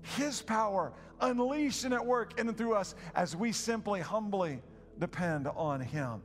His 0.00 0.40
power 0.40 0.92
unleashed 1.20 1.84
and 1.84 1.92
at 1.92 2.04
work 2.04 2.38
in 2.38 2.48
and 2.48 2.56
through 2.56 2.74
us 2.74 2.94
as 3.14 3.36
we 3.36 3.52
simply 3.52 4.00
humbly 4.00 4.62
depend 4.98 5.48
on 5.48 5.80
Him. 5.80 6.22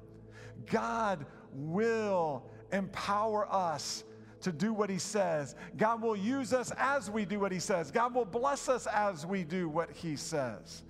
God 0.67 1.25
will 1.51 2.45
empower 2.71 3.51
us 3.51 4.03
to 4.41 4.51
do 4.51 4.73
what 4.73 4.89
He 4.89 4.97
says. 4.97 5.55
God 5.77 6.01
will 6.01 6.15
use 6.15 6.53
us 6.53 6.71
as 6.77 7.09
we 7.09 7.25
do 7.25 7.39
what 7.39 7.51
He 7.51 7.59
says. 7.59 7.91
God 7.91 8.13
will 8.13 8.25
bless 8.25 8.69
us 8.69 8.87
as 8.87 9.25
we 9.25 9.43
do 9.43 9.69
what 9.69 9.91
He 9.91 10.15
says. 10.15 10.83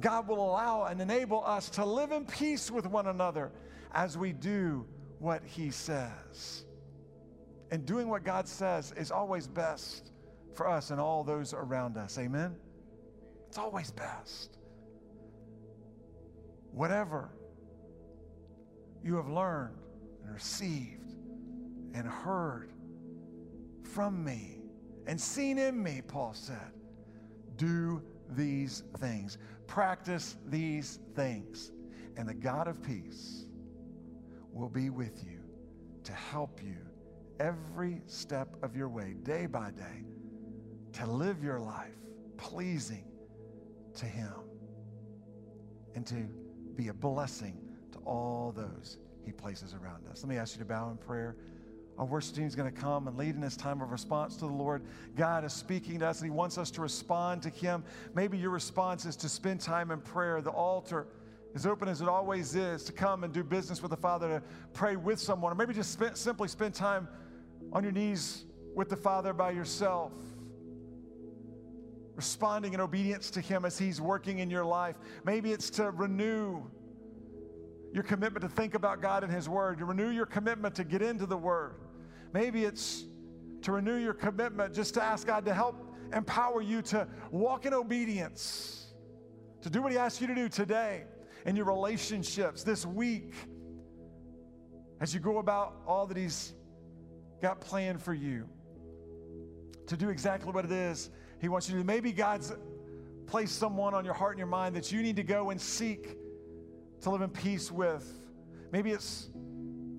God 0.00 0.26
will 0.28 0.44
allow 0.44 0.84
and 0.84 1.00
enable 1.00 1.44
us 1.44 1.68
to 1.70 1.84
live 1.84 2.12
in 2.12 2.26
peace 2.26 2.70
with 2.70 2.86
one 2.86 3.06
another 3.06 3.52
as 3.92 4.18
we 4.18 4.32
do 4.32 4.86
what 5.18 5.42
He 5.44 5.70
says. 5.70 6.64
And 7.70 7.86
doing 7.86 8.08
what 8.08 8.24
God 8.24 8.46
says 8.46 8.92
is 8.96 9.10
always 9.10 9.46
best 9.46 10.12
for 10.54 10.68
us 10.68 10.90
and 10.90 11.00
all 11.00 11.24
those 11.24 11.54
around 11.54 11.96
us. 11.96 12.18
Amen? 12.18 12.54
It's 13.48 13.58
always 13.58 13.90
best. 13.90 14.58
Whatever 16.72 17.30
you 19.02 19.16
have 19.16 19.28
learned 19.28 19.76
and 20.24 20.34
received 20.34 21.03
and 21.94 22.06
heard 22.06 22.72
from 23.82 24.22
me 24.24 24.58
and 25.06 25.20
seen 25.20 25.58
in 25.58 25.82
me, 25.82 26.02
Paul 26.06 26.34
said. 26.34 26.72
Do 27.56 28.02
these 28.30 28.82
things, 28.98 29.38
practice 29.66 30.36
these 30.46 30.98
things, 31.14 31.72
and 32.16 32.28
the 32.28 32.34
God 32.34 32.68
of 32.68 32.82
peace 32.82 33.46
will 34.52 34.68
be 34.68 34.90
with 34.90 35.24
you 35.24 35.40
to 36.04 36.12
help 36.12 36.60
you 36.62 36.76
every 37.40 38.02
step 38.06 38.56
of 38.62 38.76
your 38.76 38.88
way, 38.88 39.14
day 39.22 39.46
by 39.46 39.70
day, 39.70 40.04
to 40.92 41.06
live 41.06 41.42
your 41.42 41.60
life 41.60 41.96
pleasing 42.36 43.04
to 43.94 44.06
Him 44.06 44.32
and 45.94 46.06
to 46.06 46.28
be 46.76 46.88
a 46.88 46.94
blessing 46.94 47.58
to 47.92 47.98
all 48.00 48.52
those 48.54 48.98
He 49.24 49.32
places 49.32 49.74
around 49.74 50.06
us. 50.08 50.22
Let 50.22 50.28
me 50.28 50.36
ask 50.36 50.54
you 50.54 50.60
to 50.60 50.64
bow 50.64 50.90
in 50.90 50.96
prayer. 50.96 51.36
Our 51.96 52.04
worship 52.04 52.34
team 52.34 52.46
is 52.46 52.56
going 52.56 52.72
to 52.72 52.80
come 52.80 53.06
and 53.06 53.16
lead 53.16 53.36
in 53.36 53.40
this 53.40 53.56
time 53.56 53.80
of 53.80 53.92
response 53.92 54.34
to 54.36 54.46
the 54.46 54.52
Lord. 54.52 54.82
God 55.14 55.44
is 55.44 55.52
speaking 55.52 56.00
to 56.00 56.08
us 56.08 56.20
and 56.20 56.30
He 56.30 56.36
wants 56.36 56.58
us 56.58 56.70
to 56.72 56.80
respond 56.80 57.42
to 57.42 57.50
Him. 57.50 57.84
Maybe 58.14 58.36
your 58.36 58.50
response 58.50 59.04
is 59.04 59.14
to 59.16 59.28
spend 59.28 59.60
time 59.60 59.92
in 59.92 60.00
prayer. 60.00 60.40
The 60.40 60.50
altar 60.50 61.06
is 61.54 61.66
open 61.66 61.88
as 61.88 62.00
it 62.00 62.08
always 62.08 62.56
is 62.56 62.82
to 62.84 62.92
come 62.92 63.22
and 63.22 63.32
do 63.32 63.44
business 63.44 63.80
with 63.80 63.92
the 63.92 63.96
Father, 63.96 64.28
to 64.28 64.42
pray 64.72 64.96
with 64.96 65.20
someone, 65.20 65.52
or 65.52 65.54
maybe 65.54 65.72
just 65.72 65.92
spend, 65.92 66.16
simply 66.16 66.48
spend 66.48 66.74
time 66.74 67.06
on 67.72 67.84
your 67.84 67.92
knees 67.92 68.44
with 68.74 68.88
the 68.88 68.96
Father 68.96 69.32
by 69.32 69.52
yourself, 69.52 70.12
responding 72.16 72.74
in 72.74 72.80
obedience 72.80 73.30
to 73.30 73.40
Him 73.40 73.64
as 73.64 73.78
He's 73.78 74.00
working 74.00 74.40
in 74.40 74.50
your 74.50 74.64
life. 74.64 74.96
Maybe 75.24 75.52
it's 75.52 75.70
to 75.70 75.92
renew 75.92 76.60
your 77.92 78.02
commitment 78.02 78.42
to 78.42 78.48
think 78.48 78.74
about 78.74 79.00
God 79.00 79.22
and 79.22 79.32
His 79.32 79.48
Word, 79.48 79.78
to 79.78 79.84
renew 79.84 80.10
your 80.10 80.26
commitment 80.26 80.74
to 80.74 80.82
get 80.82 81.02
into 81.02 81.24
the 81.24 81.36
Word. 81.36 81.76
Maybe 82.34 82.64
it's 82.64 83.04
to 83.62 83.70
renew 83.70 83.94
your 83.94 84.12
commitment 84.12 84.74
just 84.74 84.92
to 84.94 85.02
ask 85.02 85.24
God 85.24 85.44
to 85.44 85.54
help 85.54 85.76
empower 86.12 86.60
you 86.60 86.82
to 86.82 87.06
walk 87.30 87.64
in 87.64 87.72
obedience, 87.72 88.92
to 89.62 89.70
do 89.70 89.80
what 89.80 89.92
He 89.92 89.98
asks 89.98 90.20
you 90.20 90.26
to 90.26 90.34
do 90.34 90.48
today 90.48 91.04
in 91.46 91.54
your 91.54 91.64
relationships 91.64 92.64
this 92.64 92.84
week 92.84 93.34
as 95.00 95.14
you 95.14 95.20
go 95.20 95.38
about 95.38 95.76
all 95.86 96.08
that 96.08 96.16
He's 96.16 96.54
got 97.40 97.60
planned 97.60 98.02
for 98.02 98.12
you. 98.12 98.48
To 99.86 99.96
do 99.96 100.08
exactly 100.08 100.50
what 100.50 100.64
it 100.64 100.72
is 100.72 101.10
He 101.40 101.48
wants 101.48 101.68
you 101.68 101.74
to 101.76 101.82
do. 101.82 101.86
Maybe 101.86 102.10
God's 102.10 102.52
placed 103.26 103.60
someone 103.60 103.94
on 103.94 104.04
your 104.04 104.14
heart 104.14 104.32
and 104.32 104.38
your 104.38 104.48
mind 104.48 104.74
that 104.74 104.90
you 104.90 105.02
need 105.02 105.16
to 105.16 105.22
go 105.22 105.50
and 105.50 105.60
seek 105.60 106.18
to 107.02 107.10
live 107.10 107.22
in 107.22 107.30
peace 107.30 107.70
with. 107.70 108.12
Maybe 108.72 108.90
it's 108.90 109.30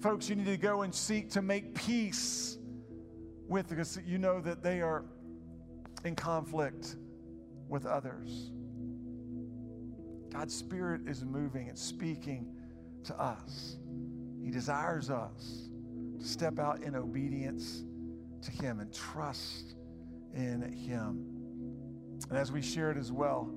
folks 0.02 0.30
you 0.30 0.36
need 0.36 0.46
to 0.46 0.58
go 0.58 0.82
and 0.84 0.94
seek 0.94 1.30
to 1.32 1.42
make 1.42 1.76
peace 1.76 2.58
with 3.48 3.70
because 3.70 4.00
you 4.06 4.18
know 4.18 4.42
that 4.42 4.64
they 4.64 4.82
are 4.82 5.06
in 6.04 6.16
conflict 6.16 6.96
with 7.68 7.86
others. 7.86 8.52
God's 10.32 10.54
Spirit 10.54 11.02
is 11.08 11.24
moving 11.24 11.70
and 11.70 11.78
speaking 11.78 12.54
to 13.06 13.20
us. 13.20 13.78
He 14.44 14.52
desires 14.52 15.10
us 15.10 15.70
to 16.20 16.26
step 16.26 16.60
out 16.60 16.82
in 16.82 16.96
obedience 16.96 17.84
to 18.42 18.52
Him 18.52 18.80
and 18.80 18.94
trust 18.94 19.76
in 20.34 20.62
Him. 20.62 21.26
And 22.30 22.38
as 22.38 22.52
we 22.52 22.62
shared 22.62 22.98
as 22.98 23.12
well, 23.12 23.50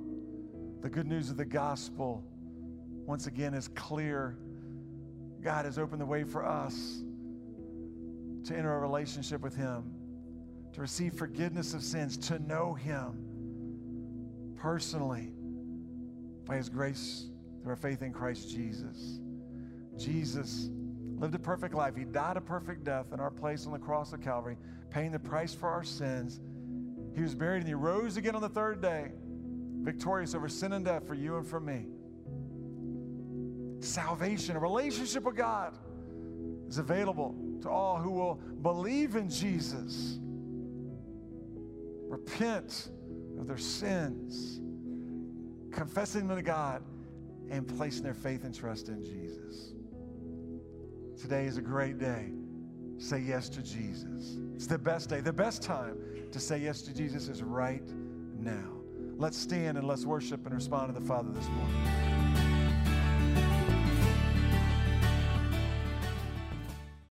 the 0.80 0.88
good 0.88 1.06
news 1.06 1.30
of 1.30 1.36
the 1.36 1.44
gospel, 1.44 2.24
once 3.06 3.26
again, 3.26 3.54
is 3.54 3.68
clear. 3.68 4.38
God 5.42 5.64
has 5.64 5.78
opened 5.78 6.00
the 6.00 6.06
way 6.06 6.24
for 6.24 6.44
us 6.44 7.02
to 8.44 8.56
enter 8.56 8.74
a 8.74 8.78
relationship 8.78 9.40
with 9.40 9.54
Him, 9.54 9.94
to 10.72 10.80
receive 10.80 11.14
forgiveness 11.14 11.74
of 11.74 11.82
sins, 11.82 12.16
to 12.28 12.38
know 12.38 12.74
Him 12.74 13.24
personally 14.56 15.32
by 16.44 16.56
His 16.56 16.68
grace 16.68 17.26
through 17.62 17.70
our 17.70 17.76
faith 17.76 18.02
in 18.02 18.12
Christ 18.12 18.50
Jesus. 18.50 19.20
Jesus 19.96 20.70
lived 21.16 21.34
a 21.34 21.38
perfect 21.38 21.74
life. 21.74 21.96
He 21.96 22.04
died 22.04 22.36
a 22.36 22.40
perfect 22.40 22.84
death 22.84 23.06
in 23.12 23.20
our 23.20 23.30
place 23.30 23.66
on 23.66 23.72
the 23.72 23.78
cross 23.78 24.12
of 24.12 24.22
Calvary, 24.22 24.56
paying 24.90 25.12
the 25.12 25.18
price 25.18 25.54
for 25.54 25.68
our 25.68 25.84
sins. 25.84 26.40
He 27.14 27.22
was 27.22 27.34
buried 27.34 27.58
and 27.58 27.68
he 27.68 27.74
rose 27.74 28.16
again 28.16 28.34
on 28.34 28.42
the 28.42 28.48
third 28.48 28.80
day, 28.80 29.10
victorious 29.82 30.34
over 30.34 30.48
sin 30.48 30.72
and 30.72 30.84
death 30.84 31.06
for 31.06 31.14
you 31.14 31.36
and 31.36 31.46
for 31.46 31.60
me. 31.60 31.86
Salvation, 33.80 34.56
a 34.56 34.60
relationship 34.60 35.24
with 35.24 35.36
God, 35.36 35.76
is 36.68 36.78
available 36.78 37.34
to 37.62 37.68
all 37.68 37.96
who 37.96 38.10
will 38.10 38.34
believe 38.62 39.16
in 39.16 39.30
Jesus, 39.30 40.18
repent 42.08 42.90
of 43.38 43.46
their 43.46 43.58
sins 43.58 44.60
confessing 45.78 46.26
them 46.26 46.36
to 46.36 46.42
God, 46.42 46.82
and 47.50 47.66
placing 47.66 48.02
their 48.02 48.14
faith 48.14 48.44
and 48.44 48.54
trust 48.54 48.88
in 48.88 49.02
Jesus. 49.02 49.72
Today 51.20 51.46
is 51.46 51.56
a 51.56 51.62
great 51.62 51.98
day. 51.98 52.30
Say 52.98 53.20
yes 53.20 53.48
to 53.50 53.62
Jesus. 53.62 54.36
It's 54.54 54.66
the 54.66 54.76
best 54.76 55.08
day. 55.08 55.20
The 55.20 55.32
best 55.32 55.62
time 55.62 55.96
to 56.30 56.40
say 56.40 56.58
yes 56.58 56.82
to 56.82 56.94
Jesus 56.94 57.28
is 57.28 57.42
right 57.42 57.88
now. 58.38 58.68
Let's 59.16 59.38
stand 59.38 59.78
and 59.78 59.86
let's 59.86 60.04
worship 60.04 60.44
and 60.46 60.54
respond 60.54 60.92
to 60.92 61.00
the 61.00 61.06
Father 61.06 61.30
this 61.30 61.48
morning. 61.48 62.17